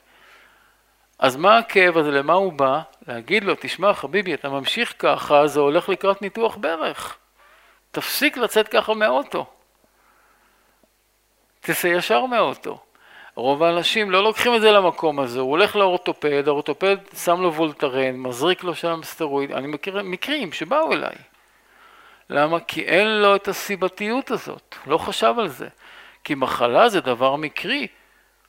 אז 1.19 1.35
מה 1.35 1.57
הכאב 1.57 1.97
הזה, 1.97 2.11
למה 2.11 2.33
הוא 2.33 2.53
בא? 2.53 2.79
להגיד 3.07 3.43
לו, 3.43 3.53
תשמע 3.59 3.93
חביבי, 3.93 4.33
אתה 4.33 4.49
ממשיך 4.49 4.93
ככה, 4.99 5.47
זה 5.47 5.59
הולך 5.59 5.89
לקראת 5.89 6.21
ניתוח 6.21 6.55
ברך. 6.55 7.17
תפסיק 7.91 8.37
לצאת 8.37 8.67
ככה 8.67 8.93
מהאוטו. 8.93 9.45
תצא 11.59 11.87
ישר 11.87 12.25
מהאוטו. 12.25 12.79
רוב 13.35 13.63
האנשים 13.63 14.11
לא 14.11 14.23
לוקחים 14.23 14.55
את 14.55 14.61
זה 14.61 14.71
למקום 14.71 15.19
הזה, 15.19 15.39
הוא 15.39 15.49
הולך 15.49 15.75
לאורתופד, 15.75 16.47
האורתופד 16.47 16.97
שם 17.15 17.41
לו 17.41 17.53
וולטרן, 17.53 18.15
מזריק 18.15 18.63
לו 18.63 18.75
שם 18.75 18.99
סטרואיד, 19.03 19.51
אני 19.51 19.67
מכיר 19.67 20.03
מקרים 20.03 20.51
שבאו 20.51 20.93
אליי. 20.93 21.15
למה? 22.29 22.59
כי 22.59 22.81
אין 22.81 23.07
לו 23.07 23.35
את 23.35 23.47
הסיבתיות 23.47 24.31
הזאת, 24.31 24.75
לא 24.87 24.97
חשב 24.97 25.33
על 25.37 25.47
זה. 25.47 25.67
כי 26.23 26.35
מחלה 26.35 26.89
זה 26.89 27.01
דבר 27.01 27.35
מקרי. 27.35 27.87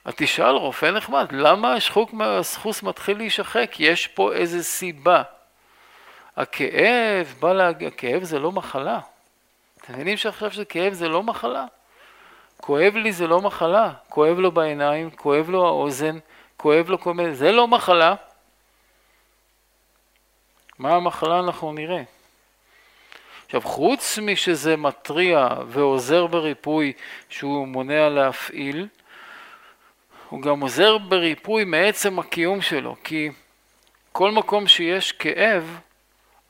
אז 0.05 0.15
תשאל 0.17 0.55
רופא 0.57 0.87
נחמד, 0.87 1.27
למה 1.33 1.75
השחוק 1.75 2.13
מהסחוס 2.13 2.83
מתחיל 2.83 3.17
להישחק? 3.17 3.73
יש 3.79 4.07
פה 4.07 4.33
איזה 4.33 4.63
סיבה. 4.63 5.23
הכאב, 6.37 7.35
בא 7.41 7.53
להגיד, 7.53 7.89
הכאב 7.89 8.23
זה 8.23 8.39
לא 8.39 8.53
מחלה. 8.53 9.01
אתם 9.81 9.93
מבינים 9.93 10.17
שעכשיו 10.17 10.51
שכאב 10.51 10.93
זה 10.93 11.09
לא 11.09 11.23
מחלה? 11.23 11.65
כואב 12.61 12.97
לי 12.97 13.13
זה 13.13 13.27
לא 13.27 13.41
מחלה, 13.41 13.93
כואב 14.09 14.39
לו 14.39 14.53
בעיניים, 14.53 15.11
כואב 15.11 15.51
לו 15.51 15.67
האוזן, 15.67 16.19
כואב 16.57 16.91
לו 16.91 17.01
כל 17.01 17.15
מיני, 17.15 17.35
זה 17.35 17.53
לא 17.53 17.69
מחלה. 17.69 18.15
מה 20.79 20.95
המחלה 20.95 21.39
אנחנו 21.39 21.73
נראה. 21.73 22.03
עכשיו 23.47 23.61
חוץ 23.61 24.19
משזה 24.19 24.77
מתריע 24.77 25.49
ועוזר 25.67 26.27
בריפוי 26.27 26.93
שהוא 27.29 27.69
מונע 27.69 28.09
להפעיל, 28.09 28.89
הוא 30.31 30.43
גם 30.43 30.61
עוזר 30.61 30.99
בריפוי 30.99 31.65
מעצם 31.65 32.19
הקיום 32.19 32.63
שלו, 32.63 32.97
כי 33.05 33.31
כל 34.13 34.31
מקום 34.31 34.69
שיש 34.69 35.13
כאב, 35.13 35.81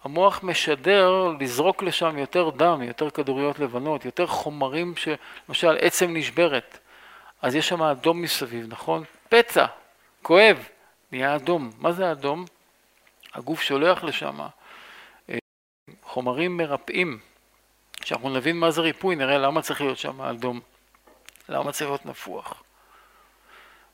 המוח 0.05 0.43
משדר 0.43 1.33
לזרוק 1.41 1.83
לשם 1.83 2.19
יותר 2.19 2.51
דם, 2.51 2.83
יותר 2.83 3.11
כדוריות 3.11 3.59
לבנות, 3.59 4.05
יותר 4.05 4.27
חומרים 4.27 4.95
שלמשל 4.97 5.77
עצם 5.81 6.17
נשברת, 6.17 6.79
אז 7.43 7.55
יש 7.55 7.69
שם 7.69 7.83
אדום 7.83 8.23
מסביב, 8.23 8.67
נכון? 8.69 9.05
פצע, 9.29 9.67
כואב, 10.23 10.69
נהיה 11.13 11.37
אדום. 11.37 11.71
מה 11.79 11.93
זה 11.93 12.13
אדום? 12.13 12.45
הגוף 13.35 13.63
שולח 13.63 14.05
לשם 14.05 14.41
אה, 15.31 15.39
חומרים 16.03 16.57
מרפאים. 16.57 17.19
כשאנחנו 18.01 18.31
נבין 18.31 18.57
מה 18.57 18.71
זה 18.71 18.81
ריפוי, 18.81 19.17
נראה 19.17 19.39
למה 19.39 19.63
צריך 19.63 19.81
להיות 19.81 19.99
שם 19.99 20.23
אדום, 20.23 20.61
למה 21.49 21.73
צריך 21.73 21.91
להיות 21.91 22.07
נפוח. 22.07 22.63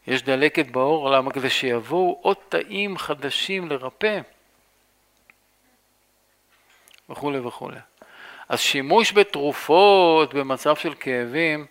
יש 0.06 0.22
דלקת 0.22 0.66
בעור, 0.66 1.10
למה? 1.10 1.30
כדי 1.32 1.50
שיבואו 1.50 2.18
עוד 2.22 2.36
תאים 2.48 2.98
חדשים 2.98 3.68
לרפא. 3.68 4.20
וכולי 7.08 7.38
וכולי. 7.38 7.78
אז 8.48 8.60
שימוש 8.60 9.12
בתרופות 9.12 10.34
במצב 10.34 10.76
של 10.76 10.94
כאבים 10.94 11.66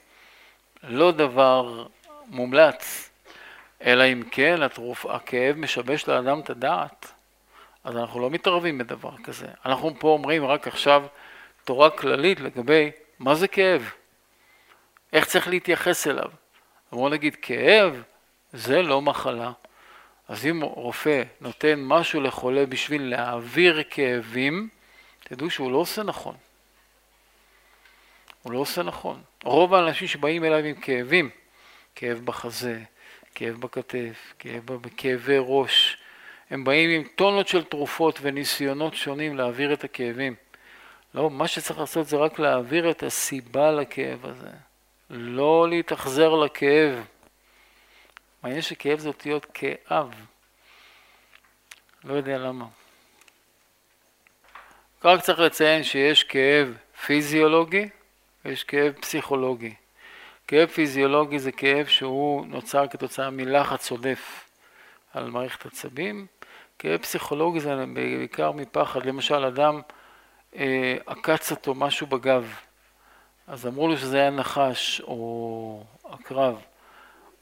לא 0.83 1.11
דבר 1.11 1.85
מומלץ, 2.27 3.09
אלא 3.81 4.03
אם 4.03 4.23
כן 4.31 4.61
התרופ... 4.61 5.05
הכאב 5.05 5.55
משבש 5.55 6.07
לאדם 6.07 6.39
את 6.39 6.49
הדעת, 6.49 7.11
אז 7.83 7.97
אנחנו 7.97 8.19
לא 8.19 8.29
מתערבים 8.29 8.77
בדבר 8.77 9.17
כזה. 9.23 9.47
אנחנו 9.65 9.93
פה 9.99 10.07
אומרים 10.07 10.45
רק 10.45 10.67
עכשיו 10.67 11.05
תורה 11.63 11.89
כללית 11.89 12.39
לגבי 12.39 12.91
מה 13.19 13.35
זה 13.35 13.47
כאב, 13.47 13.91
איך 15.13 15.25
צריך 15.25 15.47
להתייחס 15.47 16.07
אליו. 16.07 16.29
בואו 16.91 17.09
נגיד 17.09 17.35
כאב 17.41 18.03
זה 18.55 18.81
לא 18.81 19.01
מחלה. 19.01 19.51
אז 20.27 20.45
אם 20.45 20.61
רופא 20.61 21.23
נותן 21.41 21.79
משהו 21.83 22.21
לחולה 22.21 22.65
בשביל 22.65 23.09
להעביר 23.09 23.83
כאבים, 23.89 24.69
תדעו 25.23 25.49
שהוא 25.49 25.71
לא 25.71 25.77
עושה 25.77 26.03
נכון. 26.03 26.35
הוא 28.43 28.53
לא 28.53 28.57
עושה 28.57 28.83
נכון. 28.83 29.21
רוב 29.43 29.73
האנשים 29.73 30.07
שבאים 30.07 30.43
אליו 30.43 30.57
עם 30.57 30.75
כאבים, 30.75 31.29
כאב 31.95 32.21
בחזה, 32.25 32.79
כאב 33.35 33.55
בכתף, 33.55 34.33
כאב, 34.39 34.63
כאבי 34.97 35.37
ראש, 35.39 35.97
הם 36.49 36.63
באים 36.63 36.89
עם 36.89 37.07
טונות 37.15 37.47
של 37.47 37.63
תרופות 37.63 38.19
וניסיונות 38.21 38.95
שונים 38.95 39.37
להעביר 39.37 39.73
את 39.73 39.83
הכאבים. 39.83 40.35
לא, 41.13 41.29
מה 41.29 41.47
שצריך 41.47 41.79
לעשות 41.79 42.07
זה 42.07 42.17
רק 42.17 42.39
להעביר 42.39 42.91
את 42.91 43.03
הסיבה 43.03 43.71
לכאב 43.71 44.25
הזה. 44.25 44.49
לא 45.09 45.69
להתאכזר 45.69 46.35
לכאב. 46.35 47.05
מעניין 48.45 48.61
שכאב 48.61 48.99
זה 48.99 49.07
אותיות 49.07 49.45
כאב. 49.53 50.09
לא 52.03 52.13
יודע 52.13 52.37
למה. 52.37 52.65
רק 55.03 55.21
צריך 55.21 55.39
לציין 55.39 55.83
שיש 55.83 56.23
כאב 56.23 56.77
פיזיולוגי 57.05 57.89
ויש 58.45 58.63
כאב 58.63 58.93
פסיכולוגי. 58.93 59.73
כאב 60.47 60.69
פיזיולוגי 60.69 61.39
זה 61.39 61.51
כאב 61.51 61.85
שהוא 61.85 62.45
נוצר 62.45 62.87
כתוצאה 62.87 63.29
מלחץ 63.29 63.91
עודף 63.91 64.49
על 65.13 65.29
מערכת 65.29 65.65
עצבים. 65.65 66.25
כאב 66.79 67.01
פסיכולוגי 67.01 67.59
זה 67.59 67.85
בעיקר 67.93 68.51
מפחד. 68.51 69.05
למשל, 69.05 69.45
אדם 69.45 69.81
אה, 70.55 70.97
עקץ 71.05 71.51
אותו 71.51 71.75
משהו 71.75 72.07
בגב, 72.07 72.55
אז 73.47 73.67
אמרו 73.67 73.87
לו 73.87 73.97
שזה 73.97 74.17
היה 74.17 74.29
נחש 74.29 75.01
או 75.01 75.83
עקרב. 76.03 76.61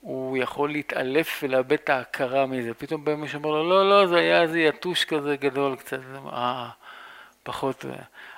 הוא 0.03 0.37
יכול 0.37 0.71
להתעלף 0.71 1.39
ולאבד 1.43 1.71
את 1.73 1.89
ההכרה 1.89 2.45
מזה. 2.45 2.73
פתאום 2.73 3.05
בא 3.05 3.15
מישהו 3.15 3.37
אומר 3.37 3.51
לו, 3.51 3.69
לא, 3.69 3.89
לא, 3.89 4.07
זה 4.07 4.17
היה 4.17 4.41
איזה 4.41 4.59
יתוש 4.59 5.05
כזה 5.05 5.35
גדול 5.35 5.75
קצת. 5.75 5.99
אה, 6.33 6.69
פחות. 7.43 7.85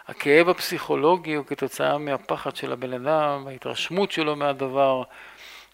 הכאב 0.07 0.49
הפסיכולוגי 0.49 1.33
הוא 1.33 1.45
כתוצאה 1.45 1.97
מהפחד 1.97 2.55
של 2.55 2.71
הבן 2.71 2.93
אדם, 2.93 3.47
ההתרשמות 3.47 4.11
שלו 4.11 4.35
מהדבר 4.35 5.03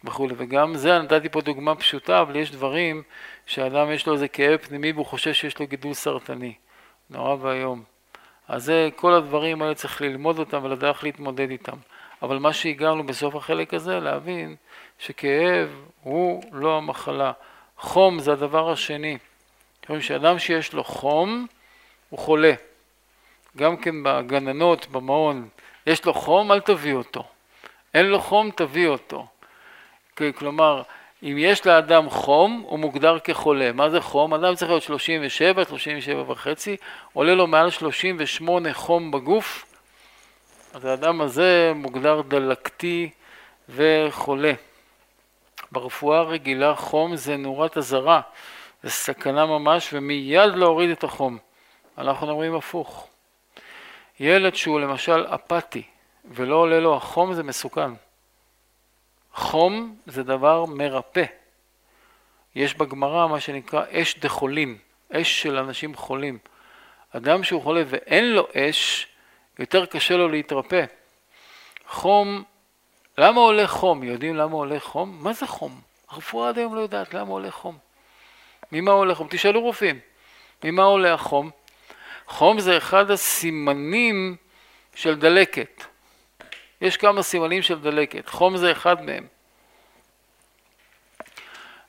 וכולי. 0.03 0.33
וגם 0.37 0.75
זה, 0.75 0.99
נתתי 0.99 1.29
פה 1.29 1.41
דוגמה 1.41 1.75
פשוטה, 1.75 2.21
אבל 2.21 2.35
יש 2.35 2.51
דברים 2.51 3.03
שאדם 3.45 3.91
יש 3.91 4.07
לו 4.07 4.13
איזה 4.13 4.27
כאב 4.27 4.57
פנימי 4.57 4.91
והוא 4.91 5.05
חושב 5.05 5.33
שיש 5.33 5.59
לו 5.59 5.67
גידול 5.67 5.93
סרטני. 5.93 6.53
נורא 7.09 7.35
ואיום. 7.41 7.83
אז 8.47 8.63
זה, 8.63 8.89
כל 8.95 9.13
הדברים 9.13 9.61
האלה 9.61 9.75
צריך 9.75 10.01
ללמוד 10.01 10.39
אותם 10.39 10.63
ולדעת 10.63 11.03
להתמודד 11.03 11.49
איתם. 11.49 11.77
אבל 12.21 12.37
מה 12.37 12.53
שהגענו 12.53 13.03
בסוף 13.03 13.35
החלק 13.35 13.73
הזה, 13.73 13.99
להבין 13.99 14.55
שכאב 15.01 15.69
הוא 16.03 16.43
לא 16.51 16.77
המחלה. 16.77 17.31
חום 17.77 18.19
זה 18.19 18.31
הדבר 18.31 18.71
השני. 18.71 19.17
שאדם 19.99 20.39
שיש 20.39 20.73
לו 20.73 20.83
חום, 20.83 21.47
הוא 22.09 22.19
חולה. 22.19 22.53
גם 23.57 23.77
כן 23.77 24.03
בגננות, 24.03 24.87
במעון, 24.87 25.47
יש 25.87 26.05
לו 26.05 26.13
חום, 26.13 26.51
אל 26.51 26.59
תביא 26.59 26.93
אותו. 26.93 27.23
אין 27.93 28.05
לו 28.05 28.19
חום, 28.19 28.51
תביא 28.51 28.87
אותו. 28.87 29.27
כלומר, 30.35 30.81
אם 31.23 31.35
יש 31.37 31.65
לאדם 31.65 32.09
חום, 32.09 32.63
הוא 32.67 32.79
מוגדר 32.79 33.19
כחולה. 33.19 33.71
מה 33.71 33.89
זה 33.89 34.01
חום? 34.01 34.33
אדם 34.33 34.55
צריך 34.55 34.71
להיות 34.71 34.83
37, 34.83 35.65
37 35.65 36.23
וחצי, 36.27 36.77
עולה 37.13 37.35
לו 37.35 37.47
מעל 37.47 37.69
38 37.69 38.73
חום 38.73 39.11
בגוף, 39.11 39.65
אז 40.73 40.85
האדם 40.85 41.21
הזה 41.21 41.71
מוגדר 41.75 42.21
דלקתי 42.21 43.09
וחולה. 43.69 44.53
ברפואה 45.71 46.19
הרגילה 46.19 46.75
חום 46.75 47.15
זה 47.15 47.37
נורת 47.37 47.77
אזהרה, 47.77 48.21
זה 48.83 48.89
סכנה 48.89 49.45
ממש, 49.45 49.89
ומיד 49.93 50.55
להוריד 50.55 50.89
את 50.89 51.03
החום. 51.03 51.37
אנחנו 51.97 52.29
אומרים 52.29 52.55
הפוך. 52.55 53.07
ילד 54.19 54.55
שהוא 54.55 54.79
למשל 54.79 55.25
אפאתי 55.35 55.83
ולא 56.25 56.55
עולה 56.55 56.79
לו 56.79 56.95
החום 56.95 57.33
זה 57.33 57.43
מסוכן. 57.43 57.91
חום 59.33 59.95
זה 60.05 60.23
דבר 60.23 60.65
מרפא. 60.65 61.25
יש 62.55 62.73
בגמרא 62.73 63.27
מה 63.27 63.39
שנקרא 63.39 63.83
אש 63.91 64.19
דחולין, 64.19 64.77
אש 65.11 65.41
של 65.41 65.57
אנשים 65.57 65.95
חולים. 65.95 66.37
אדם 67.15 67.43
שהוא 67.43 67.61
חולה 67.61 67.83
ואין 67.87 68.33
לו 68.33 68.47
אש, 68.55 69.07
יותר 69.59 69.85
קשה 69.85 70.17
לו 70.17 70.29
להתרפא. 70.29 70.85
חום, 71.87 72.43
למה 73.17 73.41
עולה 73.41 73.67
חום? 73.67 74.03
יודעים 74.03 74.35
למה 74.35 74.55
עולה 74.55 74.79
חום? 74.79 75.17
מה 75.21 75.33
זה 75.33 75.47
חום? 75.47 75.81
הרפואה 76.09 76.49
עד 76.49 76.57
היום 76.57 76.75
לא 76.75 76.79
יודעת 76.81 77.13
למה 77.13 77.31
עולה 77.31 77.51
חום. 77.51 77.77
ממה 78.71 78.91
עולה 78.91 79.15
חום? 79.15 79.27
תשאלו 79.29 79.61
רופאים. 79.61 79.99
ממה 80.63 80.83
עולה 80.83 81.13
החום? 81.13 81.49
חום 82.27 82.59
זה 82.59 82.77
אחד 82.77 83.11
הסימנים 83.11 84.35
של 84.95 85.15
דלקת. 85.15 85.83
יש 86.81 86.97
כמה 86.97 87.23
סימנים 87.23 87.61
של 87.61 87.79
דלקת, 87.79 88.29
חום 88.29 88.57
זה 88.57 88.71
אחד 88.71 89.05
מהם. 89.05 89.27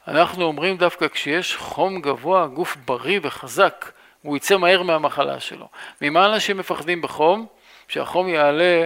אנחנו 0.08 0.44
אומרים 0.44 0.76
דווקא 0.76 1.08
כשיש 1.08 1.56
חום 1.56 2.00
גבוה, 2.00 2.46
גוף 2.46 2.76
בריא 2.76 3.20
וחזק, 3.22 3.90
הוא 4.22 4.36
יצא 4.36 4.56
מהר 4.56 4.82
מהמחלה 4.82 5.40
שלו. 5.40 5.68
ממה 6.00 6.26
אנשים 6.26 6.56
מפחדים 6.56 7.02
בחום? 7.02 7.46
שהחום 7.88 8.28
יעלה 8.28 8.84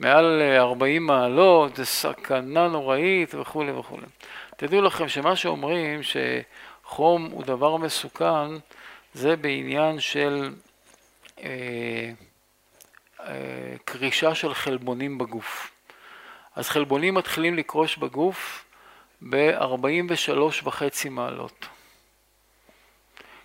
מעל 0.00 0.42
40 0.56 1.06
מעלות, 1.06 1.76
זה 1.76 1.84
סכנה 1.84 2.68
נוראית 2.68 3.34
וכולי 3.34 3.72
וכולי. 3.72 4.06
תדעו 4.56 4.82
לכם 4.82 5.08
שמה 5.08 5.36
שאומרים 5.36 6.00
שחום 6.02 7.28
הוא 7.32 7.44
דבר 7.44 7.76
מסוכן, 7.76 8.48
זה 9.14 9.36
בעניין 9.36 10.00
של 10.00 10.54
אה, 11.42 12.10
אה, 13.20 13.74
קרישה 13.84 14.34
של 14.34 14.54
חלבונים 14.54 15.18
בגוף. 15.18 15.70
אז 16.56 16.68
חלבונים 16.68 17.14
מתחילים 17.14 17.56
לקרוש 17.56 17.96
בגוף 17.96 18.64
ב-43 19.28 20.38
וחצי 20.64 21.08
מעלות. 21.08 21.66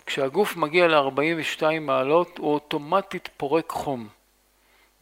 כשהגוף 0.06 0.56
מגיע 0.56 0.88
ל-42 0.88 1.62
מעלות 1.80 2.38
הוא 2.38 2.54
אוטומטית 2.54 3.28
פורק 3.36 3.70
חום. 3.70 4.08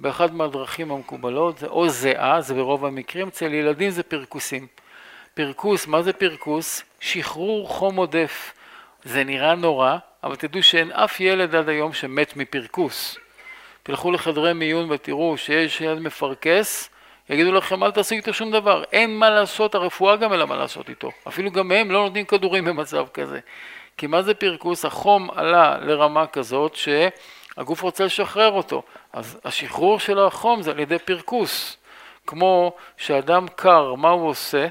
באחת 0.00 0.30
מהדרכים 0.30 0.90
המקובלות 0.90 1.58
זה 1.58 1.66
או 1.66 1.88
זיעה, 1.88 2.40
זה 2.40 2.54
ברוב 2.54 2.84
המקרים, 2.84 3.28
אצל 3.28 3.54
ילדים 3.54 3.90
זה 3.90 4.02
פרכוסים. 4.02 4.66
פרכוס, 5.34 5.86
מה 5.86 6.02
זה 6.02 6.12
פרכוס? 6.12 6.82
שחרור 7.00 7.68
חום 7.68 7.96
עודף. 7.96 8.52
זה 9.04 9.24
נראה 9.24 9.54
נורא, 9.54 9.96
אבל 10.24 10.36
תדעו 10.36 10.62
שאין 10.62 10.92
אף 10.92 11.20
ילד 11.20 11.54
עד 11.54 11.68
היום 11.68 11.92
שמת 11.92 12.36
מפרכוס. 12.36 13.18
תלכו 13.82 14.10
לחדרי 14.10 14.52
מיון 14.52 14.90
ותראו 14.90 15.36
שיש 15.38 15.80
ילד 15.80 15.98
מפרכס, 15.98 16.90
יגידו 17.30 17.52
לכם 17.52 17.84
אל 17.84 17.90
תעשו 17.90 18.14
איתו 18.14 18.34
שום 18.34 18.50
דבר, 18.50 18.84
אין 18.92 19.18
מה 19.18 19.30
לעשות, 19.30 19.74
הרפואה 19.74 20.16
גם 20.16 20.32
אין 20.32 20.42
מה 20.42 20.56
לעשות 20.56 20.88
איתו, 20.88 21.10
אפילו 21.28 21.50
גם 21.50 21.72
הם 21.72 21.90
לא 21.90 22.02
נותנים 22.04 22.24
כדורים 22.24 22.64
במצב 22.64 23.06
כזה. 23.14 23.40
כי 23.96 24.06
מה 24.06 24.22
זה 24.22 24.34
פרכוס? 24.34 24.84
החום 24.84 25.30
עלה 25.30 25.78
לרמה 25.80 26.26
כזאת 26.26 26.74
שהגוף 27.54 27.82
רוצה 27.82 28.04
לשחרר 28.04 28.50
אותו, 28.50 28.82
אז 29.12 29.40
השחרור 29.44 30.00
של 30.00 30.18
החום 30.18 30.62
זה 30.62 30.70
על 30.70 30.80
ידי 30.80 30.98
פרכוס. 30.98 31.76
כמו 32.26 32.76
שאדם 32.96 33.46
קר, 33.56 33.94
מה 33.94 34.08
הוא 34.08 34.28
עושה? 34.28 34.66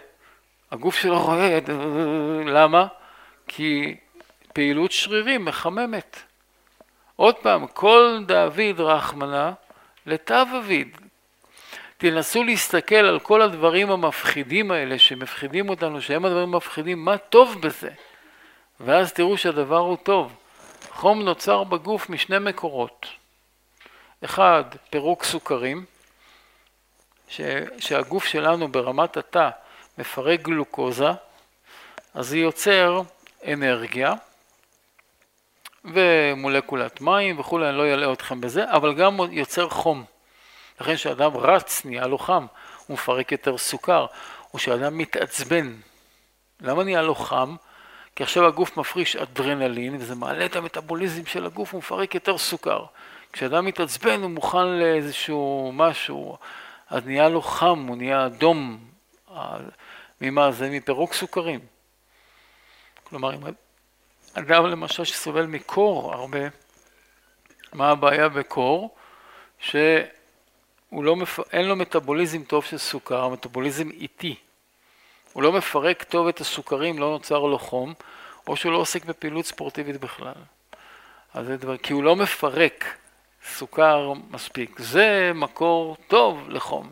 הגוף 0.71 0.95
שלו 0.95 1.21
רועד, 1.21 1.69
למה? 2.45 2.87
כי 3.47 3.95
פעילות 4.53 4.91
שרירים 4.91 5.45
מחממת. 5.45 6.19
עוד 7.15 7.35
פעם, 7.35 7.67
כל 7.67 8.19
דאביד 8.25 8.79
רחמנה 8.79 9.51
לתו 10.05 10.35
אביד. 10.59 10.97
תנסו 11.97 12.43
להסתכל 12.43 12.95
על 12.95 13.19
כל 13.19 13.41
הדברים 13.41 13.91
המפחידים 13.91 14.71
האלה 14.71 14.99
שמפחידים 14.99 15.69
אותנו, 15.69 16.01
שהם 16.01 16.25
הדברים 16.25 16.53
המפחידים, 16.53 17.05
מה 17.05 17.17
טוב 17.17 17.61
בזה? 17.61 17.89
ואז 18.79 19.13
תראו 19.13 19.37
שהדבר 19.37 19.77
הוא 19.77 19.97
טוב. 20.03 20.35
חום 20.99 21.21
נוצר 21.21 21.63
בגוף 21.63 22.09
משני 22.09 22.39
מקורות. 22.39 23.05
אחד, 24.25 24.63
פירוק 24.89 25.23
סוכרים, 25.23 25.85
ש, 27.29 27.41
שהגוף 27.79 28.25
שלנו 28.25 28.67
ברמת 28.67 29.17
התא 29.17 29.49
מפרק 29.97 30.41
גלוקוזה, 30.41 31.09
אז 32.13 32.27
זה 32.27 32.37
יוצר 32.37 33.01
אנרגיה, 33.47 34.13
ומולקולת 35.85 37.01
מים 37.01 37.39
וכולי, 37.39 37.69
אני 37.69 37.77
לא 37.77 37.91
אעלה 37.91 38.13
אתכם 38.13 38.41
בזה, 38.41 38.71
אבל 38.71 38.93
גם 38.93 39.17
יוצר 39.31 39.69
חום. 39.69 40.05
לכן 40.81 40.95
כשאדם 40.95 41.37
רץ, 41.37 41.85
נהיה 41.85 42.07
לו 42.07 42.17
חם, 42.17 42.45
הוא 42.87 42.93
מפרק 42.93 43.31
יותר 43.31 43.57
סוכר, 43.57 44.05
או 44.53 44.59
כשאדם 44.59 44.97
מתעצבן. 44.97 45.75
למה 46.61 46.83
נהיה 46.83 47.01
לו 47.01 47.15
חם? 47.15 47.55
כי 48.19 48.23
עכשיו 48.23 48.47
הגוף 48.47 48.77
מפריש 48.77 49.15
אדרנלין, 49.15 49.95
וזה 49.95 50.15
מעלה 50.15 50.45
את 50.45 50.55
המטאבוליזם 50.55 51.25
של 51.25 51.45
הגוף, 51.45 51.73
הוא 51.73 51.79
מפרק 51.79 52.15
יותר 52.15 52.37
סוכר. 52.37 52.85
כשאדם 53.33 53.65
מתעצבן, 53.65 54.21
הוא 54.21 54.31
מוכן 54.31 54.67
לאיזשהו 54.67 55.71
משהו, 55.73 56.37
אז 56.89 57.05
נהיה 57.05 57.29
לו 57.29 57.41
חם, 57.41 57.85
הוא 57.87 57.97
נהיה 57.97 58.25
אדום. 58.25 58.79
ממה 60.21 60.51
זה? 60.51 60.69
מפירוק 60.69 61.13
סוכרים. 61.13 61.59
כלומר, 63.03 63.33
אם 63.33 63.39
אדם 64.33 64.65
למשל 64.65 65.03
שסובל 65.03 65.45
מקור 65.45 66.13
הרבה, 66.13 66.39
מה 67.73 67.89
הבעיה 67.89 68.29
בקור? 68.29 68.95
שאין 69.59 70.07
לא 70.91 71.15
מפ... 71.15 71.39
לו 71.53 71.75
מטאבוליזם 71.75 72.43
טוב 72.43 72.65
של 72.65 72.77
סוכר, 72.77 73.27
מטאבוליזם 73.27 73.89
איטי. 73.91 74.35
הוא 75.33 75.43
לא 75.43 75.51
מפרק 75.51 76.03
טוב 76.03 76.27
את 76.27 76.41
הסוכרים, 76.41 76.99
לא 76.99 77.09
נוצר 77.09 77.39
לו 77.39 77.59
חום, 77.59 77.93
או 78.49 78.55
שהוא 78.55 78.71
לא 78.71 78.77
עוסק 78.77 79.05
בפעילות 79.05 79.45
ספורטיבית 79.45 79.99
בכלל. 79.99 80.33
אז 81.33 81.45
זה 81.45 81.57
דבר, 81.57 81.77
כי 81.77 81.93
הוא 81.93 82.03
לא 82.03 82.15
מפרק 82.15 82.97
סוכר 83.45 84.13
מספיק. 84.29 84.79
זה 84.79 85.31
מקור 85.35 85.97
טוב 86.07 86.49
לחום. 86.49 86.91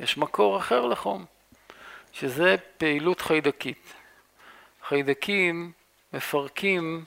יש 0.00 0.18
מקור 0.18 0.58
אחר 0.58 0.86
לחום, 0.86 1.24
שזה 2.12 2.56
פעילות 2.78 3.20
חיידקית. 3.20 3.92
חיידקים 4.88 5.72
מפרקים 6.12 7.04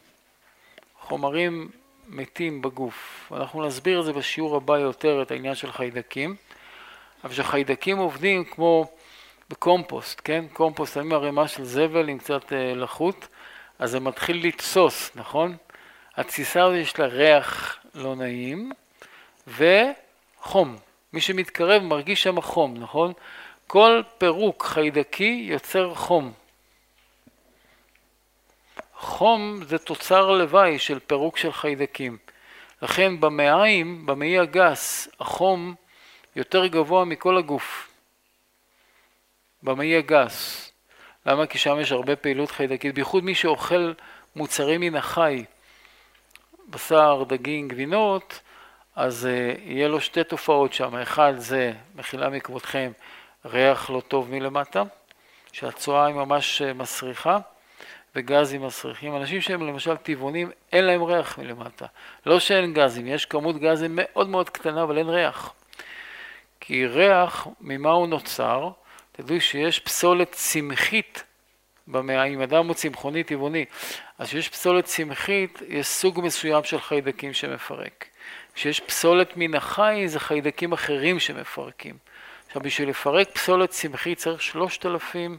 חומרים 1.00 1.70
מתים 2.08 2.62
בגוף. 2.62 3.32
אנחנו 3.36 3.66
נסביר 3.66 4.00
את 4.00 4.06
זה 4.06 4.14
בשיעור 4.14 4.56
הבא 4.56 4.78
יותר, 4.78 5.22
את 5.22 5.32
העניין 5.32 5.56
של 5.56 5.72
חיידקים. 5.72 6.36
אבל 7.24 7.34
שחיידקים 7.34 7.98
עובדים 7.98 8.46
כמו 8.46 8.92
בקומפוסט, 9.50 10.22
כן? 10.24 10.46
קומפוסט, 10.54 10.94
שמים 10.94 11.14
ערימה 11.14 11.48
של 11.48 11.64
זבל 11.64 12.10
עם 12.10 12.18
קצת 12.18 12.54
אה, 12.54 12.74
לחות, 12.76 13.28
אז 13.80 13.92
זה 13.92 14.00
מתחיל 14.00 14.48
לתסוס, 14.48 15.12
נכון? 15.16 15.58
התסיסה 16.16 16.64
הזאת 16.64 16.78
יש 16.78 17.00
לה 17.00 17.06
ריח 17.06 17.78
לא 17.96 18.16
נעים 18.16 18.72
וחום. 19.48 20.78
מי 21.14 21.22
שמתקרב 21.22 21.84
מרגיש 21.84 22.24
שם 22.24 22.42
חום, 22.42 22.78
נכון? 22.78 23.14
כל 23.68 24.02
פירוק 24.18 24.66
חיידקי 24.66 25.48
יוצר 25.50 25.96
חום. 25.96 26.34
חום 28.96 29.64
זה 29.64 29.78
תוצר 29.78 30.32
לוואי 30.32 30.80
של 30.80 31.00
פירוק 31.00 31.38
של 31.38 31.52
חיידקים. 31.52 32.18
לכן 32.82 33.20
במעיים, 33.20 34.06
במעי 34.06 34.40
הגס, 34.40 35.08
החום 35.20 35.76
יותר 36.36 36.68
גבוה 36.68 37.06
מכל 37.06 37.38
הגוף. 37.38 37.90
במעי 39.64 39.98
הגס. 39.98 40.72
למה? 41.28 41.46
כי 41.46 41.58
שם 41.58 41.80
יש 41.80 41.92
הרבה 41.92 42.16
פעילות 42.16 42.52
חיידקית, 42.52 42.96
בייחוד 42.96 43.24
מי 43.24 43.36
שאוכל 43.36 43.94
מוצרים 44.36 44.82
מן 44.82 44.96
החי, 44.96 45.44
בשר, 46.70 47.24
דגים, 47.28 47.68
גבינות, 47.68 48.40
אז 48.96 49.28
uh, 49.28 49.60
יהיה 49.62 49.88
לו 49.88 50.02
שתי 50.02 50.24
תופעות 50.24 50.74
שם. 50.74 50.96
אחד 50.96 51.34
זה, 51.38 51.74
מחילה 51.96 52.30
מכבודכם, 52.30 52.92
ריח 53.46 53.90
לא 53.90 54.02
טוב 54.08 54.32
מלמטה, 54.32 54.84
שהצואה 55.52 56.06
היא 56.06 56.16
ממש 56.16 56.62
uh, 56.62 56.74
מסריחה, 56.74 57.38
וגזים 58.16 58.66
מסריחים. 58.66 59.16
אנשים 59.16 59.42
שהם 59.42 59.68
למשל 59.68 59.98
טבעונים, 59.98 60.52
אין 60.72 60.86
להם 60.86 61.04
ריח 61.04 61.38
מלמטה. 61.38 61.86
לא 62.26 62.40
שאין 62.40 62.74
גזים, 62.74 63.08
יש 63.08 63.26
כמות 63.26 63.58
גזים 63.58 63.92
מאוד 63.94 64.30
מאוד 64.30 64.50
קטנה, 64.50 64.84
אבל 64.84 64.98
אין 64.98 65.10
ריח. 65.10 65.54
כי 66.60 66.86
ריח, 66.86 67.48
ממה 67.62 67.92
הוא 67.92 68.08
נוצר? 68.08 68.70
תדעו 69.18 69.42
שיש 69.42 69.80
פסולת 69.80 70.32
צמחית 70.32 71.24
במעיים, 71.88 72.42
אדם 72.42 72.68
הוא 72.68 72.74
צמחוני 72.76 73.24
טבעוני, 73.24 73.66
אז 74.18 74.28
כשיש 74.28 74.50
פסולת 74.50 74.86
צמחית, 74.86 75.62
יש 75.68 75.88
סוג 75.88 76.22
מסוים 76.24 76.64
של 76.64 76.82
חיידקים 76.82 77.34
שמפרק. 77.34 78.06
כשיש 78.54 78.80
פסולת 78.80 79.34
מן 79.36 79.56
החי, 79.56 80.04
זה 80.08 80.20
חיידקים 80.20 80.74
אחרים 80.74 81.20
שמפרקים. 81.20 81.98
עכשיו, 82.48 82.62
בשביל 82.62 82.90
לפרק 82.90 83.30
פסולת 83.30 83.70
צמחית 83.70 84.18
צריך 84.18 84.42
שלושת 84.42 84.86
אלפים 84.86 85.38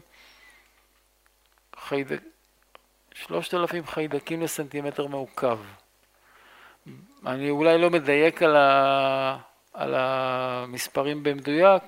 חיידק... 1.77 2.19
שלושת 3.13 3.53
אלפים 3.53 3.87
חיידקים 3.87 4.41
לסנטימטר 4.41 5.07
מעוקב. 5.07 5.59
אני 7.25 7.49
אולי 7.49 7.77
לא 7.77 7.89
מדייק 7.89 8.43
על, 8.43 8.55
ה... 8.55 9.37
על 9.73 9.95
המספרים 9.97 11.23
במדויק, 11.23 11.83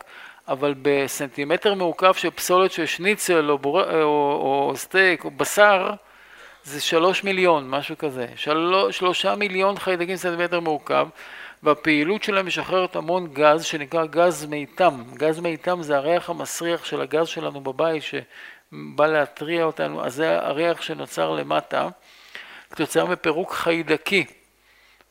אבל 0.51 0.75
בסנטימטר 0.81 1.73
מעוקב 1.73 2.13
של 2.13 2.29
פסולת 2.29 2.71
של 2.71 2.85
שניצל 2.85 3.51
או, 3.51 3.57
בור... 3.57 4.01
או, 4.01 4.67
או 4.67 4.73
סטייק 4.75 5.25
או 5.25 5.31
בשר, 5.31 5.91
זה 6.63 6.81
שלוש 6.81 7.23
מיליון, 7.23 7.69
משהו 7.69 7.97
כזה. 7.97 8.27
של... 8.35 8.73
שלושה 8.91 9.35
מיליון 9.35 9.79
חיידקים 9.79 10.15
סנטימטר 10.15 10.59
מעוקב, 10.59 11.07
והפעילות 11.63 12.23
שלהם 12.23 12.45
משחררת 12.47 12.95
המון 12.95 13.27
גז 13.33 13.63
שנקרא 13.63 14.05
גז 14.05 14.45
מיתם. 14.45 15.03
גז 15.13 15.39
מיתם 15.39 15.81
זה 15.81 15.97
הריח 15.97 16.29
המסריח 16.29 16.85
של 16.85 17.01
הגז 17.01 17.27
שלנו 17.27 17.61
בבית 17.61 18.03
שבא 18.03 19.07
להתריע 19.07 19.63
אותנו, 19.63 20.05
אז 20.05 20.15
זה 20.15 20.39
הריח 20.39 20.81
שנוצר 20.81 21.31
למטה 21.31 21.89
כתוצאה 22.71 23.05
מפירוק 23.05 23.53
חיידקי. 23.53 24.25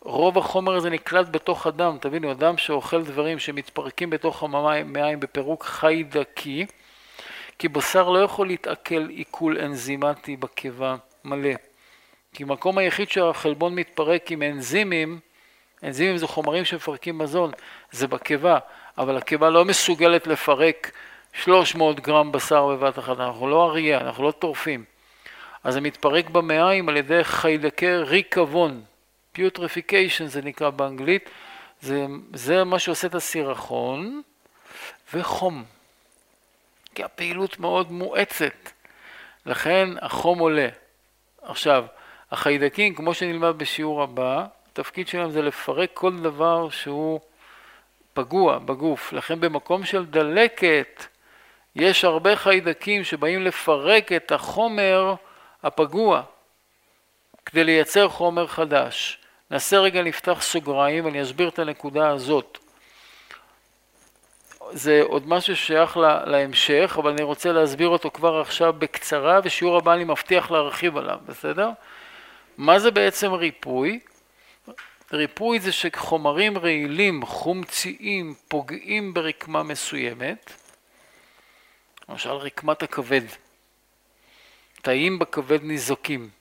רוב 0.04 0.38
החומר 0.38 0.74
הזה 0.74 0.90
נקלט 0.90 1.28
בתוך 1.30 1.66
הדם, 1.66 1.96
תבינו, 2.00 2.32
אדם 2.32 2.58
שאוכל 2.58 3.02
דברים 3.02 3.38
שמתפרקים 3.38 4.10
בתוך 4.10 4.42
המעיים 4.42 5.20
בפירוק 5.20 5.64
חיידקי, 5.64 6.66
כי 7.58 7.68
בשר 7.68 8.08
לא 8.08 8.18
יכול 8.18 8.46
להתעכל 8.46 9.08
עיכול 9.08 9.58
אנזימטי 9.58 10.36
בקיבה 10.36 10.96
מלא. 11.24 11.54
כי 12.34 12.42
המקום 12.42 12.78
היחיד 12.78 13.10
שהחלבון 13.10 13.74
מתפרק 13.74 14.30
עם 14.30 14.42
אנזימים, 14.42 15.18
אנזימים 15.82 16.16
זה 16.16 16.26
חומרים 16.26 16.64
שמפרקים 16.64 17.18
מזון, 17.18 17.50
זה 17.90 18.06
בקיבה, 18.06 18.58
אבל 18.98 19.16
הקיבה 19.16 19.50
לא 19.50 19.64
מסוגלת 19.64 20.26
לפרק 20.26 20.90
300 21.32 22.00
גרם 22.00 22.32
בשר 22.32 22.66
בבת 22.66 22.98
אחת, 22.98 23.20
אנחנו 23.20 23.48
לא 23.48 23.64
אריה, 23.64 24.00
אנחנו 24.00 24.24
לא 24.24 24.30
טורפים. 24.30 24.84
אז 25.64 25.74
זה 25.74 25.80
מתפרק 25.80 26.30
במעיים 26.30 26.88
על 26.88 26.96
ידי 26.96 27.24
חיידקי 27.24 27.96
ריקבון, 27.96 28.82
putrefaction 29.32 30.26
זה 30.26 30.42
נקרא 30.42 30.70
באנגלית, 30.70 31.30
זה, 31.80 32.06
זה 32.34 32.64
מה 32.64 32.78
שעושה 32.78 33.06
את 33.06 33.14
הסירחון, 33.14 34.22
וחום. 35.14 35.64
כי 36.94 37.04
הפעילות 37.04 37.58
מאוד 37.58 37.92
מואצת, 37.92 38.70
לכן 39.46 39.88
החום 40.00 40.38
עולה. 40.38 40.68
עכשיו, 41.42 41.84
החיידקים, 42.30 42.94
כמו 42.94 43.14
שנלמד 43.14 43.58
בשיעור 43.58 44.02
הבא, 44.02 44.46
התפקיד 44.72 45.08
שלהם 45.08 45.30
זה 45.30 45.42
לפרק 45.42 45.90
כל 45.94 46.16
דבר 46.16 46.70
שהוא 46.70 47.20
פגוע 48.14 48.58
בגוף. 48.58 49.12
לכן 49.12 49.40
במקום 49.40 49.84
של 49.84 50.06
דלקת, 50.06 51.04
יש 51.76 52.04
הרבה 52.04 52.36
חיידקים 52.36 53.04
שבאים 53.04 53.42
לפרק 53.44 54.12
את 54.12 54.32
החומר 54.32 55.14
הפגוע 55.62 56.22
כדי 57.46 57.64
לייצר 57.64 58.08
חומר 58.08 58.46
חדש. 58.46 59.19
נעשה 59.50 59.78
רגע 59.78 60.02
לפתח 60.02 60.38
סוגריים 60.40 61.04
ואני 61.04 61.22
אסביר 61.22 61.48
את 61.48 61.58
הנקודה 61.58 62.08
הזאת. 62.08 62.58
זה 64.72 65.00
עוד 65.02 65.28
משהו 65.28 65.56
ששייך 65.56 65.96
לה, 65.96 66.24
להמשך, 66.24 66.96
אבל 66.98 67.10
אני 67.10 67.22
רוצה 67.22 67.52
להסביר 67.52 67.88
אותו 67.88 68.10
כבר 68.10 68.40
עכשיו 68.40 68.72
בקצרה, 68.72 69.40
ושיעור 69.44 69.76
הבא 69.76 69.94
אני 69.94 70.04
מבטיח 70.04 70.50
להרחיב 70.50 70.96
עליו, 70.96 71.18
בסדר? 71.26 71.70
מה 72.58 72.78
זה 72.78 72.90
בעצם 72.90 73.32
ריפוי? 73.32 74.00
ריפוי 75.12 75.60
זה 75.60 75.72
שחומרים 75.72 76.58
רעילים, 76.58 77.26
חומציים, 77.26 78.34
פוגעים 78.48 79.14
ברקמה 79.14 79.62
מסוימת, 79.62 80.52
למשל 82.08 82.30
רקמת 82.30 82.82
הכבד, 82.82 83.22
תאים 84.82 85.18
בכבד 85.18 85.62
ניזוקים. 85.62 86.39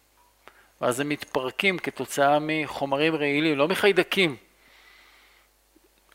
ואז 0.82 1.00
הם 1.00 1.10
מתפרקים 1.10 1.80
כתוצאה 1.80 2.38
מחומרים 2.42 3.16
רעילים, 3.16 3.58
לא 3.58 3.68
מחיידקים. 3.68 4.36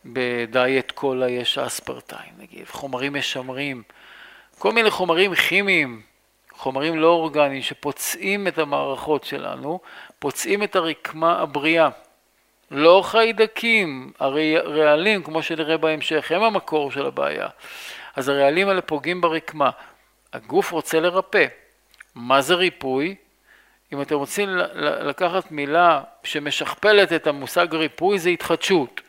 בדיאט 0.05 0.91
קולה 0.91 1.31
יש 1.31 1.59
אספרטיים, 1.59 2.33
נגיד, 2.39 2.67
חומרים 2.69 3.15
משמרים, 3.15 3.83
כל 4.59 4.73
מיני 4.73 4.91
חומרים 4.91 5.35
כימיים, 5.35 6.03
חומרים 6.53 6.99
לא 6.99 7.07
אורגניים 7.07 7.62
שפוצעים 7.62 8.49
את 8.49 8.59
המערכות 8.59 9.25
שלנו, 9.25 9.81
פוצעים 10.19 10.62
את 10.62 10.77
הרקמה 10.77 11.41
הבריאה. 11.41 11.89
לא 12.71 13.03
חיידקים, 13.05 14.12
הרעלים, 14.19 15.23
כמו 15.23 15.43
שנראה 15.43 15.77
בהמשך, 15.77 16.33
הם 16.33 16.43
המקור 16.43 16.91
של 16.91 17.07
הבעיה. 17.07 17.49
אז 18.17 18.29
הרעלים 18.29 18.69
האלה 18.69 18.83
פוגעים 18.83 19.21
ברקמה. 19.21 19.71
הגוף 20.33 20.71
רוצה 20.71 21.01
לרפא. 21.01 21.47
מה 22.15 22.41
זה 22.41 22.55
ריפוי? 22.55 23.15
אם 23.95 24.03
אתם 24.03 24.14
רוצים 24.14 24.49
לקחת 24.74 25.51
מילה 25.51 26.03
שמשכפלת 26.22 27.12
את 27.12 27.26
המושג 27.26 27.74
ריפוי, 27.74 28.18
זה 28.18 28.30
התחדשות. 28.30 29.01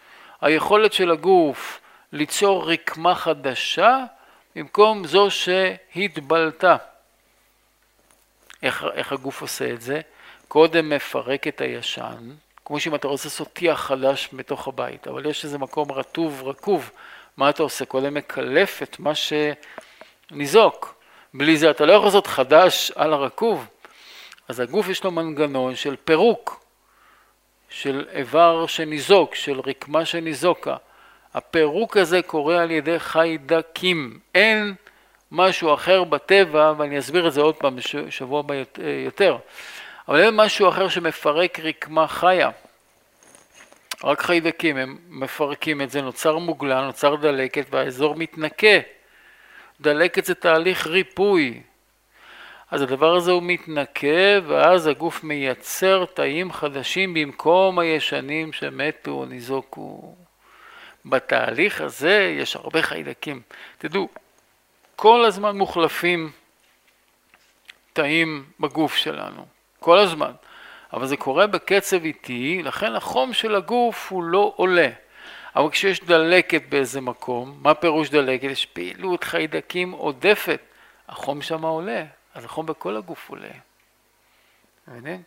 היכולת 0.41 0.93
של 0.93 1.11
הגוף 1.11 1.79
ליצור 2.11 2.71
רקמה 2.71 3.15
חדשה 3.15 3.99
במקום 4.55 5.07
זו 5.07 5.27
שהתבלטה. 5.31 6.77
איך, 8.63 8.85
איך 8.93 9.11
הגוף 9.11 9.41
עושה 9.41 9.73
את 9.73 9.81
זה? 9.81 10.01
קודם 10.47 10.89
מפרק 10.89 11.47
את 11.47 11.61
הישן, 11.61 12.31
כמו 12.65 12.79
שאם 12.79 12.95
אתה 12.95 13.07
רוצה 13.07 13.27
לעשות 13.27 13.53
טיח 13.53 13.79
חדש 13.79 14.29
בתוך 14.33 14.67
הבית, 14.67 15.07
אבל 15.07 15.25
יש 15.25 15.45
איזה 15.45 15.57
מקום 15.57 15.91
רטוב, 15.91 16.41
רקוב, 16.43 16.91
מה 17.37 17.49
אתה 17.49 17.63
עושה? 17.63 17.85
קודם 17.85 18.13
מקלף 18.13 18.83
את 18.83 18.99
מה 18.99 19.11
שניזוק. 20.31 20.95
בלי 21.33 21.57
זה 21.57 21.71
אתה 21.71 21.85
לא 21.85 21.93
יכול 21.93 22.05
לעשות 22.05 22.27
חדש 22.27 22.91
על 22.95 23.13
הרקוב. 23.13 23.67
אז 24.47 24.59
הגוף 24.59 24.89
יש 24.89 25.03
לו 25.03 25.11
מנגנון 25.11 25.75
של 25.75 25.95
פירוק, 26.05 26.65
של 27.69 28.05
איבר 28.11 28.65
שניזוק, 28.67 29.35
של 29.35 29.59
רקמה 29.59 30.05
שניזוקה. 30.05 30.75
הפירוק 31.33 31.97
הזה 31.97 32.21
קורה 32.21 32.61
על 32.61 32.71
ידי 32.71 32.99
חיידקים. 32.99 34.19
אין 34.35 34.73
משהו 35.31 35.73
אחר 35.73 36.03
בטבע, 36.03 36.73
ואני 36.77 36.99
אסביר 36.99 37.27
את 37.27 37.33
זה 37.33 37.41
עוד 37.41 37.55
פעם 37.55 37.75
בשבוע 37.75 38.39
הבא 38.39 38.53
יותר, 39.05 39.37
אבל 40.07 40.19
אין 40.19 40.35
משהו 40.35 40.69
אחר 40.69 40.89
שמפרק 40.89 41.59
רקמה 41.59 42.07
חיה. 42.07 42.49
רק 44.03 44.21
חיידקים, 44.21 44.77
הם 44.77 44.97
מפרקים 45.09 45.81
את 45.81 45.91
זה, 45.91 46.01
נוצר 46.01 46.37
מוגלה, 46.37 46.81
נוצר 46.81 47.15
דלקת 47.15 47.65
והאזור 47.69 48.15
מתנקה. 48.15 48.77
דלקת 49.81 50.25
זה 50.25 50.35
תהליך 50.35 50.87
ריפוי, 50.87 51.61
אז 52.71 52.81
הדבר 52.81 53.15
הזה 53.15 53.31
הוא 53.31 53.43
מתנקה, 53.43 54.39
ואז 54.47 54.87
הגוף 54.87 55.23
מייצר 55.23 56.05
תאים 56.05 56.51
חדשים 56.51 57.13
במקום 57.13 57.79
הישנים 57.79 58.53
שמתו 58.53 59.11
או 59.11 59.25
ניזוקו. 59.25 60.15
בתהליך 61.05 61.81
הזה 61.81 62.35
יש 62.39 62.55
הרבה 62.55 62.81
חיידקים. 62.81 63.41
תדעו, 63.77 64.09
כל 64.95 65.25
הזמן 65.25 65.57
מוחלפים 65.57 66.31
תאים 67.93 68.45
בגוף 68.59 68.95
שלנו, 68.95 69.45
כל 69.79 69.99
הזמן. 69.99 70.31
אבל 70.93 71.05
זה 71.07 71.17
קורה 71.17 71.47
בקצב 71.47 72.03
איטי, 72.03 72.61
לכן 72.63 72.95
החום 72.95 73.33
של 73.33 73.55
הגוף 73.55 74.11
הוא 74.11 74.23
לא 74.23 74.53
עולה. 74.55 74.89
אבל 75.55 75.69
כשיש 75.69 76.03
דלקת 76.03 76.61
באיזה 76.69 77.01
מקום, 77.01 77.59
מה 77.61 77.73
פירוש 77.73 78.09
דלקת? 78.09 78.43
יש 78.43 78.65
פעילות 78.65 79.23
חיידקים 79.23 79.91
עודפת, 79.91 80.59
החום 81.09 81.41
שם 81.41 81.65
עולה, 81.65 82.03
אז 82.35 82.45
החום 82.45 82.65
בכל 82.65 82.97
הגוף 82.97 83.29
עולה. 83.29 83.51
מבינים? 84.87 85.23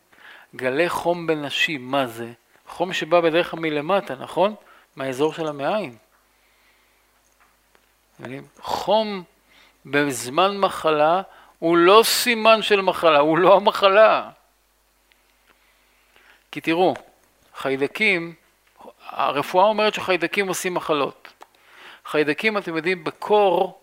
גלי 0.57 0.89
חום 0.89 1.27
בנשים, 1.27 1.91
מה 1.91 2.07
זה? 2.07 2.33
חום 2.67 2.93
שבא 2.93 3.21
בדרך 3.21 3.51
כלל 3.51 3.61
מלמטה, 3.61 4.15
נכון? 4.15 4.55
מהאזור 4.97 5.33
של 5.33 5.47
המעיים. 5.47 5.97
חום 8.61 9.23
בזמן 9.87 10.59
מחלה 10.59 11.23
הוא 11.59 11.77
לא 11.77 12.03
סימן 12.05 12.63
של 12.63 12.81
מחלה, 12.81 13.19
הוא 13.19 13.39
לא 13.39 13.57
המחלה. 13.57 14.31
כי 16.53 16.61
תראו, 16.61 16.95
חיידקים, 17.55 18.35
הרפואה 19.07 19.65
אומרת 19.65 19.95
שחיידקים 19.95 20.49
עושים 20.49 20.75
מחלות. 20.75 21.45
חיידקים, 22.05 22.59
אתם 22.59 22.77
יודעים, 22.77 23.05
בקור 23.05 23.81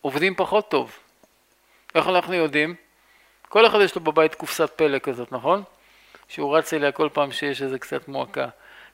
עובדים 0.00 0.34
פחות 0.34 0.70
טוב. 0.70 0.98
איך 1.98 2.08
אנחנו 2.08 2.34
יודעים? 2.34 2.74
כל 3.48 3.66
אחד 3.66 3.80
יש 3.80 3.94
לו 3.94 4.00
בבית 4.00 4.34
קופסת 4.34 4.70
פלא 4.76 4.98
כזאת, 4.98 5.32
נכון? 5.32 5.62
שהוא 6.28 6.56
רץ 6.56 6.74
אליה 6.74 6.92
כל 6.92 7.08
פעם 7.12 7.32
שיש 7.32 7.62
איזה 7.62 7.78
קצת 7.78 8.08
מועקה. 8.08 8.48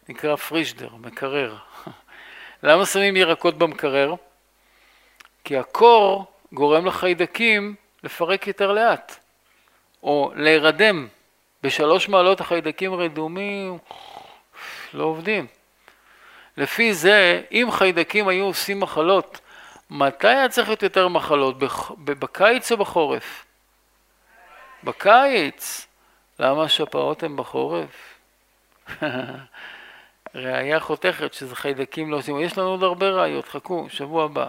נקרא 0.08 0.36
פרישדר, 0.36 0.88
מקרר. 0.98 1.56
למה 2.62 2.86
שמים 2.86 3.16
ירקות 3.16 3.58
במקרר? 3.58 4.14
כי 5.44 5.56
הקור 5.56 6.26
גורם 6.52 6.86
לחיידקים 6.86 7.74
לפרק 8.02 8.46
יותר 8.46 8.72
לאט, 8.72 9.18
או 10.02 10.32
להירדם. 10.36 11.08
בשלוש 11.62 12.08
מעלות 12.08 12.40
החיידקים 12.40 12.94
רדומים, 12.94 13.78
לא 14.94 15.04
עובדים. 15.04 15.46
לפי 16.56 16.94
זה, 16.94 17.42
אם 17.52 17.68
חיידקים 17.70 18.28
היו 18.28 18.44
עושים 18.44 18.80
מחלות, 18.80 19.40
מתי 19.90 20.28
היה 20.28 20.48
צריך 20.48 20.68
להיות 20.68 20.82
יותר 20.82 21.08
מחלות? 21.08 21.56
בקיץ 21.98 22.72
או 22.72 22.76
בחורף? 22.76 23.44
בקיץ. 24.84 25.86
למה 26.38 26.62
השפעות 26.62 27.22
הן 27.22 27.36
בחורף? 27.36 28.18
ראייה 30.34 30.80
חותכת 30.80 31.34
שזה 31.34 31.56
חיידקים 31.56 32.10
לא 32.10 32.16
עושים. 32.16 32.40
יש 32.40 32.58
לנו 32.58 32.68
עוד 32.68 32.82
הרבה 32.82 33.10
ראיות, 33.10 33.48
חכו, 33.48 33.86
שבוע 33.88 34.24
הבא. 34.24 34.48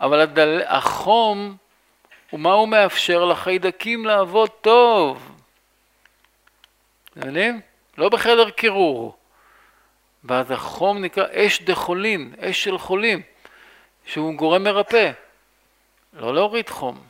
אבל 0.00 0.20
הדל... 0.20 0.62
החום, 0.66 1.56
ומה 2.32 2.52
הוא 2.52 2.68
מאפשר 2.68 3.24
לחיידקים 3.24 4.04
לעבוד 4.04 4.50
טוב? 4.60 5.36
אתם 7.12 7.26
יודעים? 7.26 7.60
לא 7.98 8.08
בחדר 8.08 8.50
קירור. 8.50 9.16
ואז 10.24 10.50
החום 10.50 11.04
נקרא 11.04 11.24
אש 11.32 11.62
דחולין, 11.62 12.34
אש 12.40 12.64
של 12.64 12.78
חולים, 12.78 13.22
שהוא 14.10 14.34
גורם 14.34 14.62
מרפא. 14.62 15.10
לא 16.12 16.34
להוריד 16.34 16.68
חום. 16.68 17.02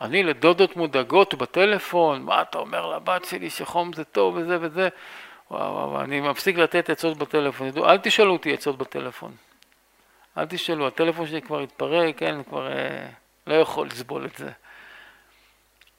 אני 0.00 0.22
לדודות 0.22 0.76
מודאגות 0.76 1.34
בטלפון, 1.34 2.22
מה 2.22 2.42
אתה 2.42 2.58
אומר 2.58 2.86
לבת 2.86 3.24
שלי 3.24 3.50
שחום 3.50 3.92
זה 3.92 4.04
טוב 4.04 4.34
וזה 4.36 4.58
וזה, 4.60 4.88
וואו 5.50 5.72
וואו, 5.72 6.00
אני 6.00 6.20
מפסיק 6.20 6.56
לתת 6.56 6.90
עצות 6.90 7.18
בטלפון. 7.18 7.68
אל 7.76 7.98
תשאלו 7.98 8.32
אותי 8.32 8.54
עצות 8.54 8.78
בטלפון. 8.78 9.32
אל 10.38 10.46
תשאלו, 10.46 10.86
הטלפון 10.86 11.26
שלי 11.26 11.42
כבר 11.42 11.60
התפרק, 11.60 12.18
כן, 12.18 12.42
כבר 12.42 12.72
אה, 12.72 13.08
לא 13.46 13.54
יכול 13.54 13.86
לסבול 13.86 14.26
את 14.26 14.36
זה. 14.36 14.50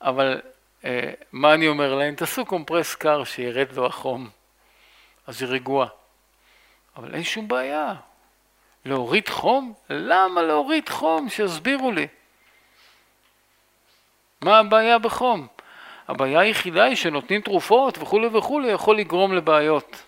אבל 0.02 0.42
אה, 0.86 1.12
מה 1.32 1.54
אני 1.54 1.68
אומר 1.68 1.96
להם? 1.96 2.16
תעשו 2.16 2.46
קומפרס 2.46 2.96
קר 2.96 3.24
שירד 3.24 3.72
לו 3.72 3.86
החום, 3.86 4.30
אז 5.28 5.42
היא 5.42 5.50
רגועה. 5.52 5.88
אבל 6.98 7.16
אין 7.16 7.24
שום 7.24 7.48
בעיה. 7.48 7.94
להוריד 8.86 9.30
חום? 9.30 9.74
למה 9.90 10.42
להוריד 10.42 10.90
חום? 10.90 11.30
שיסבירו 11.30 11.92
לי. 11.92 12.08
מה 14.42 14.60
הבעיה 14.60 15.00
בחום? 15.00 15.48
הבעיה 16.08 16.40
היחידה 16.40 16.84
היא 16.84 16.96
שנותנים 16.96 17.42
תרופות 17.42 17.98
וכולי 17.98 18.28
וכולי 18.28 18.72
יכול 18.72 18.98
לגרום 18.98 19.34
לבעיות 19.34 20.04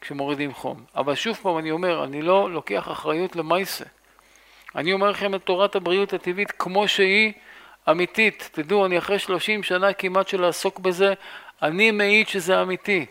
כשמורידים 0.00 0.54
חום. 0.54 0.84
אבל 0.96 1.14
שוב 1.14 1.36
פעם 1.42 1.58
אני 1.58 1.70
אומר, 1.70 2.04
אני 2.04 2.22
לא 2.22 2.50
לוקח 2.50 2.88
אחריות 2.92 3.36
למייסה. 3.36 3.84
אני 4.76 4.92
אומר 4.92 5.10
לכם 5.10 5.34
את 5.34 5.42
תורת 5.42 5.76
הבריאות 5.76 6.12
הטבעית 6.12 6.50
כמו 6.50 6.88
שהיא 6.88 7.32
אמיתית. 7.90 8.48
תדעו, 8.52 8.86
אני 8.86 8.98
אחרי 8.98 9.18
30 9.18 9.62
שנה 9.62 9.92
כמעט 9.92 10.28
של 10.28 10.40
לעסוק 10.40 10.78
בזה, 10.78 11.14
אני 11.62 11.90
מעיד 11.90 12.28
שזה 12.28 12.62
אמיתי. 12.62 13.06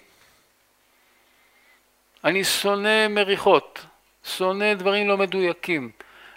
אני 2.23 2.43
שונא 2.43 3.07
מריחות, 3.07 3.85
שונא 4.27 4.73
דברים 4.73 5.07
לא 5.07 5.17
מדויקים. 5.17 5.91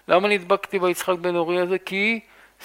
למה 0.09 0.28
נדבקתי 0.28 0.78
ביצחק 0.78 1.18
בן 1.20 1.36
אורי 1.36 1.61
הזה? 1.61 1.78
כי 1.78 2.20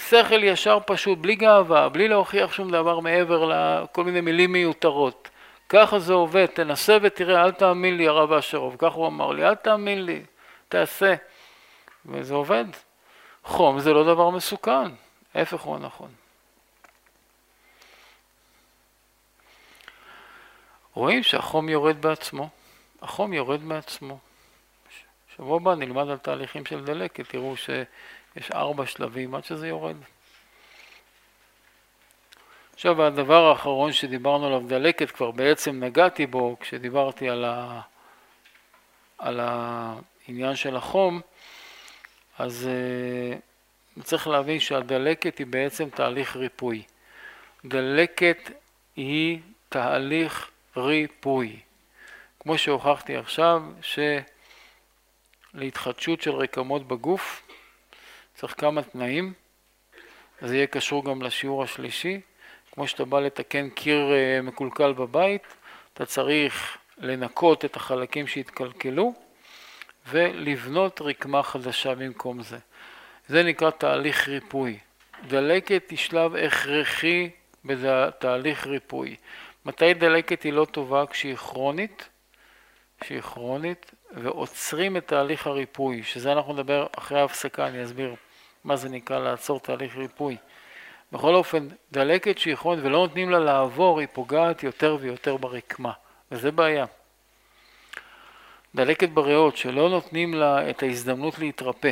שכל 0.10 0.44
ישר 0.44 0.80
פשוט, 0.86 1.18
בלי 1.18 1.36
גאווה, 1.36 1.90
בלי 1.90 2.08
להוכיח 2.08 2.54
שום 2.54 2.72
דבר 2.72 3.00
מעבר 3.00 3.46
לכל 3.46 4.04
מיני 4.04 4.22
מילים 4.22 4.52
מיותרות. 4.52 5.30
ככה 5.70 6.00
זה 6.00 6.14
עובד, 6.14 6.46
תנסה 6.46 6.98
ותראה, 7.02 7.44
אל 7.44 7.52
תאמין 7.52 7.98
לי 7.98 8.08
הרב 8.08 8.34
אשרוב, 8.34 8.76
כך 8.80 8.94
הוא 8.94 9.08
אמר 9.08 9.32
לי, 9.32 9.46
אל 9.46 9.56
תאמין 9.56 10.06
לי, 10.06 10.22
תעשה. 10.70 11.16
וזה 12.06 12.34
עובד. 12.34 12.66
חום 13.44 13.80
זה 13.80 13.94
לא 13.94 14.04
דבר 14.04 14.30
מסוכן, 14.30 14.92
ההפך 15.36 15.62
הוא 15.62 15.76
הנכון. 15.76 16.10
רואים 20.94 21.24
שהחום 21.24 21.70
יורד 21.70 22.02
בעצמו, 22.02 22.50
החום 23.02 23.34
יורד 23.34 23.64
מעצמו. 23.64 24.18
שבוע 25.38 25.58
הבא 25.58 25.76
נלמד 25.76 26.10
על 26.10 26.18
תהליכים 26.18 26.66
של 26.66 26.86
דלקת, 26.86 27.30
תראו 27.30 27.58
שיש 27.58 28.52
ארבע 28.52 28.86
שלבים 28.86 29.36
עד 29.36 29.46
שזה 29.46 29.68
יורד. 29.68 29.96
עכשיו 32.74 33.04
הדבר 33.04 33.50
האחרון 33.50 33.94
שדיברנו 33.94 34.48
עליו, 34.48 34.64
דלקת, 34.68 35.12
כבר 35.12 35.32
בעצם 35.32 35.84
נגעתי 35.84 36.26
בו 36.26 36.58
כשדיברתי 36.60 37.30
על, 37.30 37.46
ה... 37.46 37.82
על 39.18 39.40
העניין 39.40 40.56
של 40.56 40.76
החום, 40.76 41.22
אז 42.40 42.70
uh, 43.98 44.04
צריך 44.04 44.28
להבין 44.28 44.60
שהדלקת 44.60 45.38
היא 45.38 45.48
בעצם 45.48 45.90
תהליך 45.90 46.36
ריפוי. 46.36 46.84
דלקת 47.66 48.52
היא 48.96 49.40
תהליך 49.70 50.50
ריפוי. 50.78 51.60
כמו 52.40 52.58
שהוכחתי 52.58 53.18
עכשיו, 53.18 53.64
שלהתחדשות 55.56 56.22
של 56.22 56.32
רקמות 56.32 56.88
בגוף 56.88 57.48
צריך 58.34 58.54
כמה 58.58 58.84
תנאים, 58.84 59.34
זה 60.42 60.56
יהיה 60.56 60.68
קשור 60.68 61.06
גם 61.06 61.22
לשיעור 61.22 61.64
השלישי. 61.64 62.22
כמו 62.72 62.88
שאתה 62.88 63.06
בא 63.06 63.20
לתקן 63.20 63.70
קיר 63.70 64.14
אה, 64.14 64.42
מקולקל 64.42 64.94
בבית, 64.94 65.42
אתה 65.94 66.06
צריך 66.06 66.78
לנקות 66.98 67.66
את 67.66 67.76
החלקים 67.76 68.28
שהתקלקלו 68.28 69.14
ולבנות 70.10 71.02
רקמה 71.02 71.44
חדשה 71.44 71.96
במקום 71.96 72.42
זה. 72.42 72.58
זה 73.28 73.44
נקרא 73.44 73.70
תהליך 73.70 74.28
ריפוי. 74.28 74.78
דלקת 75.28 75.90
היא 75.90 75.98
שלב 75.98 76.36
הכרחי 76.36 77.30
בתהליך 77.66 78.68
ריפוי. 78.68 79.16
מתי 79.66 79.94
דלקת 79.94 80.44
היא 80.44 80.54
לא 80.54 80.66
טובה? 80.66 81.06
כשהיא 81.06 81.36
כרונית, 81.36 82.10
כשהיא 83.00 83.22
כרונית, 83.22 83.92
ועוצרים 84.16 84.98
את 84.98 85.08
תהליך 85.08 85.48
הריפוי, 85.48 86.04
שזה 86.04 86.32
אנחנו 86.32 86.54
נדבר 86.54 86.88
אחרי 86.98 87.20
ההפסקה, 87.20 87.68
אני 87.68 87.84
אסביר 87.84 88.16
מה 88.64 88.76
זה 88.76 88.90
נקרא 88.90 89.20
לעצור 89.20 89.60
תהליך 89.60 89.98
ריפוי. 89.98 90.38
בכל 91.12 91.36
אופן, 91.36 91.68
דלקת 91.92 92.38
שהיא 92.38 92.56
כרונית 92.56 92.86
ולא 92.86 92.98
נותנים 92.98 93.30
לה 93.30 93.40
לעבור, 93.40 94.00
היא 94.00 94.08
פוגעת 94.14 94.64
יותר 94.64 94.98
ויותר 95.00 95.38
ברקמה, 95.38 95.92
וזה 96.32 96.52
בעיה. 96.52 96.86
דלקת 98.76 99.10
בריאות, 99.10 99.58
שלא 99.58 99.90
נותנים 99.90 100.34
לה 100.34 100.70
את 100.70 100.84
ההזדמנות 100.84 101.40
להתרפא. 101.40 101.92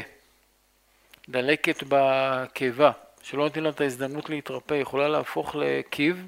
דלקת 1.29 1.83
בקיבה, 1.87 2.91
שלא 3.21 3.43
נותנים 3.43 3.63
לה 3.63 3.69
את 3.69 3.81
ההזדמנות 3.81 4.29
להתרפא, 4.29 4.73
יכולה 4.73 5.07
להפוך 5.07 5.55
לקיב, 5.55 6.27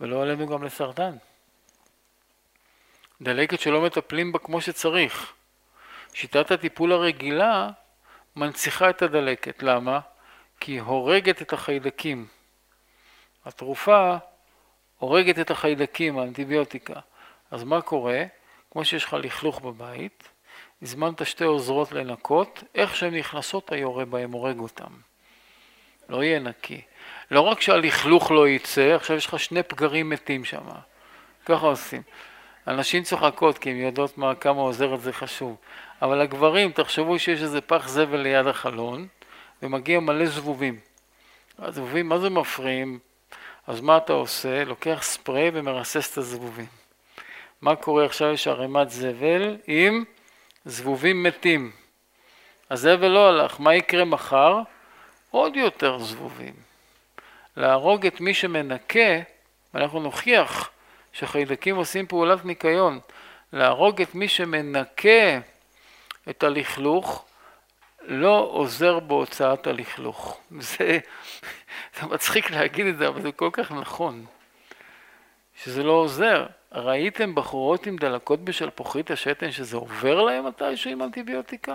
ולא 0.00 0.22
עלינו 0.22 0.46
גם 0.46 0.62
לסרטן. 0.62 1.16
דלקת 3.20 3.60
שלא 3.60 3.80
מטפלים 3.80 4.32
בה 4.32 4.38
כמו 4.38 4.60
שצריך. 4.60 5.32
שיטת 6.14 6.50
הטיפול 6.50 6.92
הרגילה 6.92 7.68
מנציחה 8.36 8.90
את 8.90 9.02
הדלקת. 9.02 9.62
למה? 9.62 10.00
כי 10.60 10.72
היא 10.72 10.80
הורגת 10.80 11.42
את 11.42 11.52
החיידקים. 11.52 12.26
התרופה 13.44 14.16
הורגת 14.98 15.38
את 15.38 15.50
החיידקים, 15.50 16.18
האנטיביוטיקה. 16.18 17.00
אז 17.50 17.64
מה 17.64 17.80
קורה? 17.80 18.24
כמו 18.70 18.84
שיש 18.84 19.04
לך 19.04 19.14
לכלוך 19.14 19.60
בבית, 19.60 20.28
הזמנת 20.82 21.26
שתי 21.26 21.44
עוזרות 21.44 21.92
לנקות, 21.92 22.64
איך 22.74 22.96
שהן 22.96 23.14
נכנסות 23.14 23.72
היורה 23.72 24.04
בהן 24.04 24.32
הורג 24.32 24.58
אותן. 24.58 24.92
לא 26.08 26.24
יהיה 26.24 26.38
נקי. 26.38 26.80
לא 27.30 27.40
רק 27.40 27.60
שהלכלוך 27.60 28.30
לא 28.30 28.48
יצא, 28.48 28.94
עכשיו 28.94 29.16
יש 29.16 29.26
לך 29.26 29.38
שני 29.38 29.62
פגרים 29.62 30.10
מתים 30.10 30.44
שם. 30.44 30.64
ככה 31.46 31.66
עושים. 31.66 32.02
הנשים 32.68 33.02
צוחקות 33.02 33.58
כי 33.58 33.70
הן 33.70 33.76
יודעות 33.76 34.18
מה, 34.18 34.34
כמה 34.34 34.60
עוזרת 34.60 35.00
זה 35.00 35.12
חשוב. 35.12 35.56
אבל 36.02 36.20
הגברים, 36.20 36.72
תחשבו 36.72 37.18
שיש 37.18 37.42
איזה 37.42 37.60
פח 37.60 37.88
זבל 37.88 38.16
ליד 38.16 38.46
החלון, 38.46 39.06
ומגיע 39.62 40.00
מלא 40.00 40.26
זבובים. 40.26 40.78
הזבובים, 41.58 42.08
מה 42.08 42.18
זה 42.18 42.30
מפריעים? 42.30 42.98
אז 43.66 43.80
מה 43.80 43.96
אתה 43.96 44.12
עושה? 44.12 44.64
לוקח 44.64 44.98
ספרי 45.02 45.50
ומרסס 45.54 46.12
את 46.12 46.18
הזבובים. 46.18 46.66
מה 47.62 47.76
קורה 47.76 48.04
עכשיו? 48.04 48.32
יש 48.32 48.48
ערימת 48.48 48.90
זבל 48.90 49.56
עם 49.66 50.04
זבובים 50.64 51.22
מתים. 51.22 51.70
הזבל 52.70 53.08
לא 53.08 53.28
הלך, 53.28 53.60
מה 53.60 53.74
יקרה 53.74 54.04
מחר? 54.04 54.60
עוד 55.30 55.56
יותר 55.56 55.98
זבובים. 55.98 56.54
להרוג 57.56 58.06
את 58.06 58.20
מי 58.20 58.34
שמנקה, 58.34 59.20
ואנחנו 59.74 60.00
נוכיח 60.00 60.70
שחיידקים 61.18 61.76
עושים 61.76 62.06
פעולת 62.06 62.44
ניקיון, 62.44 63.00
להרוג 63.52 64.02
את 64.02 64.14
מי 64.14 64.28
שמנקה 64.28 65.38
את 66.30 66.42
הלכלוך, 66.42 67.24
לא 68.02 68.48
עוזר 68.52 68.98
בהוצאת 68.98 69.66
הלכלוך. 69.66 70.40
זה, 70.60 70.98
זה 72.00 72.06
מצחיק 72.06 72.50
להגיד 72.50 72.86
את 72.86 72.98
זה, 72.98 73.08
אבל 73.08 73.22
זה 73.22 73.32
כל 73.32 73.50
כך 73.52 73.72
נכון, 73.72 74.24
שזה 75.64 75.82
לא 75.82 75.92
עוזר. 75.92 76.46
ראיתם 76.72 77.34
בחורות 77.34 77.86
עם 77.86 77.96
דלקות 77.96 78.40
בשלפוחית 78.40 79.10
השתן 79.10 79.50
שזה 79.50 79.76
עובר 79.76 80.22
להם 80.22 80.46
מתישהו 80.46 80.90
עם 80.90 81.02
אנטיביוטיקה? 81.02 81.74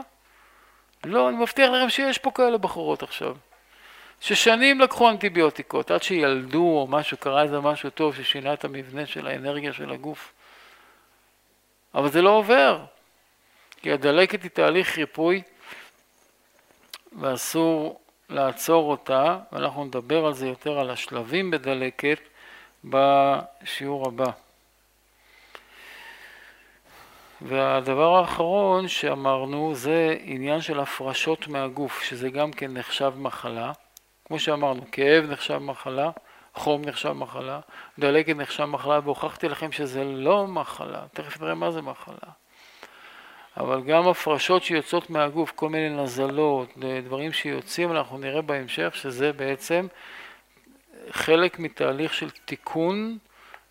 לא, 1.03 1.29
אני 1.29 1.37
מבטיח 1.37 1.69
לכם 1.69 1.89
שיש 1.89 2.17
פה 2.17 2.31
כאלה 2.31 2.57
בחורות 2.57 3.03
עכשיו. 3.03 3.35
ששנים 4.22 4.80
לקחו 4.80 5.09
אנטיביוטיקות, 5.09 5.91
עד 5.91 6.03
שילדו 6.03 6.78
או 6.80 6.88
משהו, 6.89 7.18
קרה 7.18 7.43
איזה 7.43 7.59
משהו 7.59 7.89
טוב 7.89 8.16
ששינה 8.16 8.53
את 8.53 8.66
המבנה 8.66 9.05
של 9.05 9.28
האנרגיה 9.28 9.74
של 9.74 9.91
הגוף. 9.91 10.34
אבל 11.95 12.09
זה 12.09 12.22
לא 12.22 12.30
עובר, 12.30 12.80
כי 13.82 13.91
הדלקת 13.91 14.43
היא 14.43 14.51
תהליך 14.51 14.97
ריפוי 14.97 15.41
ואסור 17.20 17.99
לעצור 18.30 18.91
אותה, 18.91 19.39
ואנחנו 19.51 19.86
נדבר 19.86 20.26
על 20.26 20.34
זה 20.34 20.47
יותר, 20.47 20.80
על 20.80 20.89
השלבים 20.89 21.51
בדלקת, 21.51 22.20
בשיעור 22.84 24.07
הבא. 24.07 24.32
והדבר 27.41 28.16
האחרון 28.16 28.88
שאמרנו 28.88 29.76
זה 29.76 30.18
עניין 30.22 30.61
של 30.61 30.80
הפרשות 30.80 31.47
מהגוף, 31.47 32.03
שזה 32.03 32.30
גם 32.30 32.51
כן 32.51 32.74
נחשב 32.74 33.14
מחלה. 33.18 33.72
כמו 34.34 34.39
שאמרנו, 34.39 34.81
כאב 34.91 35.25
נחשב 35.31 35.57
מחלה, 35.57 36.11
חום 36.55 36.81
נחשב 36.86 37.11
מחלה, 37.11 37.59
דלקת 37.99 38.36
נחשב 38.36 38.65
מחלה, 38.65 38.99
והוכחתי 39.03 39.49
לכם 39.49 39.71
שזה 39.71 40.03
לא 40.03 40.47
מחלה, 40.47 41.03
תכף 41.11 41.41
נראה 41.41 41.55
מה 41.55 41.71
זה 41.71 41.81
מחלה. 41.81 42.31
אבל 43.57 43.81
גם 43.81 44.07
הפרשות 44.07 44.63
שיוצאות 44.63 45.09
מהגוף, 45.09 45.51
כל 45.51 45.69
מיני 45.69 46.03
נזלות, 46.03 46.69
דברים 47.03 47.34
שיוצאים, 47.34 47.91
אנחנו 47.91 48.17
נראה 48.17 48.41
בהמשך 48.41 48.95
שזה 48.95 49.34
בעצם 49.34 49.88
חלק 51.11 51.59
מתהליך 51.59 52.13
של 52.13 52.29
תיקון 52.29 53.17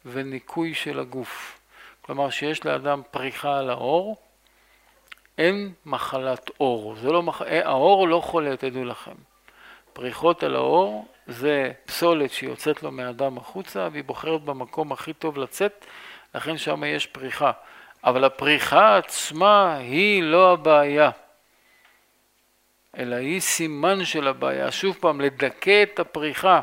וניקוי 0.05 0.75
של 0.75 1.01
הגוף. 1.01 1.61
כלומר 2.03 2.31
שיש 2.31 2.65
לאדם 2.65 3.03
פריחה 3.11 3.59
על 3.59 3.71
האור, 3.71 4.17
אין 5.39 5.73
מחלת 5.87 6.51
אור, 6.61 6.95
זה 6.97 7.13
לא 7.13 7.23
מח... 7.23 7.43
אה, 7.43 7.69
האור 7.69 8.09
לא 8.09 8.21
חולה, 8.21 8.57
תדעו 8.57 8.85
לכם. 8.85 9.32
פריחות 9.93 10.43
על 10.43 10.57
האור 10.57 11.07
זה 11.27 11.73
פסולת 11.85 12.31
שיוצאת 12.31 12.83
לו 12.83 12.91
מהאדם 12.91 13.39
החוצה 13.39 13.89
והיא 13.93 14.05
בוחרת 14.05 14.43
במקום 14.43 14.93
הכי 14.93 15.13
טוב 15.13 15.39
לצאת, 15.39 15.87
לכן 16.35 16.59
שם 16.59 16.85
יש 16.85 17.07
פריחה. 17.07 17.53
אבל 18.05 18.25
הפריחה 18.25 18.97
עצמה 18.97 19.77
היא 19.77 20.23
לא 20.23 20.53
הבעיה, 20.53 21.11
אלא 22.99 23.17
היא 23.17 23.41
סימן 23.41 24.05
של 24.05 24.29
הבעיה. 24.29 24.71
שוב 24.71 24.97
פעם, 25.01 25.21
לדכא 25.21 25.83
את 25.83 26.01
הפריחה, 26.01 26.61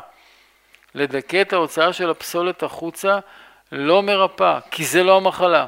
לדכא 0.94 1.42
את 1.42 1.52
ההוצאה 1.52 1.92
של 1.92 2.10
הפסולת 2.10 2.62
החוצה, 2.62 3.18
לא 3.72 4.02
מרפא, 4.02 4.58
כי 4.70 4.84
זה 4.84 5.02
לא 5.02 5.16
המחלה. 5.16 5.66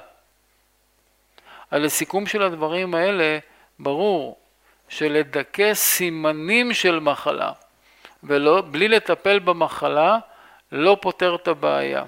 על 1.71 1.85
הסיכום 1.85 2.27
של 2.27 2.43
הדברים 2.43 2.95
האלה, 2.95 3.39
ברור 3.79 4.42
שלדכא 4.93 5.75
סימנים 5.75 6.75
של 6.75 7.01
מחלה, 7.01 7.53
ובלי 8.23 8.89
לטפל 8.89 9.39
במחלה, 9.39 10.19
לא 10.73 10.97
פותר 11.01 11.35
את 11.35 11.49
הבעיה. 11.49 12.05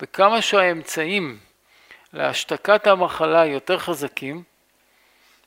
וכמה 0.00 0.42
שהאמצעים 0.42 1.38
להשתקת 2.12 2.86
המחלה 2.86 3.46
יותר 3.46 3.78
חזקים, 3.78 4.42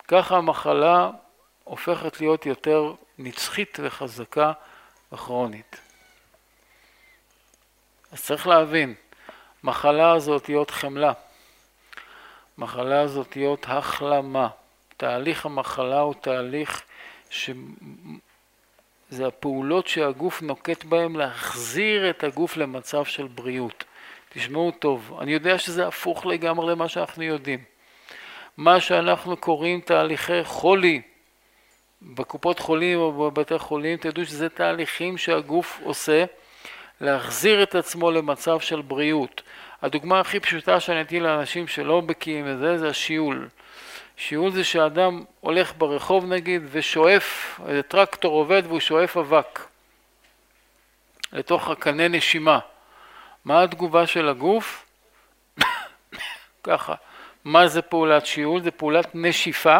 ככה 0.07 0.37
המחלה 0.37 1.09
הופכת 1.63 2.21
להיות 2.21 2.45
יותר 2.45 2.93
נצחית 3.17 3.77
וחזקה 3.83 4.51
וכרונית. 5.11 5.81
אז 8.11 8.23
צריך 8.23 8.47
להבין, 8.47 8.95
מחלה 9.63 10.19
זה 10.19 10.31
אותיות 10.31 10.71
חמלה, 10.71 11.11
מחלה 12.57 13.07
זה 13.07 13.19
אותיות 13.19 13.65
החלמה. 13.67 14.49
תהליך 14.99 15.45
המחלה 15.45 15.99
הוא 15.99 16.13
תהליך 16.21 16.81
ש... 17.29 17.49
זה 19.09 19.27
הפעולות 19.27 19.87
שהגוף 19.87 20.41
נוקט 20.41 20.83
בהן 20.83 21.15
להחזיר 21.15 22.09
את 22.09 22.23
הגוף 22.23 22.57
למצב 22.57 23.05
של 23.05 23.27
בריאות. 23.27 23.83
תשמעו 24.29 24.71
טוב, 24.71 25.17
אני 25.21 25.33
יודע 25.33 25.57
שזה 25.57 25.87
הפוך 25.87 26.25
לגמרי 26.25 26.71
למה 26.71 26.89
שאנחנו 26.89 27.23
יודעים. 27.23 27.59
מה 28.57 28.79
שאנחנו 28.79 29.37
קוראים 29.37 29.81
תהליכי 29.81 30.43
חולי, 30.43 31.01
בקופות 32.01 32.59
חולים 32.59 32.99
או 32.99 33.11
בבתי 33.31 33.59
חולים, 33.59 33.97
תדעו 33.97 34.25
שזה 34.25 34.49
תהליכים 34.49 35.17
שהגוף 35.17 35.79
עושה 35.83 36.25
להחזיר 37.01 37.63
את 37.63 37.75
עצמו 37.75 38.11
למצב 38.11 38.59
של 38.59 38.81
בריאות. 38.81 39.41
הדוגמה 39.81 40.19
הכי 40.19 40.39
פשוטה 40.39 40.79
שאני 40.79 41.01
אתן 41.01 41.15
לאנשים 41.15 41.67
שלא 41.67 42.01
בקיאים 42.01 42.45
בזה 42.45 42.77
זה 42.77 42.89
השיעול. 42.89 43.47
שיעול 44.19 44.51
זה 44.51 44.63
שאדם 44.63 45.23
הולך 45.39 45.73
ברחוב 45.77 46.25
נגיד 46.25 46.61
ושואף, 46.71 47.59
איזה 47.67 47.83
טרקטור 47.83 48.33
עובד 48.33 48.63
והוא 48.65 48.79
שואף 48.79 49.17
אבק 49.17 49.59
לתוך 51.31 51.69
הקנה 51.69 52.07
נשימה. 52.07 52.59
מה 53.45 53.63
התגובה 53.63 54.07
של 54.07 54.29
הגוף? 54.29 54.85
ככה, 56.63 56.95
מה 57.45 57.67
זה 57.67 57.81
פעולת 57.81 58.25
שיעול? 58.25 58.61
זה 58.61 58.71
פעולת 58.71 59.07
נשיפה 59.13 59.77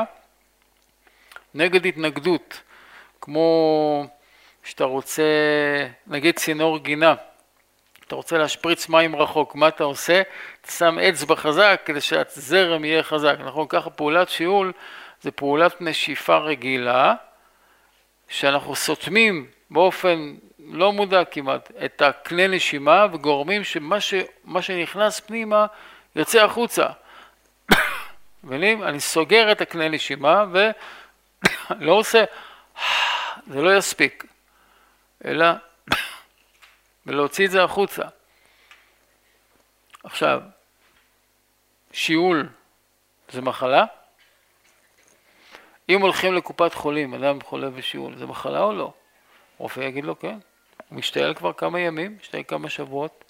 נגד 1.53 1.85
התנגדות, 1.85 2.61
כמו 3.21 4.07
שאתה 4.63 4.83
רוצה, 4.83 5.23
נגיד 6.07 6.35
צינור 6.35 6.79
גינה, 6.79 7.15
אתה 8.09 8.15
רוצה 8.15 8.37
להשפריץ 8.37 8.89
מים 8.89 9.15
רחוק, 9.15 9.55
מה 9.55 9.67
אתה 9.67 9.83
עושה? 9.83 10.21
אתה 10.61 10.71
שם 10.71 10.99
אצבע 10.99 11.35
חזק 11.35 11.81
כדי 11.85 12.01
שהזרם 12.01 12.85
יהיה 12.85 13.03
חזק, 13.03 13.35
נכון? 13.45 13.65
ככה 13.69 13.89
פעולת 13.89 14.29
שיעול 14.29 14.71
זה 15.21 15.31
פעולת 15.31 15.81
נשיפה 15.81 16.37
רגילה, 16.37 17.13
שאנחנו 18.27 18.75
סותמים 18.75 19.47
באופן 19.69 20.35
לא 20.59 20.93
מודע 20.93 21.25
כמעט 21.25 21.71
את 21.85 22.01
הכלי 22.01 22.47
נשימה 22.47 23.05
וגורמים 23.13 23.63
שמה 23.63 24.01
ש, 24.01 24.13
שנכנס 24.61 25.19
פנימה 25.19 25.65
יוצא 26.15 26.43
החוצה. 26.43 26.85
מבינים? 28.43 28.83
אני 28.83 28.99
סוגר 28.99 29.51
את 29.51 29.61
הכלי 29.61 29.89
נשימה 29.89 30.45
ולא 30.51 31.91
עושה, 32.01 32.23
זה 33.51 33.61
לא 33.61 33.77
יספיק, 33.77 34.25
אלא 35.25 35.45
ולהוציא 37.09 37.45
את 37.45 37.51
זה 37.51 37.63
החוצה. 37.63 38.03
עכשיו, 40.03 40.41
שיעול 41.91 42.49
זה 43.29 43.41
מחלה? 43.41 43.85
אם 45.89 46.01
הולכים 46.01 46.33
לקופת 46.33 46.73
חולים, 46.73 47.13
אדם 47.13 47.41
חולה 47.41 47.69
בשיעול, 47.69 48.17
זה 48.17 48.25
מחלה 48.25 48.63
או 48.63 48.73
לא? 48.73 48.93
רופא 49.57 49.79
יגיד 49.79 50.05
לו 50.05 50.19
כן. 50.19 50.37
הוא 50.89 50.97
משתעל 50.97 51.33
כבר 51.33 51.53
כמה 51.53 51.79
ימים, 51.79 52.17
משתעל 52.21 52.43
כמה 52.47 52.69
שבועות. 52.69 53.23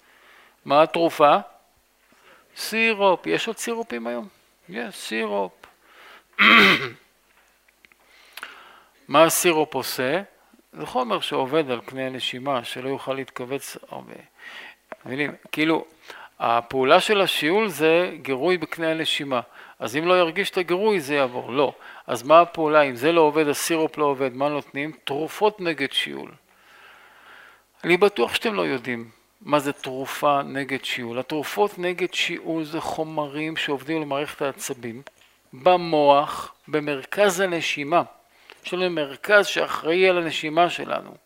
מה 0.64 0.82
התרופה? 0.82 1.36
סירופ. 2.56 3.26
יש 3.26 3.46
עוד 3.46 3.56
סירופים 3.56 4.06
היום? 4.06 4.28
יש, 4.68 4.96
סירופ. 4.96 5.52
מה 9.08 9.24
הסירופ 9.24 9.74
עושה? 9.74 10.22
זה 10.72 10.86
חומר 10.86 11.20
שעובד 11.20 11.70
על 11.70 11.80
קנה 11.80 12.06
הנשימה, 12.06 12.64
שלא 12.64 12.88
יוכל 12.88 13.14
להתכווץ 13.14 13.76
הרבה. 13.88 14.14
מבינים? 15.06 15.32
כאילו, 15.52 15.84
הפעולה 16.40 17.00
של 17.00 17.20
השיעול 17.20 17.68
זה 17.68 18.10
גירוי 18.22 18.58
בקנה 18.58 18.90
הנשימה. 18.90 19.40
אז 19.78 19.96
אם 19.96 20.06
לא 20.06 20.18
ירגיש 20.18 20.50
את 20.50 20.58
הגירוי 20.58 21.00
זה 21.00 21.14
יעבור. 21.14 21.52
לא. 21.52 21.72
אז 22.06 22.22
מה 22.22 22.40
הפעולה? 22.40 22.82
אם 22.82 22.96
זה 22.96 23.12
לא 23.12 23.20
עובד, 23.20 23.48
הסירופ 23.48 23.98
לא 23.98 24.04
עובד, 24.04 24.34
מה 24.34 24.48
נותנים? 24.48 24.92
תרופות 25.04 25.60
נגד 25.60 25.92
שיעול. 25.92 26.30
אני 27.84 27.96
בטוח 27.96 28.34
שאתם 28.34 28.54
לא 28.54 28.62
יודעים 28.62 29.10
מה 29.40 29.58
זה 29.58 29.72
תרופה 29.72 30.42
נגד 30.42 30.84
שיעול. 30.84 31.18
התרופות 31.18 31.78
נגד 31.78 32.14
שיעול 32.14 32.64
זה 32.64 32.80
חומרים 32.80 33.56
שעובדים 33.56 34.02
למערכת 34.02 34.42
העצבים, 34.42 35.02
במוח, 35.52 36.54
במרכז 36.68 37.40
הנשימה. 37.40 38.02
יש 38.64 38.74
לנו 38.74 38.90
מרכז 38.90 39.46
שאחראי 39.46 40.08
על 40.08 40.18
הנשימה 40.18 40.70
שלנו, 40.70 41.16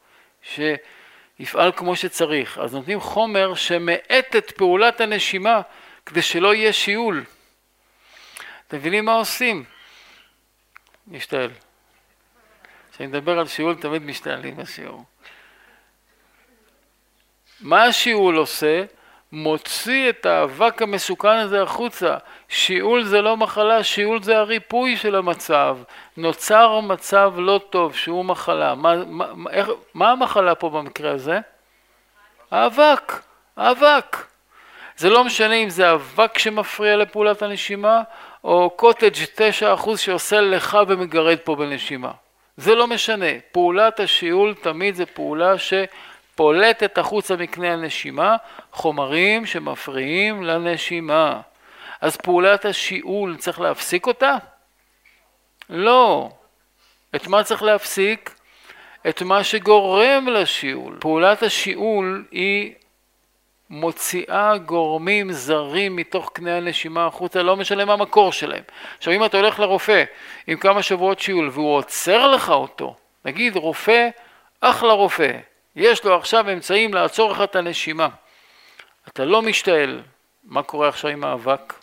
שיפעל 0.43 1.73
כמו 1.77 1.97
שצריך. 1.97 2.59
אז 2.59 2.75
נותנים 2.75 3.01
חומר 3.01 3.55
שמאט 3.55 4.37
את 4.39 4.51
פעולת 4.51 5.01
הנשימה 5.01 5.61
כדי 6.07 6.23
שלא 6.23 6.55
יהיה 6.55 6.73
שיעול. 6.73 7.25
אתם 8.69 8.77
מבינים 8.77 9.05
מה 9.05 9.13
עושים? 9.13 9.65
משתעל. 11.07 11.51
כשאני 12.93 13.07
מדבר 13.07 13.39
על 13.39 13.47
שיעול 13.47 13.75
תמיד 13.75 14.03
משתעלים 14.03 14.57
בשיעור. 14.57 15.05
מה 17.61 17.85
השיעול 17.85 18.37
עושה? 18.37 18.85
מוציא 19.35 20.09
את 20.09 20.27
האבק 20.27 20.83
המסוכן 20.83 21.29
הזה 21.37 21.63
החוצה. 21.63 22.17
שיעול 22.49 23.05
זה 23.05 23.23
לא 23.23 23.37
מחלה, 23.37 23.85
שיעול 23.85 24.23
זה 24.23 24.39
הריפוי 24.39 24.97
של 24.97 25.15
המצב. 25.15 25.79
נוצר 26.17 26.81
מצב 26.81 27.33
לא 27.37 27.61
טוב 27.71 27.95
שהוא 27.95 28.25
מחלה. 28.25 28.75
מה, 28.75 28.95
מה, 29.07 29.51
איך, 29.51 29.69
מה 29.95 30.11
המחלה 30.11 30.55
פה 30.55 30.71
במקרה 30.71 31.11
הזה? 31.11 31.41
האבק, 32.51 33.13
האבק. 33.57 34.17
זה 34.97 35.11
לא 35.11 35.25
משנה 35.25 35.55
אם 35.55 35.71
זה 35.71 35.93
אבק 35.93 36.39
שמפריע 36.39 36.97
לפעולת 36.97 37.43
הנשימה, 37.43 38.03
או 38.45 38.71
קוטג' 38.71 39.15
9% 39.85 39.97
שעושה 39.97 40.41
לך 40.41 40.79
ומגרד 40.89 41.39
פה 41.45 41.57
בנשימה. 41.57 42.11
זה 42.57 42.75
לא 42.75 42.87
משנה. 42.87 43.27
פעולת 43.53 44.01
השיעול 44.01 44.55
תמיד 44.55 44.95
זה 44.95 45.07
פעולה 45.07 45.59
ש... 45.59 45.75
פולטת 46.35 46.99
החוצה 46.99 47.37
מקנה 47.37 47.73
הנשימה 47.73 48.37
חומרים 48.73 49.47
שמפריעים 49.47 50.43
לנשימה. 50.43 51.41
אז 52.01 52.17
פעולת 52.17 52.65
השיעול 52.65 53.37
צריך 53.37 53.61
להפסיק 53.61 54.07
אותה? 54.07 54.37
לא. 55.71 56.31
את 57.17 57.27
מה 57.27 57.45
צריך 57.45 57.63
להפסיק? 57.63 58.35
את 59.09 59.23
מה 59.23 59.45
שגורם 59.45 60.29
לשיעול. 60.29 60.97
פעולת 61.01 61.43
השיעול 61.43 62.25
היא 62.31 62.75
מוציאה 63.71 64.59
גורמים 64.59 65.33
זרים 65.33 65.97
מתוך 65.97 66.31
קנה 66.33 66.57
הנשימה 66.57 67.07
החוצה, 67.07 67.43
לא 67.43 67.57
משנה 67.57 67.85
מה 67.85 67.93
המקור 67.93 68.33
שלהם. 68.33 68.63
עכשיו 68.99 69.15
אם 69.15 69.25
אתה 69.25 69.37
הולך 69.37 69.61
לרופא 69.61 70.05
עם 70.47 70.57
כמה 70.59 70.83
שבועות 70.83 71.21
שיעול 71.21 71.51
והוא 71.53 71.77
עוצר 71.77 72.27
לך 72.27 72.49
אותו, 72.51 72.97
נגיד 73.25 73.57
רופא, 73.57 74.09
אחלה 74.61 74.93
רופא, 74.93 75.39
יש 75.77 76.05
לו 76.05 76.17
עכשיו 76.17 76.53
אמצעים 76.53 76.95
לעצור 76.95 77.33
לך 77.33 77.41
את 77.41 77.57
הנשימה. 77.57 78.09
אתה 79.09 79.25
לא 79.25 79.43
משתעל, 79.43 80.03
מה 80.45 80.63
קורה 80.63 80.89
עכשיו 80.89 81.11
עם 81.11 81.25
האבק? 81.25 81.75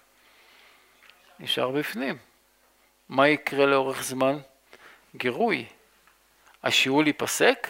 נשאר 1.39 1.69
בפנים. 1.69 2.17
מה 3.09 3.27
יקרה 3.27 3.65
לאורך 3.65 4.03
זמן? 4.03 4.37
גירוי. 5.15 5.65
השיעול 6.63 7.07
ייפסק? 7.07 7.67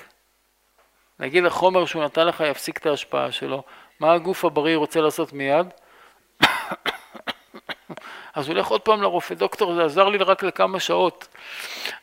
נגיד 1.20 1.46
החומר 1.46 1.86
שהוא 1.86 2.04
נתן 2.04 2.28
לך 2.28 2.44
יפסיק 2.48 2.78
את 2.78 2.86
ההשפעה 2.86 3.32
שלו, 3.32 3.64
מה 4.00 4.14
הגוף 4.14 4.46
הבריא 4.46 4.78
רוצה 4.78 5.02
לעשות 5.02 5.34
מיד? 5.34 5.68
אז 8.36 8.48
הוא 8.48 8.54
הולך 8.54 8.68
עוד 8.68 8.82
פעם 8.82 9.02
לרופא, 9.02 9.36
דוקטור 9.36 9.76
זה 9.76 9.84
עזר 9.84 10.10
לי 10.10 10.18
רק 10.18 10.44
לכמה 10.44 10.80
שעות, 10.80 11.28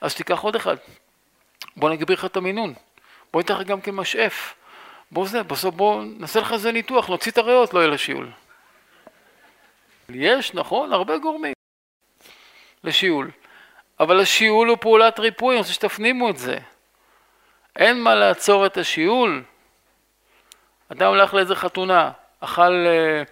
אז 0.01 0.15
תיקח 0.15 0.41
עוד 0.41 0.57
אחד, 0.57 0.77
בוא 1.77 1.91
נגביר 1.91 2.17
לך 2.17 2.25
את 2.25 2.37
המינון. 2.37 2.75
בוא 3.33 3.41
ניתן 3.41 3.55
לך 3.55 3.67
גם 3.67 3.81
כן 3.81 3.95
משאף. 3.95 4.55
בוא 5.11 5.27
זה, 5.27 5.43
בסוף 5.43 5.75
בוא 5.75 6.03
נעשה 6.19 6.41
לך 6.41 6.53
איזה 6.53 6.73
ניתוח, 6.73 7.09
נוציא 7.09 7.33
את 7.33 7.39
הריאות, 7.39 7.75
לא 7.75 7.79
יהיה 7.79 7.89
לשיעול. 7.89 8.31
יש, 10.09 10.55
נכון, 10.55 10.93
הרבה 10.93 11.19
גורמים 11.19 11.53
לשיעול. 12.85 13.31
אבל 14.01 14.21
השיעול 14.21 14.69
הוא 14.69 14.77
פעולת 14.81 15.19
ריפוי, 15.19 15.55
אני 15.55 15.59
רוצה 15.59 15.73
שתפנימו 15.73 16.31
את 16.31 16.39
זה. 16.39 16.59
אין 17.77 18.03
מה 18.03 18.15
לעצור 18.15 18.67
את 18.67 18.77
השיעול. 18.77 19.43
אדם 20.93 21.09
הולך 21.09 21.35
לאיזה 21.35 21.55
חתונה, 21.55 22.11
אכל 22.41 22.87
uh, 22.87 23.29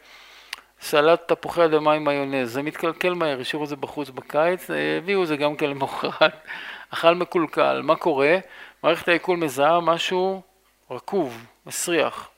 סלט 0.81 1.33
תפוחי 1.33 1.65
אדמה 1.65 1.93
עם 1.93 2.05
מיונז, 2.05 2.53
זה 2.53 2.63
מתקלקל 2.63 3.15
מהר, 3.15 3.41
השאירו 3.41 3.65
את 3.65 3.69
זה 3.69 3.77
בחוץ 3.77 4.11
בקיץ, 4.11 4.71
הביאו 4.99 5.23
את 5.23 5.29
זה 5.29 5.37
גם 5.37 5.57
כן 5.57 5.71
למחרת, 5.71 6.47
אכל 6.91 7.15
מקולקל, 7.15 7.81
מה 7.83 7.97
קורה? 7.97 8.39
מערכת 8.87 9.09
העיכול 9.09 9.37
מזהה 9.37 9.81
משהו 9.81 10.43
רקוב, 10.91 11.47
מסריח. 11.67 12.29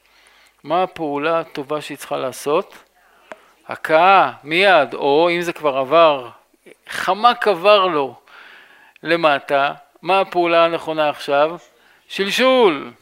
מה 0.64 0.82
הפעולה 0.82 1.40
הטובה 1.40 1.80
שהיא 1.80 1.98
צריכה 1.98 2.16
לעשות? 2.16 2.74
הכאה, 3.66 4.32
מיד, 4.44 4.94
או 4.94 5.30
אם 5.30 5.40
זה 5.40 5.52
כבר 5.52 5.76
עבר, 5.78 6.28
חמק 6.88 7.48
עבר 7.48 7.86
לו 7.86 8.14
למטה, 9.02 9.72
מה 10.02 10.20
הפעולה 10.20 10.64
הנכונה 10.64 11.08
עכשיו? 11.08 11.56
שלשול. 12.08 12.92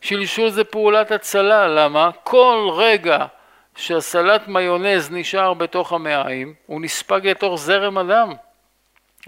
שלשול 0.00 0.50
זה 0.50 0.64
פעולת 0.64 1.10
הצלה, 1.10 1.68
למה? 1.68 2.10
כל 2.24 2.68
רגע 2.72 3.26
שהסלט 3.76 4.48
מיונז 4.48 5.10
נשאר 5.10 5.54
בתוך 5.54 5.92
המעיים, 5.92 6.54
הוא 6.66 6.80
נספג 6.80 7.26
לתוך 7.26 7.54
זרם 7.54 7.98
הדם. 7.98 8.32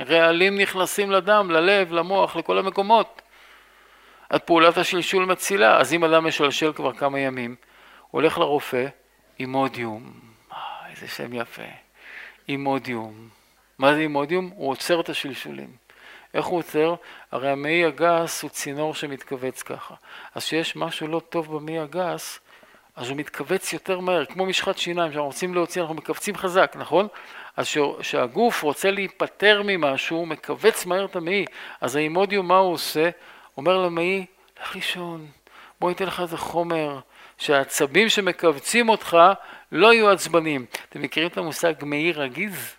רעלים 0.00 0.60
נכנסים 0.60 1.10
לדם, 1.10 1.50
ללב, 1.50 1.92
למוח, 1.92 2.36
לכל 2.36 2.58
המקומות. 2.58 3.22
אז 4.30 4.40
פעולת 4.44 4.76
השלשול 4.76 5.24
מצילה. 5.24 5.80
אז 5.80 5.94
אם 5.94 6.04
אדם 6.04 6.26
משלשל 6.26 6.72
כבר 6.72 6.92
כמה 6.92 7.20
ימים, 7.20 7.56
הולך 8.10 8.38
לרופא, 8.38 8.86
אימודיום. 9.40 10.12
אה, 10.52 10.56
איזה 10.90 11.08
שם 11.08 11.32
יפה. 11.32 11.62
אימודיום. 12.48 13.28
מה 13.78 13.94
זה 13.94 14.00
אימודיום? 14.00 14.50
הוא 14.54 14.70
עוצר 14.70 15.00
את 15.00 15.08
השלשולים. 15.08 15.76
איך 16.34 16.46
הוא 16.46 16.58
עוצר? 16.58 16.94
הרי 17.32 17.50
המעי 17.50 17.84
הגס 17.84 18.42
הוא 18.42 18.50
צינור 18.50 18.94
שמתכווץ 18.94 19.62
ככה. 19.62 19.94
אז 20.34 20.44
כשיש 20.44 20.76
משהו 20.76 21.08
לא 21.08 21.20
טוב 21.28 21.56
במעי 21.56 21.78
הגס, 21.78 22.40
אז 22.96 23.08
הוא 23.08 23.16
מתכווץ 23.16 23.72
יותר 23.72 24.00
מהר, 24.00 24.24
כמו 24.24 24.46
משחת 24.46 24.78
שיניים, 24.78 25.10
כשאנחנו 25.10 25.26
רוצים 25.26 25.54
להוציא, 25.54 25.82
אנחנו 25.82 25.94
מכווצים 25.94 26.36
חזק, 26.36 26.76
נכון? 26.78 27.08
אז 27.56 27.68
כשהגוף 28.00 28.62
רוצה 28.62 28.90
להיפטר 28.90 29.62
ממשהו, 29.64 30.16
הוא 30.16 30.28
מכווץ 30.28 30.86
מהר 30.86 31.04
את 31.04 31.16
המעי. 31.16 31.44
אז 31.80 31.96
האימודיום, 31.96 32.48
מה 32.48 32.56
הוא 32.56 32.72
עושה? 32.72 33.10
אומר 33.56 33.78
למעי, 33.78 34.26
לך 34.62 34.74
לישון, 34.74 35.26
בוא 35.80 35.88
ניתן 35.88 36.06
לך 36.06 36.20
איזה 36.20 36.36
חומר, 36.36 36.98
שהעצבים 37.38 38.08
שמכווצים 38.08 38.88
אותך 38.88 39.18
לא 39.72 39.92
יהיו 39.92 40.10
עצבנים. 40.10 40.66
אתם 40.88 41.02
מכירים 41.02 41.28
את 41.28 41.38
המושג 41.38 41.72
מעי 41.82 42.12
רגיז? 42.12 42.74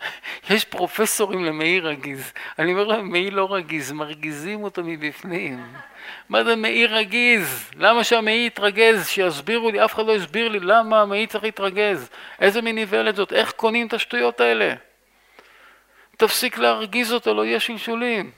יש 0.50 0.64
פרופסורים 0.64 1.44
למעי 1.44 1.80
רגיז. 1.80 2.32
אני 2.58 2.72
אומר 2.72 2.84
להם, 2.84 3.10
מעי 3.10 3.30
לא 3.30 3.54
רגיז, 3.54 3.92
מרגיזים 3.92 4.64
אותו 4.64 4.82
מבפנים. 4.84 5.64
מה 6.28 6.44
זה 6.44 6.56
מעי 6.56 6.86
רגיז? 6.86 7.70
למה 7.76 8.04
שהמעי 8.04 8.46
יתרגז? 8.46 9.08
שיסבירו 9.08 9.70
לי, 9.70 9.84
אף 9.84 9.94
אחד 9.94 10.06
לא 10.06 10.14
הסביר 10.14 10.48
לי 10.48 10.60
למה 10.60 11.00
המעי 11.00 11.26
צריך 11.26 11.44
להתרגז. 11.44 12.10
איזה 12.40 12.62
מין 12.62 12.78
איוולת 12.78 13.16
זאת? 13.16 13.32
איך 13.32 13.52
קונים 13.52 13.86
את 13.86 13.92
השטויות 13.92 14.40
האלה? 14.40 14.74
תפסיק 16.16 16.58
להרגיז 16.58 17.12
אותו, 17.12 17.34
לא 17.34 17.44
יהיה 17.44 17.60
שלשולים. 17.60 18.30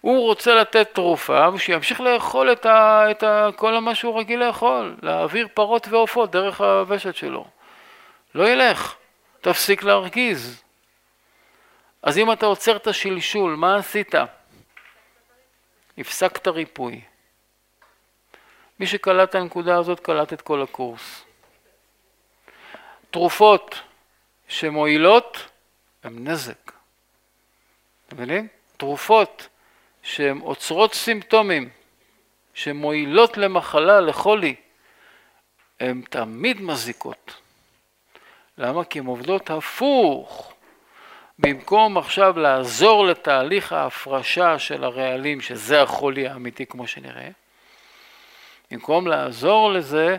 הוא 0.00 0.20
רוצה 0.20 0.54
לתת 0.54 0.88
תרופה 0.94 1.48
ושימשיך 1.54 2.00
לאכול 2.00 2.52
את, 2.52 2.66
ה, 2.66 3.04
את 3.10 3.22
ה, 3.22 3.48
כל 3.56 3.78
מה 3.78 3.94
שהוא 3.94 4.18
רגיל 4.20 4.44
לאכול, 4.44 4.96
להעביר 5.02 5.48
פרות 5.54 5.88
ועופות 5.88 6.30
דרך 6.30 6.60
הוושת 6.60 7.16
שלו. 7.16 7.44
לא 8.34 8.48
ילך, 8.48 8.94
תפסיק 9.40 9.82
להרגיז. 9.82 10.62
אז 12.02 12.18
אם 12.18 12.32
אתה 12.32 12.46
עוצר 12.46 12.76
את 12.76 12.86
השלשול, 12.86 13.54
מה 13.54 13.76
עשית? 13.76 14.14
הפסקת 15.98 16.48
ריפוי. 16.48 17.00
מי 18.80 18.86
שקלט 18.86 19.30
את 19.30 19.34
הנקודה 19.34 19.78
הזאת 19.78 20.00
קלט 20.00 20.32
את 20.32 20.40
כל 20.42 20.62
הקורס. 20.62 21.24
תרופות 23.10 23.74
שמועילות 24.48 25.38
הן 26.02 26.28
נזק. 26.28 26.72
אתם 28.06 28.16
מבינים? 28.16 28.48
תרופות 28.76 29.48
שהן 30.02 30.38
עוצרות 30.38 30.94
סימפטומים, 30.94 31.70
שמועילות 32.54 33.36
למחלה, 33.36 34.00
לחולי, 34.00 34.54
הן 35.80 36.02
תמיד 36.10 36.60
מזיקות. 36.60 37.34
למה? 38.58 38.84
כי 38.84 38.98
הן 38.98 39.06
עובדות 39.06 39.50
הפוך. 39.50 40.52
במקום 41.38 41.98
עכשיו 41.98 42.38
לעזור 42.38 43.06
לתהליך 43.06 43.72
ההפרשה 43.72 44.58
של 44.58 44.84
הרעלים, 44.84 45.40
שזה 45.40 45.82
החולי 45.82 46.28
האמיתי 46.28 46.66
כמו 46.66 46.86
שנראה, 46.86 47.28
במקום 48.70 49.06
לעזור 49.06 49.72
לזה, 49.72 50.16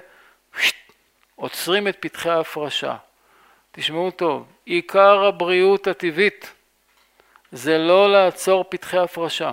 עוצרים 1.36 1.88
את 1.88 1.98
פתחי 2.00 2.30
ההפרשה. 2.30 2.96
תשמעו 3.72 4.12
טוב, 4.12 4.48
עיקר 4.66 5.26
הבריאות 5.26 5.88
הטבעית 5.88 6.54
זה 7.52 7.78
לא 7.78 8.12
לעצור 8.12 8.66
פתחי 8.70 8.98
הפרשה. 8.98 9.52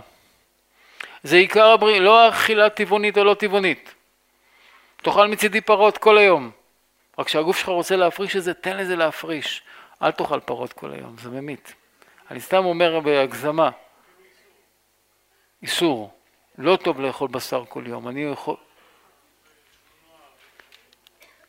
זה 1.22 1.36
עיקר 1.36 1.66
הבריאות, 1.66 2.00
לא 2.02 2.28
אכילה 2.28 2.70
טבעונית 2.70 3.18
או 3.18 3.24
לא 3.24 3.34
טבעונית. 3.34 3.94
תאכל 4.96 5.28
מצידי 5.28 5.60
פרות 5.60 5.98
כל 5.98 6.18
היום. 6.18 6.50
רק 7.18 7.26
כשהגוף 7.26 7.58
שלך 7.58 7.68
רוצה 7.68 7.96
להפריש 7.96 8.36
את 8.36 8.42
זה, 8.42 8.54
תן 8.54 8.76
לזה 8.76 8.96
להפריש. 8.96 9.62
אל 10.04 10.10
תאכל 10.10 10.40
פרות 10.40 10.72
כל 10.72 10.92
היום, 10.92 11.16
זה 11.18 11.30
ממית. 11.30 11.74
אני 12.30 12.40
סתם 12.40 12.64
אומר 12.64 13.00
בהגזמה, 13.00 13.70
איסור. 15.62 16.10
לא 16.58 16.76
טוב 16.76 17.00
לאכול 17.00 17.28
בשר 17.28 17.64
כל 17.68 17.84
יום. 17.86 18.08
אני 18.08 18.22
יכול... 18.22 18.56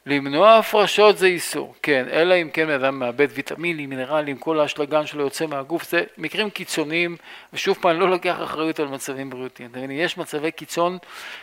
למנוע 0.05 0.55
הפרשות 0.55 1.17
זה 1.17 1.27
איסור, 1.27 1.75
כן, 1.83 2.05
אלא 2.11 2.35
אם 2.41 2.49
כן 2.53 2.69
אדם 2.69 2.99
מאבד 2.99 3.27
ויטמינים, 3.31 3.89
מינרלים, 3.89 4.37
כל 4.37 4.59
האשלגן 4.59 5.05
שלו 5.05 5.23
יוצא 5.23 5.45
מהגוף, 5.45 5.89
זה 5.89 6.03
מקרים 6.17 6.49
קיצוניים, 6.49 7.17
ושוב 7.53 7.77
פעם, 7.81 7.99
לא 7.99 8.09
לוקח 8.09 8.37
אחריות 8.43 8.79
על 8.79 8.87
מצבים 8.87 9.29
בריאותיים. 9.29 9.71
יש 9.91 10.17
מצבי 10.17 10.51
קיצון 10.51 10.97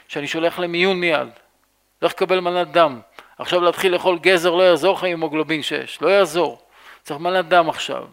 שאני 0.08 0.26
שולח 0.26 0.58
למיון 0.58 1.00
מיד, 1.00 1.28
צריך 2.00 2.12
לקבל 2.12 2.40
מנת 2.40 2.72
דם, 2.72 3.00
עכשיו 3.38 3.60
להתחיל 3.60 3.92
לאכול 3.92 4.18
גזר 4.18 4.54
לא 4.54 4.62
יעזור 4.62 4.94
לך 4.94 5.04
עם 5.04 5.12
המוגלובין 5.12 5.62
6, 5.62 6.02
לא 6.02 6.08
יעזור, 6.08 6.62
צריך 7.02 7.20
מנת 7.20 7.48
דם 7.48 7.68
עכשיו, 7.68 8.04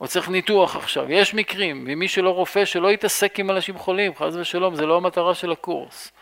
או 0.00 0.08
צריך 0.08 0.28
ניתוח 0.28 0.76
עכשיו, 0.76 1.12
יש 1.12 1.34
מקרים, 1.34 1.84
ומי 1.88 2.08
שלא 2.08 2.30
רופא 2.30 2.64
שלא 2.64 2.92
יתעסק 2.92 3.38
עם 3.38 3.50
אנשים 3.50 3.78
חולים, 3.78 4.14
חס 4.14 4.34
ושלום, 4.34 4.74
זה 4.74 4.86
לא 4.86 4.96
המטרה 4.96 5.34
של 5.34 5.52
הקורס. 5.52 6.12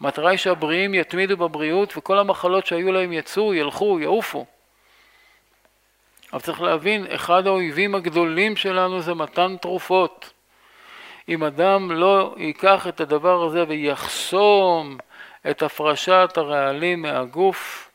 המטרה 0.00 0.30
היא 0.30 0.38
שהבריאים 0.38 0.94
יתמידו 0.94 1.36
בבריאות 1.36 1.96
וכל 1.96 2.18
המחלות 2.18 2.66
שהיו 2.66 2.92
להם 2.92 3.12
יצאו, 3.12 3.54
ילכו, 3.54 4.00
יעופו. 4.00 4.46
אבל 6.32 6.40
צריך 6.40 6.60
להבין, 6.60 7.06
אחד 7.14 7.46
האויבים 7.46 7.94
הגדולים 7.94 8.56
שלנו 8.56 9.00
זה 9.00 9.14
מתן 9.14 9.56
תרופות. 9.56 10.32
אם 11.28 11.44
אדם 11.44 11.92
לא 11.92 12.34
ייקח 12.36 12.86
את 12.88 13.00
הדבר 13.00 13.44
הזה 13.44 13.64
ויחסום 13.68 14.98
את 15.50 15.62
הפרשת 15.62 16.32
הרעלים 16.36 17.02
מהגוף, 17.02 17.90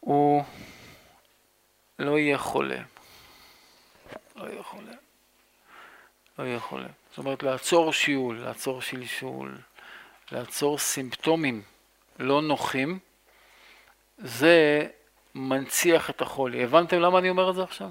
הוא 0.00 0.42
לא 1.98 2.18
יהיה 2.18 2.38
חולה. 2.38 2.80
לא 4.36 4.48
יהיה 4.48 4.62
חולה. 4.62 4.92
לא 6.38 6.44
יהיה 6.44 6.60
חולה. 6.60 6.88
זאת 7.10 7.18
אומרת, 7.18 7.42
לעצור 7.42 7.92
שיעול, 7.92 8.38
לעצור 8.38 8.82
שלשול, 8.82 9.58
לעצור 10.32 10.78
סימפטומים 10.78 11.62
לא 12.18 12.42
נוחים, 12.42 12.98
זה 14.18 14.86
מנציח 15.34 16.10
את 16.10 16.22
החולי. 16.22 16.64
הבנתם 16.64 17.00
למה 17.00 17.18
אני 17.18 17.30
אומר 17.30 17.50
את 17.50 17.54
זה 17.54 17.62
עכשיו? 17.62 17.90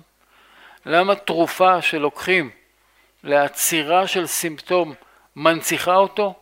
למה 0.85 1.15
תרופה 1.15 1.81
שלוקחים 1.81 2.49
לעצירה 3.23 4.07
של 4.07 4.27
סימפטום 4.27 4.93
מנציחה 5.35 5.95
אותו? 5.95 6.35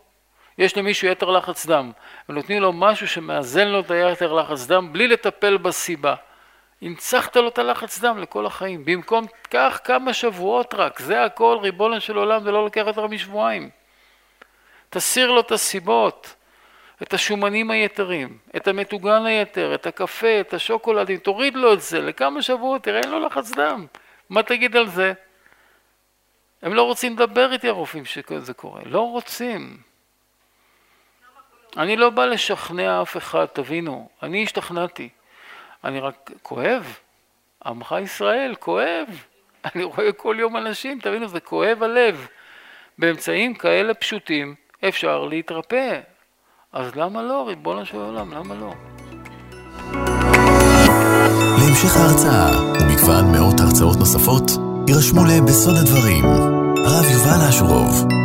יש 0.58 0.78
למישהו 0.78 1.08
יתר 1.08 1.30
לחץ 1.30 1.66
דם, 1.66 1.92
ונותנים 2.30 2.62
לו 2.62 2.74
משהו 2.74 3.08
שמאזן 3.08 3.68
לו 3.68 3.80
את 3.80 3.92
היתר 3.92 4.34
לחץ 4.34 4.66
דם 4.66 4.94
בלי 4.94 5.08
לטפל 5.08 5.58
בסיבה. 5.58 6.16
הנצחת 6.86 7.36
לו 7.36 7.48
את 7.48 7.57
הלחץ 7.57 7.99
דם 7.99 8.18
לכל 8.18 8.45
החיים. 8.45 8.86
במקום, 8.86 9.26
קח 9.41 9.80
כמה 9.84 10.14
שבועות 10.14 10.74
רק, 10.74 10.99
זה 10.99 11.24
הכל 11.24 11.57
ריבונו 11.62 12.02
של 12.02 12.18
עולם, 12.18 12.44
זה 12.44 12.52
לא 12.52 12.64
לוקח 12.64 12.84
יותר 12.88 13.07
משבועיים. 13.07 13.70
תסיר 14.90 15.32
לו 15.32 15.40
את 15.40 15.52
הסיבות, 15.52 16.36
את 17.02 17.14
השומנים 17.14 17.72
היתרים, 17.72 18.38
את 18.56 18.68
המטוגן 18.68 19.26
היתר, 19.26 19.76
את 19.76 19.88
הקפה, 19.88 20.40
את 20.40 20.53
השוקולדים, 20.53 21.18
תוריד 21.18 21.56
לו 21.56 21.74
את 21.74 21.82
זה 21.82 22.02
לכמה 22.02 22.41
שבועות, 22.41 22.84
תראה, 22.84 22.99
אין 22.99 23.10
לו 23.10 23.20
לחץ 23.20 23.52
דם. 23.52 23.86
מה 24.30 24.44
תגיד 24.44 24.76
על 24.76 24.88
זה? 24.88 25.14
הם 26.62 26.74
לא 26.74 26.84
רוצים 26.84 27.14
לדבר 27.14 27.52
איתי 27.52 27.70
הרופאים 27.70 28.06
שזה 28.06 28.53
קורה, 28.53 28.82
לא 28.86 29.02
רוצים. 29.02 29.78
אני 31.78 31.98
לא 31.98 32.10
בא 32.10 32.26
לשכנע 32.26 33.02
אף 33.02 33.18
אחד, 33.18 33.45
תבינו, 33.45 34.10
אני 34.24 34.44
השתכנעתי. 34.44 35.10
אני 35.86 35.99
רק 35.99 36.32
כואב, 36.41 36.98
עמך 37.66 37.95
ישראל, 38.03 38.56
כואב. 38.60 39.07
אני 39.76 39.84
רואה 39.84 40.12
כל 40.12 40.36
יום 40.40 40.57
אנשים, 40.57 40.99
תבינו, 40.99 41.28
זה 41.28 41.40
כואב 41.40 41.84
הלב. 41.84 42.28
באמצעים 42.99 43.53
כאלה 43.53 43.94
פשוטים, 43.94 44.56
אפשר 44.88 45.26
להתרפא. 45.26 45.99
אז 46.74 46.95
למה 46.95 47.24
לא, 47.24 47.48
ריבונו 47.48 47.86
של 47.86 47.98
עולם, 47.98 48.34
למה 48.34 48.56
לא? 48.56 48.74
להמשך 51.60 51.98
ההרצאה 51.98 52.62
ומגוון 52.82 53.32
מאות 53.32 53.60
הרצאות 53.60 53.98
נוספות, 53.98 54.52
יירשמו 54.88 55.22
לבסוד 55.26 55.76
הדברים, 55.82 56.26
הרב 56.86 57.06
יובל 57.14 57.49
אשורוב. 57.49 58.24